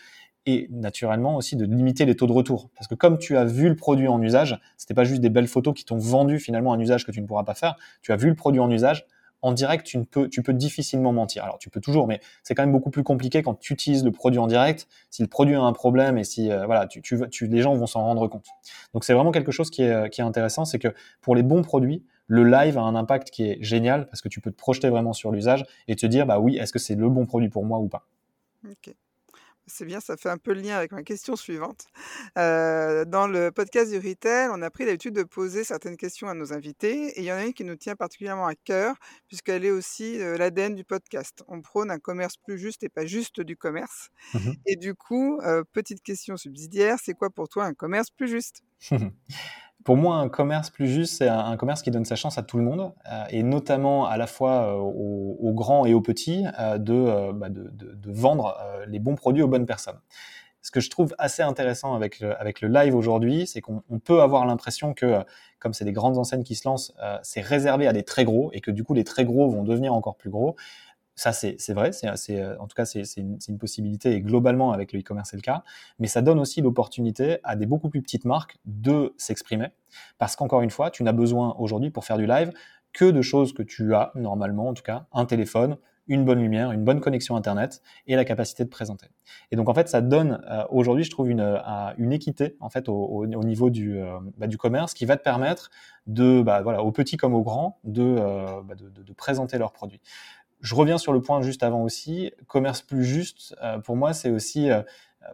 et 0.45 0.67
naturellement 0.71 1.35
aussi 1.35 1.55
de 1.55 1.65
limiter 1.65 2.05
les 2.05 2.15
taux 2.15 2.27
de 2.27 2.31
retour. 2.31 2.69
Parce 2.75 2.87
que 2.87 2.95
comme 2.95 3.17
tu 3.17 3.37
as 3.37 3.45
vu 3.45 3.69
le 3.69 3.75
produit 3.75 4.07
en 4.07 4.21
usage, 4.21 4.59
c'était 4.77 4.93
pas 4.93 5.03
juste 5.03 5.21
des 5.21 5.29
belles 5.29 5.47
photos 5.47 5.73
qui 5.73 5.85
t'ont 5.85 5.97
vendu 5.97 6.39
finalement 6.39 6.73
un 6.73 6.79
usage 6.79 7.05
que 7.05 7.11
tu 7.11 7.21
ne 7.21 7.27
pourras 7.27 7.43
pas 7.43 7.53
faire. 7.53 7.75
Tu 8.01 8.11
as 8.11 8.15
vu 8.15 8.29
le 8.29 8.35
produit 8.35 8.59
en 8.59 8.69
usage. 8.69 9.05
En 9.41 9.53
direct, 9.53 9.85
tu, 9.85 9.97
ne 9.97 10.03
peux, 10.03 10.27
tu 10.27 10.43
peux 10.43 10.53
difficilement 10.53 11.13
mentir. 11.13 11.45
Alors, 11.45 11.59
tu 11.59 11.69
peux 11.69 11.79
toujours, 11.79 12.07
mais 12.07 12.19
c'est 12.43 12.55
quand 12.55 12.63
même 12.63 12.73
beaucoup 12.73 12.89
plus 12.89 13.03
compliqué 13.03 13.41
quand 13.41 13.57
tu 13.57 13.71
utilises 13.71 14.03
le 14.03 14.11
produit 14.11 14.37
en 14.37 14.47
direct. 14.47 14.87
Si 15.09 15.21
le 15.21 15.29
produit 15.29 15.55
a 15.55 15.61
un 15.61 15.71
problème 15.71 16.17
et 16.17 16.25
si, 16.25 16.51
euh, 16.51 16.65
voilà, 16.65 16.87
tu, 16.87 17.01
tu, 17.01 17.47
les 17.47 17.61
gens 17.61 17.73
vont 17.73 17.87
s'en 17.87 18.03
rendre 18.03 18.27
compte. 18.27 18.47
Donc, 18.93 19.05
c'est 19.05 19.13
vraiment 19.13 19.31
quelque 19.31 19.53
chose 19.53 19.69
qui 19.69 19.83
est, 19.83 20.09
qui 20.09 20.19
est 20.19 20.25
intéressant. 20.25 20.65
C'est 20.65 20.79
que 20.79 20.89
pour 21.21 21.35
les 21.35 21.43
bons 21.43 21.61
produits, 21.61 22.03
le 22.27 22.43
live 22.43 22.77
a 22.77 22.81
un 22.81 22.95
impact 22.95 23.31
qui 23.31 23.43
est 23.43 23.57
génial 23.61 24.07
parce 24.07 24.21
que 24.21 24.29
tu 24.29 24.39
peux 24.39 24.51
te 24.51 24.57
projeter 24.57 24.89
vraiment 24.89 25.13
sur 25.13 25.31
l'usage 25.31 25.65
et 25.87 25.95
te 25.95 26.05
dire, 26.05 26.25
bah 26.25 26.39
oui, 26.39 26.57
est-ce 26.57 26.71
que 26.71 26.79
c'est 26.79 26.95
le 26.95 27.09
bon 27.09 27.25
produit 27.25 27.49
pour 27.49 27.65
moi 27.65 27.79
ou 27.79 27.87
pas. 27.87 28.05
Ok. 28.69 28.93
C'est 29.69 29.85
bien, 29.85 29.99
ça 29.99 30.17
fait 30.17 30.29
un 30.29 30.37
peu 30.37 30.53
le 30.53 30.61
lien 30.61 30.75
avec 30.75 30.91
ma 30.91 31.03
question 31.03 31.35
suivante. 31.35 31.85
dans 32.35 33.27
le 33.31 33.51
podcast 33.51 33.91
du 33.91 33.97
Retail, 33.97 34.49
on 34.51 34.61
a 34.61 34.69
pris 34.69 34.85
l'habitude 34.85 35.15
de 35.15 35.23
poser 35.23 35.63
certaines 35.63 35.97
questions 35.97 36.27
à 36.27 36.33
nos 36.33 36.53
invités 36.53 37.07
et 37.09 37.19
il 37.19 37.25
y 37.25 37.31
en 37.31 37.35
a 37.35 37.45
une 37.45 37.53
qui 37.53 37.63
nous 37.63 37.75
tient 37.75 37.95
particulièrement 37.95 38.47
à 38.47 38.55
cœur 38.55 38.95
puisqu'elle 39.27 39.65
est 39.65 39.71
aussi 39.71 40.17
l'ADN 40.17 40.75
du 40.75 40.83
podcast. 40.83 41.43
On 41.47 41.61
prône 41.61 41.91
un 41.91 41.99
commerce 41.99 42.35
plus 42.37 42.57
juste 42.57 42.83
et 42.83 42.89
pas 42.89 43.05
juste 43.05 43.41
du 43.41 43.55
commerce. 43.55 44.09
Mmh 44.33 44.51
et 44.65 44.75
du 44.75 44.95
coup, 44.95 45.39
petite 45.71 46.01
question 46.01 46.37
subsidiaire, 46.37 46.97
c'est 47.01 47.13
quoi 47.13 47.29
pour 47.29 47.49
toi 47.49 47.65
un 47.65 47.73
commerce 47.73 48.09
plus 48.11 48.27
juste? 48.27 48.61
Pour 49.85 49.95
moi, 49.95 50.17
un 50.17 50.27
commerce 50.27 50.69
plus 50.69 50.87
juste, 50.87 51.17
c'est 51.17 51.29
un, 51.29 51.55
commerce 51.55 51.81
qui 51.81 51.89
donne 51.89 52.03
sa 52.03 52.15
chance 52.15 52.37
à 52.37 52.43
tout 52.43 52.57
le 52.57 52.63
monde, 52.63 52.91
euh, 53.11 53.23
et 53.29 53.43
notamment 53.43 54.05
à 54.05 54.17
la 54.17 54.27
fois 54.27 54.73
euh, 54.73 54.75
aux, 54.75 55.53
grands 55.53 55.85
et 55.85 55.93
aux 55.93 56.01
petits, 56.01 56.45
euh, 56.59 56.77
bah, 57.33 57.47
de, 57.49 58.11
vendre 58.11 58.57
les 58.87 58.99
bons 58.99 59.15
produits 59.15 59.41
aux 59.41 59.47
bonnes 59.47 59.65
personnes. 59.65 59.99
Ce 60.61 60.71
que 60.71 60.81
je 60.81 60.89
trouve 60.89 61.15
assez 61.17 61.41
intéressant 61.41 61.95
avec 61.95 62.19
le, 62.19 62.39
avec 62.39 62.59
le 62.59 62.67
live 62.67 62.93
aujourd'hui, 62.93 63.47
c'est 63.47 63.61
qu'on 63.61 63.81
peut 64.03 64.21
avoir 64.21 64.45
l'impression 64.45 64.93
que, 64.93 65.23
comme 65.59 65.73
c'est 65.73 65.85
des 65.85 65.93
grandes 65.93 66.17
enseignes 66.17 66.43
qui 66.43 66.55
se 66.55 66.67
lancent, 66.67 66.93
c'est 67.23 67.39
réservé 67.39 67.87
à 67.87 67.93
des 67.93 68.03
très 68.03 68.25
gros, 68.25 68.51
et 68.51 68.59
que 68.59 68.71
du 68.71 68.83
coup 68.83 68.93
les 68.93 69.05
très 69.05 69.23
gros 69.23 69.49
vont 69.49 69.63
devenir 69.63 69.93
encore 69.93 70.17
plus 70.17 70.29
gros. 70.29 70.57
Ça, 71.19 71.33
c'est 71.33 71.73
vrai, 71.73 71.91
c'est 71.91 72.39
euh, 72.39 72.55
en 72.59 72.67
tout 72.67 72.75
cas, 72.75 72.85
c'est 72.85 73.03
une, 73.17 73.57
possibilité 73.59 74.13
et 74.13 74.21
globalement 74.21 74.71
avec 74.71 74.93
le 74.93 75.01
e-commerce, 75.01 75.31
c'est 75.31 75.35
le 75.35 75.41
cas. 75.41 75.65
Mais 75.99 76.07
ça 76.07 76.21
donne 76.21 76.39
aussi 76.39 76.61
l'opportunité 76.61 77.39
à 77.43 77.57
des 77.57 77.65
beaucoup 77.65 77.89
plus 77.89 78.01
petites 78.01 78.23
marques 78.23 78.57
de 78.63 79.13
s'exprimer. 79.17 79.67
Parce 80.17 80.37
qu'encore 80.37 80.61
une 80.61 80.69
fois, 80.69 80.91
tu 80.91 81.03
n'as 81.03 81.11
besoin 81.11 81.57
aujourd'hui 81.59 81.89
pour 81.89 82.05
faire 82.05 82.17
du 82.17 82.25
live 82.25 82.53
que 82.93 83.03
de 83.03 83.21
choses 83.21 83.51
que 83.51 83.63
tu 83.63 83.93
as 83.93 84.13
normalement, 84.15 84.69
en 84.69 84.73
tout 84.73 84.81
cas, 84.81 85.07
un 85.11 85.25
téléphone, 85.25 85.75
une 86.07 86.23
bonne 86.23 86.39
lumière, 86.39 86.71
une 86.71 86.85
bonne 86.85 87.01
connexion 87.01 87.35
Internet 87.35 87.81
et 88.07 88.15
la 88.15 88.23
capacité 88.23 88.63
de 88.63 88.69
présenter. 88.69 89.07
Et 89.51 89.57
donc 89.57 89.67
en 89.67 89.73
fait, 89.73 89.89
ça 89.89 89.99
donne 89.99 90.41
euh, 90.49 90.63
aujourd'hui, 90.69 91.03
je 91.03 91.11
trouve, 91.11 91.29
une, 91.29 91.41
euh, 91.41 91.59
une 91.97 92.13
équité 92.13 92.55
en 92.61 92.69
fait 92.69 92.87
au, 92.87 92.95
au, 92.95 93.43
niveau 93.43 93.69
du, 93.69 93.99
bah, 94.37 94.47
du 94.47 94.57
commerce 94.57 94.93
qui 94.93 95.05
va 95.05 95.17
te 95.17 95.23
permettre 95.23 95.69
de, 96.07 96.41
bah, 96.41 96.61
voilà, 96.61 96.81
aux 96.81 96.93
petits 96.93 97.17
comme 97.17 97.33
aux 97.33 97.43
grands, 97.43 97.77
de, 97.83 98.15
bah, 98.63 98.75
présenter 99.17 99.57
leurs 99.57 99.73
produits. 99.73 99.99
Je 100.61 100.75
reviens 100.75 100.97
sur 100.97 101.13
le 101.13 101.21
point 101.21 101.41
juste 101.41 101.63
avant 101.63 101.83
aussi. 101.83 102.31
Commerce 102.47 102.81
plus 102.81 103.03
juste, 103.03 103.55
euh, 103.63 103.79
pour 103.79 103.95
moi, 103.95 104.13
c'est 104.13 104.29
aussi 104.29 104.69
euh, 104.69 104.81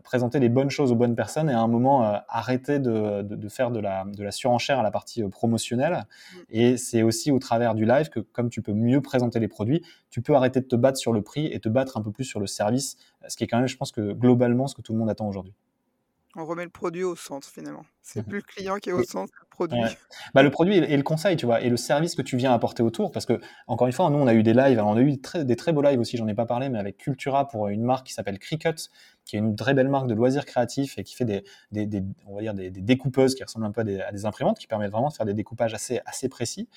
présenter 0.03 0.39
les 0.39 0.49
bonnes 0.49 0.69
choses 0.69 0.91
aux 0.91 0.95
bonnes 0.95 1.15
personnes 1.15 1.49
et 1.49 1.53
à 1.53 1.59
un 1.59 1.67
moment 1.67 2.21
arrêter 2.27 2.79
de, 2.79 3.21
de, 3.21 3.49
faire 3.49 3.71
de 3.71 3.79
la, 3.79 4.05
de 4.05 4.23
la 4.23 4.31
surenchère 4.31 4.79
à 4.79 4.83
la 4.83 4.91
partie 4.91 5.23
promotionnelle. 5.23 6.05
Mm. 6.33 6.37
Et 6.49 6.77
c'est 6.77 7.03
aussi 7.03 7.31
au 7.31 7.39
travers 7.39 7.75
du 7.75 7.85
live 7.85 8.09
que 8.09 8.19
comme 8.19 8.49
tu 8.49 8.61
peux 8.61 8.73
mieux 8.73 9.01
présenter 9.01 9.39
les 9.39 9.47
produits, 9.47 9.83
tu 10.09 10.21
peux 10.21 10.35
arrêter 10.35 10.61
de 10.61 10.65
te 10.65 10.75
battre 10.75 10.97
sur 10.97 11.13
le 11.13 11.21
prix 11.21 11.47
et 11.47 11.59
te 11.59 11.69
battre 11.69 11.97
un 11.97 12.01
peu 12.01 12.11
plus 12.11 12.25
sur 12.25 12.39
le 12.39 12.47
service, 12.47 12.97
ce 13.27 13.35
qui 13.35 13.43
est 13.43 13.47
quand 13.47 13.57
même, 13.57 13.67
je 13.67 13.77
pense 13.77 13.91
que 13.91 14.13
globalement, 14.13 14.67
ce 14.67 14.75
que 14.75 14.81
tout 14.81 14.93
le 14.93 14.99
monde 14.99 15.09
attend 15.09 15.27
aujourd'hui. 15.27 15.53
On 16.37 16.45
remet 16.45 16.65
le 16.65 16.69
produit 16.69 17.03
au 17.03 17.15
centre 17.15 17.47
finalement. 17.47 17.85
C'est 18.01 18.21
plus 18.21 18.39
le 18.39 18.43
client 18.43 18.75
qui 18.75 18.89
est 18.89 18.93
au 18.93 19.03
centre 19.03 19.31
le 19.39 19.47
produit. 19.49 19.79
Bah, 20.33 20.43
le 20.43 20.51
produit 20.51 20.75
et 20.75 20.97
le 20.97 21.03
conseil, 21.03 21.37
tu 21.37 21.45
vois, 21.45 21.61
et 21.61 21.69
le 21.69 21.77
service 21.77 22.13
que 22.13 22.21
tu 22.21 22.35
viens 22.35 22.53
apporter 22.53 22.83
autour. 22.83 23.11
Parce 23.11 23.25
que, 23.25 23.39
encore 23.67 23.87
une 23.87 23.93
fois, 23.93 24.09
nous, 24.09 24.17
on 24.17 24.27
a 24.27 24.33
eu 24.33 24.43
des 24.43 24.53
lives. 24.53 24.79
on 24.79 24.97
a 24.97 25.01
eu 25.01 25.15
des 25.15 25.55
très 25.55 25.71
beaux 25.71 25.81
lives 25.81 25.99
aussi, 25.99 26.17
j'en 26.17 26.27
ai 26.27 26.33
pas 26.33 26.45
parlé, 26.45 26.67
mais 26.67 26.77
avec 26.77 26.97
Cultura 26.97 27.47
pour 27.47 27.69
une 27.69 27.83
marque 27.83 28.07
qui 28.07 28.13
s'appelle 28.13 28.37
Cricut, 28.37 28.89
qui 29.23 29.37
est 29.37 29.39
une 29.39 29.55
très 29.55 29.73
belle 29.73 29.87
marque 29.87 30.07
de 30.07 30.13
loisirs 30.13 30.45
créatifs 30.45 30.97
et 30.97 31.03
qui 31.03 31.15
fait 31.15 31.23
des, 31.25 31.43
des, 31.71 32.03
on 32.27 32.35
va 32.35 32.41
dire 32.41 32.53
des, 32.53 32.69
découpeuses 32.69 33.33
qui 33.33 33.43
ressemblent 33.43 33.65
un 33.65 33.71
peu 33.71 33.81
à 33.81 34.11
des, 34.11 34.25
imprimantes, 34.25 34.59
qui 34.59 34.67
permettent 34.67 34.91
vraiment 34.91 35.09
de 35.09 35.13
faire 35.13 35.25
des 35.25 35.33
découpages 35.33 35.73
assez, 35.73 36.01
assez 36.05 36.27
précis. 36.27 36.67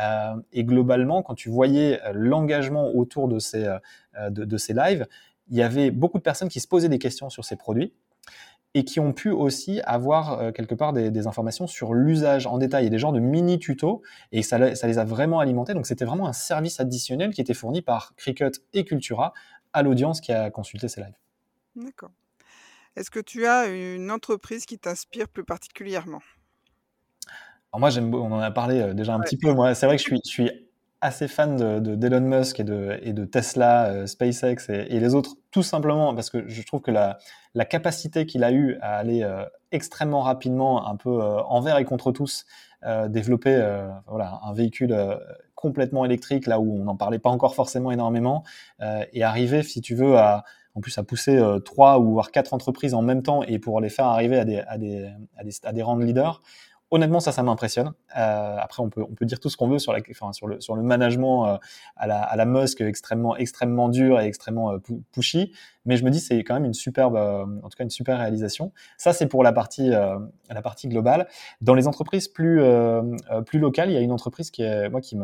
Euh, 0.00 0.34
et 0.52 0.64
globalement, 0.64 1.22
quand 1.22 1.34
tu 1.34 1.50
voyais 1.50 2.00
euh, 2.02 2.12
l'engagement 2.14 2.88
autour 2.94 3.28
de 3.28 3.38
ces, 3.38 3.66
euh, 3.66 4.30
de, 4.30 4.46
de 4.46 4.56
ces 4.56 4.72
lives, 4.72 5.06
il 5.50 5.56
y 5.58 5.62
avait 5.62 5.90
beaucoup 5.90 6.16
de 6.16 6.22
personnes 6.22 6.48
qui 6.48 6.60
se 6.60 6.68
posaient 6.68 6.88
des 6.88 6.98
questions 6.98 7.28
sur 7.28 7.44
ces 7.44 7.56
produits 7.56 7.92
et 8.74 8.84
qui 8.84 9.00
ont 9.00 9.12
pu 9.12 9.30
aussi 9.30 9.80
avoir 9.82 10.40
euh, 10.40 10.52
quelque 10.52 10.74
part 10.74 10.92
des, 10.92 11.26
informations 11.26 11.66
sur 11.66 11.94
l'usage 11.94 12.46
en 12.46 12.58
détail 12.58 12.86
et 12.86 12.90
des 12.90 12.98
genres 12.98 13.12
de 13.12 13.20
mini 13.20 13.58
tutos 13.58 14.02
et 14.32 14.42
ça, 14.42 14.74
ça 14.74 14.86
les 14.86 14.98
a 14.98 15.04
vraiment 15.04 15.40
alimentés. 15.40 15.74
Donc 15.74 15.86
c'était 15.86 16.04
vraiment 16.04 16.26
un 16.26 16.32
service 16.32 16.80
additionnel 16.80 17.32
qui 17.32 17.40
était 17.40 17.54
fourni 17.54 17.82
par 17.82 18.14
Cricut 18.16 18.52
et 18.72 18.84
Cultura 18.84 19.32
à 19.72 19.82
l'audience 19.82 20.20
qui 20.20 20.32
a 20.32 20.50
consulté 20.50 20.88
ces 20.88 21.00
lives. 21.00 21.16
D'accord. 21.76 22.10
Est-ce 22.96 23.10
que 23.10 23.20
tu 23.20 23.46
as 23.46 23.66
une 23.66 24.10
entreprise 24.10 24.66
qui 24.66 24.78
t'inspire 24.78 25.28
plus 25.28 25.44
particulièrement? 25.44 26.20
Alors 27.72 27.80
moi, 27.80 27.90
j'aime, 27.90 28.14
on 28.14 28.30
en 28.32 28.40
a 28.40 28.50
parlé 28.50 28.80
euh, 28.80 28.92
déjà 28.92 29.14
un 29.14 29.20
petit 29.20 29.38
peu. 29.38 29.52
Moi, 29.54 29.74
c'est 29.74 29.86
vrai 29.86 29.96
que 29.96 30.02
je 30.02 30.08
suis, 30.08 30.20
je 30.26 30.30
suis 30.30 30.50
assez 31.02 31.26
fan 31.26 31.56
de, 31.56 31.96
d'Elon 31.96 32.20
Musk 32.20 32.60
et 32.60 32.64
de, 32.64 32.98
et 33.02 33.12
de 33.12 33.24
Tesla, 33.24 33.86
euh, 33.86 34.06
SpaceX 34.06 34.70
et, 34.70 35.00
les 35.00 35.14
autres, 35.14 35.34
tout 35.50 35.64
simplement 35.64 36.14
parce 36.14 36.30
que 36.30 36.48
je 36.48 36.62
trouve 36.62 36.80
que 36.80 36.92
la, 36.92 37.18
la 37.54 37.64
capacité 37.64 38.24
qu'il 38.24 38.44
a 38.44 38.52
eu 38.52 38.78
à 38.80 38.96
aller 38.96 39.24
euh, 39.24 39.44
extrêmement 39.72 40.22
rapidement, 40.22 40.88
un 40.88 40.94
peu 40.96 41.10
euh, 41.10 41.42
envers 41.42 41.76
et 41.78 41.84
contre 41.84 42.12
tous, 42.12 42.46
développer 43.10 43.54
voilà, 44.08 44.40
un 44.42 44.52
véhicule 44.52 44.92
complètement 45.54 46.04
électrique 46.04 46.48
là 46.48 46.58
où 46.58 46.80
on 46.80 46.82
n'en 46.82 46.96
parlait 46.96 47.20
pas 47.20 47.30
encore 47.30 47.54
forcément 47.54 47.92
énormément, 47.92 48.42
et 49.12 49.22
arriver, 49.22 49.62
si 49.62 49.80
tu 49.80 49.94
veux, 49.94 50.16
à 50.18 50.42
en 50.74 50.80
plus 50.80 50.98
à 50.98 51.04
pousser 51.04 51.40
trois 51.64 52.00
ou 52.00 52.14
voire 52.14 52.32
quatre 52.32 52.54
entreprises 52.54 52.92
en 52.94 53.02
même 53.02 53.22
temps 53.22 53.44
et 53.44 53.60
pour 53.60 53.80
les 53.80 53.88
faire 53.88 54.06
arriver 54.06 54.36
à 54.36 54.44
des, 54.44 54.58
à 54.66 54.78
des, 54.78 55.08
à 55.36 55.44
des, 55.44 55.52
à 55.62 55.72
des 55.72 55.82
rangs 55.82 55.96
de 55.96 56.04
leaders, 56.04 56.42
honnêtement, 56.92 57.20
ça, 57.20 57.32
ça 57.32 57.42
m'impressionne. 57.42 57.94
Euh, 58.16 58.56
après, 58.60 58.82
on 58.82 58.90
peut, 58.90 59.02
on 59.02 59.14
peut 59.14 59.24
dire 59.24 59.40
tout 59.40 59.48
ce 59.48 59.56
qu'on 59.56 59.66
veut 59.66 59.80
sur, 59.80 59.92
la, 59.92 60.00
enfin, 60.10 60.32
sur, 60.32 60.46
le, 60.46 60.60
sur 60.60 60.76
le 60.76 60.82
management 60.82 61.48
euh, 61.48 61.56
à, 61.96 62.06
la, 62.06 62.22
à 62.22 62.36
la 62.36 62.44
Musk 62.44 62.80
extrêmement, 62.82 63.34
extrêmement 63.36 63.88
dur 63.88 64.20
et 64.20 64.26
extrêmement 64.26 64.72
euh, 64.72 64.78
pushy. 65.10 65.52
Mais 65.86 65.96
je 65.96 66.04
me 66.04 66.10
dis, 66.10 66.20
c'est 66.20 66.38
quand 66.44 66.54
même 66.54 66.66
une 66.66 66.74
superbe, 66.74 67.16
en 67.16 67.68
tout 67.68 67.76
cas, 67.76 67.82
une 67.82 67.90
super 67.90 68.18
réalisation. 68.18 68.72
Ça, 68.98 69.12
c'est 69.12 69.26
pour 69.26 69.42
la 69.42 69.52
partie, 69.52 69.88
la 69.90 70.62
partie 70.62 70.86
globale. 70.86 71.26
Dans 71.60 71.74
les 71.74 71.88
entreprises 71.88 72.28
plus, 72.28 72.62
plus 73.46 73.58
locales, 73.58 73.90
il 73.90 73.94
y 73.94 73.96
a 73.96 74.00
une 74.00 74.12
entreprise 74.12 74.52
qui 74.52 74.62
moi, 74.92 75.00
qui, 75.00 75.18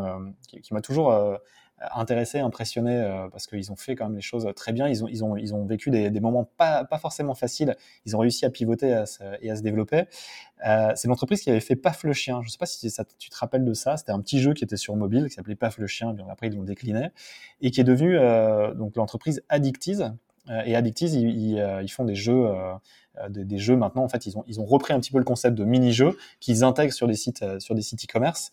qui 0.61 0.75
m'a 0.75 0.81
toujours 0.81 1.17
intéressés, 1.95 2.41
impressionnés 2.41 2.97
euh, 2.97 3.29
parce 3.31 3.47
qu'ils 3.47 3.71
ont 3.71 3.77
fait 3.77 3.95
quand 3.95 4.07
même 4.07 4.17
les 4.17 4.23
choses 4.23 4.49
très 4.57 4.73
bien. 4.73 4.89
Ils 4.89 5.05
ont, 5.05 5.09
ils 5.09 5.25
ont, 5.25 5.37
ils 5.37 5.55
ont 5.55 5.65
vécu 5.65 5.91
des, 5.91 6.11
des 6.11 6.21
moments 6.21 6.45
pas, 6.45 6.85
pas, 6.85 6.99
forcément 6.99 7.35
faciles. 7.35 7.77
Ils 8.05 8.17
ont 8.17 8.19
réussi 8.19 8.45
à 8.45 8.51
pivoter 8.51 8.89
et 9.41 9.51
à 9.51 9.57
se 9.57 9.63
développer. 9.63 10.05
Euh, 10.67 10.93
c'est 10.97 11.09
l'entreprise 11.09 11.43
qui 11.43 11.51
avait 11.51 11.61
fait 11.61 11.77
Paf 11.77 12.05
le 12.05 12.13
chien. 12.13 12.41
Je 12.43 12.49
sais 12.49 12.59
pas 12.59 12.67
si 12.67 12.91
tu 13.19 13.31
te 13.31 13.37
rappelles 13.37 13.65
de 13.65 13.75
ça. 13.75 13.97
C'était 13.97 14.13
un 14.13 14.21
petit 14.21 14.41
jeu 14.41 14.55
qui 14.55 14.65
était 14.65 14.77
sur 14.77 14.97
mobile 14.97 15.29
qui 15.29 15.35
s'appelait 15.35 15.57
Paf 15.57 15.79
le 15.79 15.87
chien. 15.87 16.15
Après 16.31 16.49
ils 16.49 16.57
l'ont 16.57 16.65
décliné 16.65 17.09
et 17.61 17.71
qui 17.71 17.81
est 17.81 17.85
devenu 17.85 18.19
euh, 18.19 18.75
donc 18.75 18.97
l'entreprise 18.97 19.43
Addictiz. 19.49 20.13
Et 20.65 20.75
Addictiz, 20.75 21.15
ils, 21.15 21.59
ils, 21.83 21.91
font 21.91 22.07
des 22.07 22.15
jeux 22.15 22.49
des, 23.29 23.45
des, 23.45 23.59
jeux 23.59 23.77
maintenant. 23.77 24.05
En 24.05 24.09
fait, 24.09 24.27
ils 24.27 24.37
ont, 24.37 24.45
ils 24.47 24.61
ont 24.61 24.65
repris 24.65 24.93
un 24.93 25.01
petit 25.01 25.11
peu 25.11 25.19
le 25.19 25.25
concept 25.25 25.57
de 25.57 25.65
mini-jeux 25.65 26.17
qu'ils 26.41 26.65
intègrent 26.65 26.93
sur 26.93 27.07
des 27.07 27.15
sites, 27.15 27.43
euh, 27.43 27.61
sur 27.61 27.75
des 27.75 27.83
sites 27.83 28.05
e-commerce. 28.05 28.53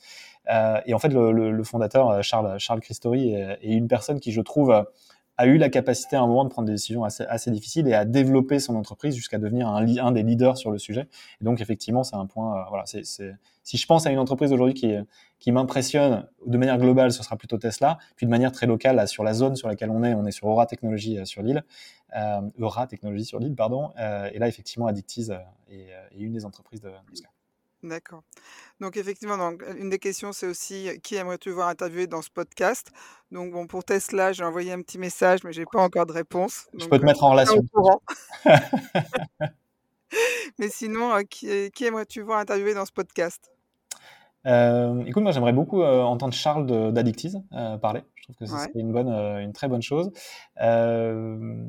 Euh, 0.49 0.79
et 0.85 0.93
en 0.93 0.99
fait, 0.99 1.09
le, 1.09 1.31
le, 1.31 1.51
le, 1.51 1.63
fondateur 1.63 2.23
Charles, 2.23 2.59
Charles 2.59 2.81
Christori 2.81 3.33
est, 3.33 3.59
une 3.61 3.87
personne 3.87 4.19
qui, 4.19 4.31
je 4.31 4.41
trouve, 4.41 4.85
a 5.37 5.47
eu 5.47 5.57
la 5.57 5.69
capacité 5.69 6.15
à 6.15 6.21
un 6.21 6.27
moment 6.27 6.43
de 6.43 6.49
prendre 6.49 6.67
des 6.67 6.73
décisions 6.73 7.03
assez, 7.03 7.23
assez 7.23 7.51
difficiles 7.51 7.87
et 7.87 7.93
à 7.93 8.05
développer 8.05 8.59
son 8.59 8.75
entreprise 8.75 9.15
jusqu'à 9.15 9.37
devenir 9.37 9.67
un, 9.67 9.85
un, 9.97 10.11
des 10.11 10.23
leaders 10.23 10.57
sur 10.57 10.71
le 10.71 10.77
sujet. 10.77 11.07
Et 11.41 11.43
donc 11.43 11.61
effectivement, 11.61 12.03
c'est 12.03 12.15
un 12.15 12.25
point. 12.25 12.59
Euh, 12.59 12.63
voilà, 12.69 12.85
c'est, 12.85 13.03
si 13.63 13.77
je 13.77 13.85
pense 13.85 14.05
à 14.05 14.11
une 14.11 14.19
entreprise 14.19 14.53
aujourd'hui 14.53 14.75
qui, 14.75 14.93
qui 15.39 15.51
m'impressionne 15.51 16.27
de 16.45 16.57
manière 16.57 16.77
globale, 16.77 17.11
ce 17.11 17.23
sera 17.23 17.35
plutôt 17.35 17.57
Tesla. 17.57 17.97
Puis 18.15 18.25
de 18.25 18.31
manière 18.31 18.51
très 18.51 18.67
locale, 18.67 18.95
là, 18.95 19.07
sur 19.07 19.23
la 19.23 19.33
zone 19.33 19.55
sur 19.55 19.67
laquelle 19.67 19.89
on 19.89 20.03
est, 20.03 20.13
on 20.13 20.25
est 20.25 20.31
sur 20.31 20.47
Aura 20.47 20.65
Technologies 20.65 21.19
euh, 21.19 21.25
sur 21.25 21.41
l'île, 21.41 21.63
euh, 22.15 22.41
Aura 22.59 22.87
Technologies 22.87 23.25
sur 23.25 23.39
l'île, 23.39 23.55
pardon. 23.55 23.91
Euh, 23.99 24.29
et 24.33 24.39
là, 24.39 24.47
effectivement, 24.47 24.87
Addictiz 24.87 25.31
est, 25.69 25.75
est, 25.75 26.19
une 26.19 26.33
des 26.33 26.45
entreprises 26.45 26.81
de, 26.81 26.89
de 26.89 27.15
D'accord. 27.85 28.23
Donc 28.79 28.97
effectivement, 28.97 29.37
donc, 29.37 29.63
une 29.77 29.91
des 29.91 29.99
questions, 29.99 30.33
c'est 30.33 30.47
aussi 30.47 30.89
qui 31.03 31.15
aimerais-tu 31.15 31.51
voir 31.51 31.67
interviewer 31.67 32.07
dans 32.07 32.23
ce 32.23 32.31
podcast? 32.31 32.91
Donc 33.31 33.53
bon, 33.53 33.67
pour 33.67 33.83
Tesla, 33.83 34.33
j'ai 34.33 34.43
envoyé 34.43 34.71
un 34.71 34.81
petit 34.81 34.97
message, 34.97 35.43
mais 35.43 35.53
j'ai 35.53 35.65
pas 35.71 35.81
encore 35.81 36.07
de 36.07 36.11
réponse. 36.11 36.67
Je 36.73 36.87
peux 36.87 36.97
te 36.97 37.05
mettre 37.05 37.23
en 37.23 37.29
relation. 37.29 37.63
mais 40.57 40.69
sinon, 40.69 41.15
qui, 41.29 41.69
qui 41.71 41.85
aimerais-tu 41.85 42.21
voir 42.21 42.39
interviewer 42.39 42.73
dans 42.73 42.85
ce 42.85 42.91
podcast? 42.91 43.51
Euh, 44.47 45.05
écoute, 45.05 45.21
moi 45.21 45.31
j'aimerais 45.31 45.53
beaucoup 45.53 45.83
entendre 45.83 46.33
Charles 46.33 46.91
d'Addictiz 46.91 47.39
parler. 47.83 48.01
Je 48.27 48.33
trouve 48.33 48.37
que 48.37 48.45
c'est 48.45 48.79
une 48.79 48.91
bonne, 48.91 49.09
euh, 49.09 49.39
une 49.39 49.53
très 49.53 49.67
bonne 49.67 49.81
chose. 49.81 50.11
Euh, 50.61 51.63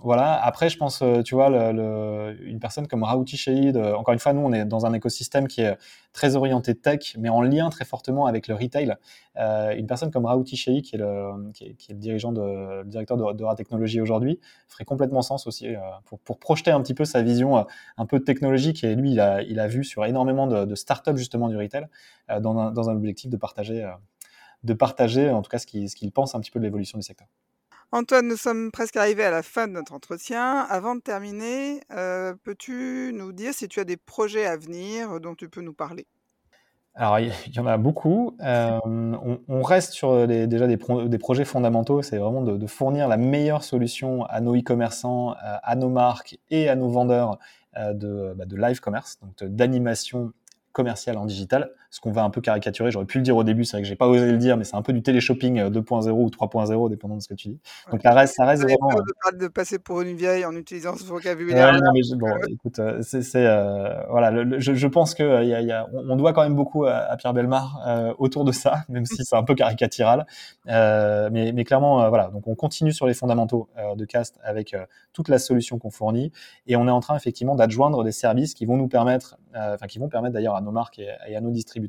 voilà. 0.00 0.42
Après, 0.42 0.68
je 0.68 0.76
pense, 0.76 1.02
tu 1.24 1.34
vois, 1.34 1.48
le, 1.48 1.72
le, 1.72 2.48
une 2.48 2.58
personne 2.58 2.86
comme 2.88 3.02
Raouti 3.02 3.36
Shahid. 3.36 3.76
encore 3.76 4.12
une 4.12 4.18
fois, 4.18 4.32
nous, 4.32 4.40
on 4.40 4.52
est 4.52 4.64
dans 4.64 4.86
un 4.86 4.92
écosystème 4.92 5.46
qui 5.46 5.60
est 5.60 5.76
très 6.12 6.36
orienté 6.36 6.74
tech, 6.74 7.16
mais 7.18 7.28
en 7.28 7.42
lien 7.42 7.70
très 7.70 7.84
fortement 7.84 8.26
avec 8.26 8.48
le 8.48 8.54
retail. 8.54 8.96
une 9.36 9.86
personne 9.86 10.10
comme 10.10 10.26
Raouti 10.26 10.56
Shahid, 10.56 10.84
qui 10.84 10.96
est 10.96 10.98
le, 10.98 11.50
qui 11.52 11.64
est, 11.64 11.74
qui 11.74 11.92
est 11.92 11.94
le 11.94 12.00
dirigeant 12.00 12.32
de, 12.32 12.82
le 12.82 12.84
directeur 12.84 13.16
de, 13.16 13.32
de 13.32 13.54
Technologie 13.54 14.00
aujourd'hui, 14.00 14.40
ferait 14.68 14.84
complètement 14.84 15.22
sens 15.22 15.46
aussi 15.46 15.68
pour, 16.06 16.18
pour, 16.20 16.38
projeter 16.38 16.70
un 16.70 16.80
petit 16.80 16.94
peu 16.94 17.04
sa 17.04 17.22
vision 17.22 17.64
un 17.96 18.06
peu 18.06 18.20
technologique. 18.20 18.82
Et 18.82 18.94
lui, 18.94 19.12
il 19.12 19.20
a, 19.20 19.42
il 19.42 19.60
a 19.60 19.68
vu 19.68 19.84
sur 19.84 20.04
énormément 20.04 20.46
de, 20.46 20.64
de 20.64 20.74
startups 20.74 21.16
justement 21.16 21.48
du 21.48 21.56
retail. 21.56 21.86
Euh, 22.30 22.40
dans 22.40 22.56
un, 22.58 22.70
dans, 22.70 22.88
un, 22.88 22.94
objectif 22.94 23.30
de 23.30 23.36
partager, 23.36 23.82
euh, 23.82 23.90
de 24.64 24.74
partager 24.74 25.30
en 25.30 25.42
tout 25.42 25.50
cas 25.50 25.58
ce 25.58 25.66
qu'il 25.66 25.88
ce 25.88 26.06
pense 26.06 26.34
un 26.34 26.40
petit 26.40 26.50
peu 26.50 26.58
de 26.58 26.64
l'évolution 26.64 26.98
du 26.98 27.04
secteur. 27.04 27.28
Antoine, 27.90 28.26
nous 28.26 28.36
sommes 28.36 28.70
presque 28.70 28.96
arrivés 28.96 29.24
à 29.24 29.30
la 29.30 29.42
fin 29.42 29.68
de 29.68 29.72
notre 29.72 29.92
entretien. 29.92 30.60
Avant 30.60 30.94
de 30.94 31.00
terminer, 31.00 31.82
euh, 31.90 32.32
peux-tu 32.42 33.12
nous 33.12 33.32
dire 33.32 33.52
si 33.52 33.68
tu 33.68 33.80
as 33.80 33.84
des 33.84 33.98
projets 33.98 34.46
à 34.46 34.56
venir 34.56 35.20
dont 35.20 35.34
tu 35.34 35.50
peux 35.50 35.60
nous 35.60 35.74
parler? 35.74 36.06
Alors, 36.94 37.18
il 37.20 37.32
y, 37.54 37.58
en 37.58 37.66
a 37.66 37.78
beaucoup. 37.78 38.36
Euh, 38.42 38.78
on, 38.84 39.40
on, 39.48 39.62
reste 39.62 39.92
sur 39.92 40.26
les, 40.26 40.46
déjà 40.46 40.66
des, 40.66 40.76
pro, 40.76 41.04
des, 41.04 41.18
projets 41.18 41.46
fondamentaux. 41.46 42.02
C'est 42.02 42.18
vraiment 42.18 42.42
de, 42.42 42.56
de, 42.56 42.66
fournir 42.66 43.08
la 43.08 43.16
meilleure 43.16 43.64
solution 43.64 44.24
à 44.26 44.40
nos 44.40 44.54
e-commerçants, 44.54 45.34
à 45.40 45.74
nos 45.74 45.88
marques 45.88 46.38
et 46.50 46.68
à 46.68 46.76
nos 46.76 46.88
vendeurs 46.88 47.38
euh, 47.78 47.94
de, 47.94 48.34
bah, 48.36 48.44
de 48.44 48.54
live 48.54 48.80
commerce, 48.80 49.18
donc 49.22 49.42
d'animation 49.44 50.34
commercial 50.72 51.16
en 51.16 51.24
digital, 51.24 51.72
ce 51.92 52.00
qu'on 52.00 52.10
va 52.10 52.24
un 52.24 52.30
peu 52.30 52.40
caricaturer. 52.40 52.90
J'aurais 52.90 53.04
pu 53.04 53.18
le 53.18 53.22
dire 53.22 53.36
au 53.36 53.44
début, 53.44 53.66
c'est 53.66 53.76
vrai 53.76 53.82
que 53.82 53.88
j'ai 53.88 53.96
pas 53.96 54.08
osé 54.08 54.32
le 54.32 54.38
dire, 54.38 54.56
mais 54.56 54.64
c'est 54.64 54.76
un 54.76 54.82
peu 54.82 54.94
du 54.94 55.02
téléshopping 55.02 55.60
2.0 55.64 56.08
euh, 56.08 56.10
ou 56.10 56.28
3.0, 56.28 56.88
dépendant 56.88 57.16
de 57.16 57.20
ce 57.20 57.28
que 57.28 57.34
tu 57.34 57.48
dis. 57.48 57.60
Donc 57.90 58.02
là 58.02 58.14
reste, 58.14 58.34
ça 58.34 58.46
reste 58.46 58.62
vraiment. 58.62 58.88
De, 58.88 59.36
de 59.36 59.46
passer 59.46 59.78
pour 59.78 60.00
une 60.00 60.16
vieille 60.16 60.46
en 60.46 60.56
utilisant 60.56 60.96
ce 60.96 61.04
vocabulaire. 61.04 61.74
Ouais, 61.74 61.80
non, 61.80 61.90
mais 61.92 62.00
bon, 62.16 62.34
écoute, 62.48 62.78
euh, 62.78 63.02
c'est, 63.02 63.46
euh, 63.46 64.02
voilà, 64.08 64.30
le, 64.30 64.58
je, 64.58 64.72
je, 64.72 64.86
pense 64.86 65.14
que 65.14 65.22
euh, 65.22 65.44
y 65.44 65.52
a, 65.52 65.60
y 65.60 65.70
a, 65.70 65.86
on 65.92 66.16
doit 66.16 66.32
quand 66.32 66.42
même 66.42 66.54
beaucoup 66.56 66.86
à, 66.86 66.94
à 66.94 67.16
Pierre 67.18 67.34
Belmar 67.34 67.82
euh, 67.86 68.14
autour 68.16 68.46
de 68.46 68.52
ça, 68.52 68.84
même 68.88 69.04
si 69.04 69.22
c'est 69.22 69.36
un 69.36 69.42
peu 69.42 69.54
caricatural. 69.54 70.26
Mais, 70.66 71.52
mais 71.52 71.64
clairement, 71.64 72.08
voilà, 72.08 72.28
donc 72.28 72.48
on 72.48 72.54
continue 72.54 72.92
sur 72.92 73.06
les 73.06 73.14
fondamentaux 73.14 73.68
de 73.96 74.04
Cast 74.06 74.38
avec 74.42 74.74
toute 75.12 75.28
la 75.28 75.38
solution 75.38 75.78
qu'on 75.78 75.90
fournit, 75.90 76.32
et 76.66 76.76
on 76.76 76.88
est 76.88 76.90
en 76.90 77.00
train 77.00 77.16
effectivement 77.16 77.54
d'adjoindre 77.54 78.02
des 78.02 78.12
services 78.12 78.54
qui 78.54 78.64
vont 78.64 78.78
nous 78.78 78.88
permettre, 78.88 79.36
enfin 79.54 79.86
qui 79.86 79.98
vont 79.98 80.08
permettre 80.08 80.32
d'ailleurs 80.32 80.56
à 80.56 80.62
nos 80.62 80.70
marques 80.70 80.98
et, 80.98 81.10
et 81.28 81.36
à 81.36 81.40
nos 81.42 81.50
distributeurs 81.50 81.81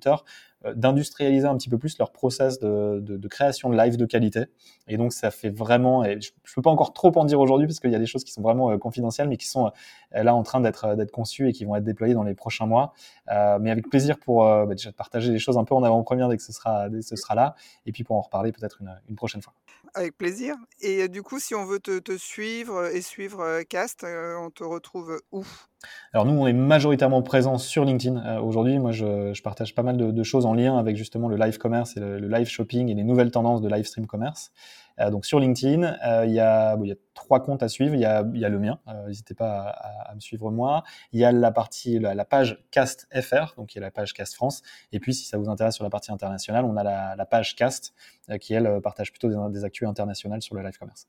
euh, 0.65 0.73
d'industrialiser 0.73 1.47
un 1.47 1.57
petit 1.57 1.69
peu 1.69 1.77
plus 1.77 1.97
leur 1.97 2.11
process 2.11 2.59
de, 2.59 3.27
création 3.29 3.69
de 3.69 3.77
live 3.77 3.97
de 3.97 4.05
qualité. 4.05 4.45
Et 4.87 4.97
donc 4.97 5.13
ça 5.13 5.31
fait 5.31 5.49
vraiment, 5.49 6.03
et 6.03 6.19
je 6.21 6.31
ne 6.31 6.55
peux 6.55 6.61
pas 6.61 6.69
encore 6.69 6.93
trop 6.93 7.11
en 7.17 7.25
dire 7.25 7.39
aujourd'hui 7.39 7.67
parce 7.67 7.79
qu'il 7.79 7.91
y 7.91 7.95
a 7.95 7.99
des 7.99 8.05
choses 8.05 8.23
qui 8.23 8.31
sont 8.31 8.41
vraiment 8.41 8.71
euh, 8.71 8.77
confidentielles, 8.77 9.27
mais 9.27 9.37
qui 9.37 9.47
sont 9.47 9.71
euh, 10.15 10.23
là 10.23 10.35
en 10.35 10.43
train 10.43 10.61
d'être 10.61 11.11
conçues 11.11 11.49
et 11.49 11.53
qui 11.53 11.65
vont 11.65 11.75
être 11.75 11.83
déployées 11.83 12.13
dans 12.13 12.23
les 12.23 12.35
prochains 12.35 12.65
mois. 12.65 12.93
Mais 13.27 13.71
avec 13.71 13.89
plaisir 13.89 14.19
pour 14.19 14.43
bah, 14.43 14.67
déjà 14.67 14.91
partager 14.91 15.31
les 15.31 15.39
choses 15.39 15.57
un 15.57 15.63
peu 15.63 15.75
en 15.75 15.83
avant-première 15.83 16.29
dès 16.29 16.37
que 16.37 16.43
ce 16.43 16.51
sera, 16.51 16.89
là, 17.35 17.55
et 17.85 17.91
puis 17.91 18.03
pour 18.03 18.15
en 18.15 18.21
reparler 18.21 18.51
peut-être 18.51 18.81
une 19.09 19.15
prochaine 19.15 19.41
fois. 19.41 19.53
Avec 19.93 20.17
plaisir. 20.17 20.55
Et 20.81 21.07
du 21.07 21.21
coup, 21.21 21.39
si 21.39 21.55
on 21.55 21.65
veut 21.65 21.79
te, 21.79 22.17
suivre 22.17 22.85
et 22.87 23.01
suivre 23.01 23.61
Cast, 23.63 24.05
on 24.05 24.49
te 24.49 24.63
retrouve 24.63 25.19
où? 25.31 25.45
Alors 26.13 26.25
nous, 26.25 26.33
on 26.33 26.47
est 26.47 26.53
majoritairement 26.53 27.21
présents 27.21 27.57
sur 27.57 27.85
LinkedIn. 27.85 28.39
Aujourd'hui, 28.41 28.79
moi, 28.79 28.91
je, 28.91 29.39
partage 29.41 29.75
pas 29.75 29.83
mal 29.83 29.97
de, 29.97 30.23
choses 30.23 30.45
en 30.45 30.53
lien 30.53 30.77
avec 30.77 30.95
justement 30.95 31.27
le 31.27 31.35
live 31.35 31.57
commerce 31.57 31.97
et 31.97 31.99
le, 31.99 32.27
live 32.27 32.47
shopping 32.47 32.89
et 32.89 32.93
les 32.93 33.03
nouvelles 33.03 33.31
tendances 33.31 33.61
de 33.61 33.69
live 33.69 33.85
stream 33.85 34.07
commerce. 34.07 34.51
Euh, 34.99 35.09
donc 35.09 35.25
sur 35.25 35.39
LinkedIn, 35.39 35.83
euh, 35.83 36.25
il, 36.25 36.33
y 36.33 36.39
a, 36.39 36.77
trois 37.13 37.41
comptes 37.41 37.63
à 37.63 37.69
suivre. 37.69 37.95
Il 37.95 38.01
y 38.01 38.05
a, 38.05 38.21
le 38.23 38.59
mien, 38.59 38.79
euh, 38.87 39.07
n'hésitez 39.07 39.33
pas 39.33 39.69
à, 39.69 40.13
me 40.15 40.19
suivre 40.19 40.51
moi. 40.51 40.83
Il 41.11 41.19
y 41.19 41.25
a 41.25 41.31
la 41.31 41.51
partie, 41.51 41.99
la, 41.99 42.25
page 42.25 42.63
Cast 42.71 43.07
FR, 43.13 43.53
donc 43.57 43.73
il 43.73 43.79
y 43.79 43.81
a 43.81 43.81
la 43.81 43.91
page 43.91 44.13
Cast 44.13 44.35
France. 44.35 44.61
Et 44.91 44.99
puis 44.99 45.13
si 45.13 45.25
ça 45.25 45.37
vous 45.37 45.49
intéresse 45.49 45.75
sur 45.75 45.83
la 45.83 45.89
partie 45.89 46.11
internationale, 46.11 46.65
on 46.65 46.77
a 46.77 46.83
la, 46.83 47.15
la 47.15 47.25
page 47.25 47.55
Cast 47.55 47.93
qui 48.39 48.53
elle 48.53 48.79
partage 48.81 49.11
plutôt 49.11 49.29
des, 49.29 49.53
des 49.53 49.65
actus 49.65 49.87
internationales 49.87 50.41
sur 50.41 50.55
le 50.55 50.61
live 50.61 50.77
commerce. 50.77 51.07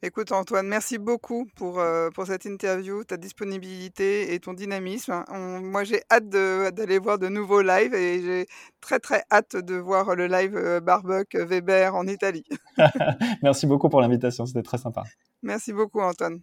Écoute 0.00 0.30
Antoine, 0.30 0.68
merci 0.68 0.96
beaucoup 0.96 1.48
pour, 1.56 1.80
euh, 1.80 2.08
pour 2.10 2.24
cette 2.26 2.44
interview, 2.44 3.02
ta 3.02 3.16
disponibilité 3.16 4.32
et 4.32 4.38
ton 4.38 4.52
dynamisme. 4.52 5.24
On, 5.28 5.60
moi 5.60 5.82
j'ai 5.82 6.02
hâte 6.08 6.28
d'aller 6.28 7.00
voir 7.00 7.18
de 7.18 7.26
nouveaux 7.26 7.62
lives 7.62 7.94
et 7.94 8.22
j'ai 8.22 8.46
très 8.80 9.00
très 9.00 9.24
hâte 9.32 9.56
de 9.56 9.74
voir 9.74 10.14
le 10.14 10.28
live 10.28 10.56
euh, 10.56 10.78
Barbuck 10.78 11.34
Weber 11.34 11.96
en 11.96 12.06
Italie. 12.06 12.44
merci 13.42 13.66
beaucoup 13.66 13.88
pour 13.88 14.00
l'invitation, 14.00 14.46
c'était 14.46 14.62
très 14.62 14.78
sympa. 14.78 15.02
Merci 15.42 15.72
beaucoup 15.72 16.00
Antoine. 16.00 16.42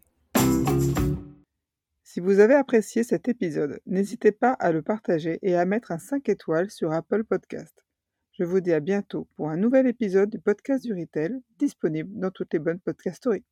Si 2.03 2.19
vous 2.19 2.41
avez 2.41 2.55
apprécié 2.55 3.05
cet 3.05 3.29
épisode, 3.29 3.79
n'hésitez 3.85 4.33
pas 4.33 4.51
à 4.51 4.73
le 4.73 4.81
partager 4.81 5.39
et 5.43 5.55
à 5.55 5.63
mettre 5.63 5.93
un 5.93 5.97
5 5.97 6.27
étoiles 6.27 6.71
sur 6.71 6.91
Apple 6.91 7.23
Podcast. 7.23 7.84
Je 8.37 8.43
vous 8.43 8.59
dis 8.59 8.73
à 8.73 8.81
bientôt 8.81 9.29
pour 9.37 9.49
un 9.49 9.55
nouvel 9.55 9.87
épisode 9.87 10.29
du 10.29 10.39
podcast 10.39 10.83
du 10.83 10.93
Retail, 10.93 11.39
disponible 11.57 12.19
dans 12.19 12.31
toutes 12.31 12.51
les 12.51 12.59
bonnes 12.59 12.81
podcasteries. 12.81 13.45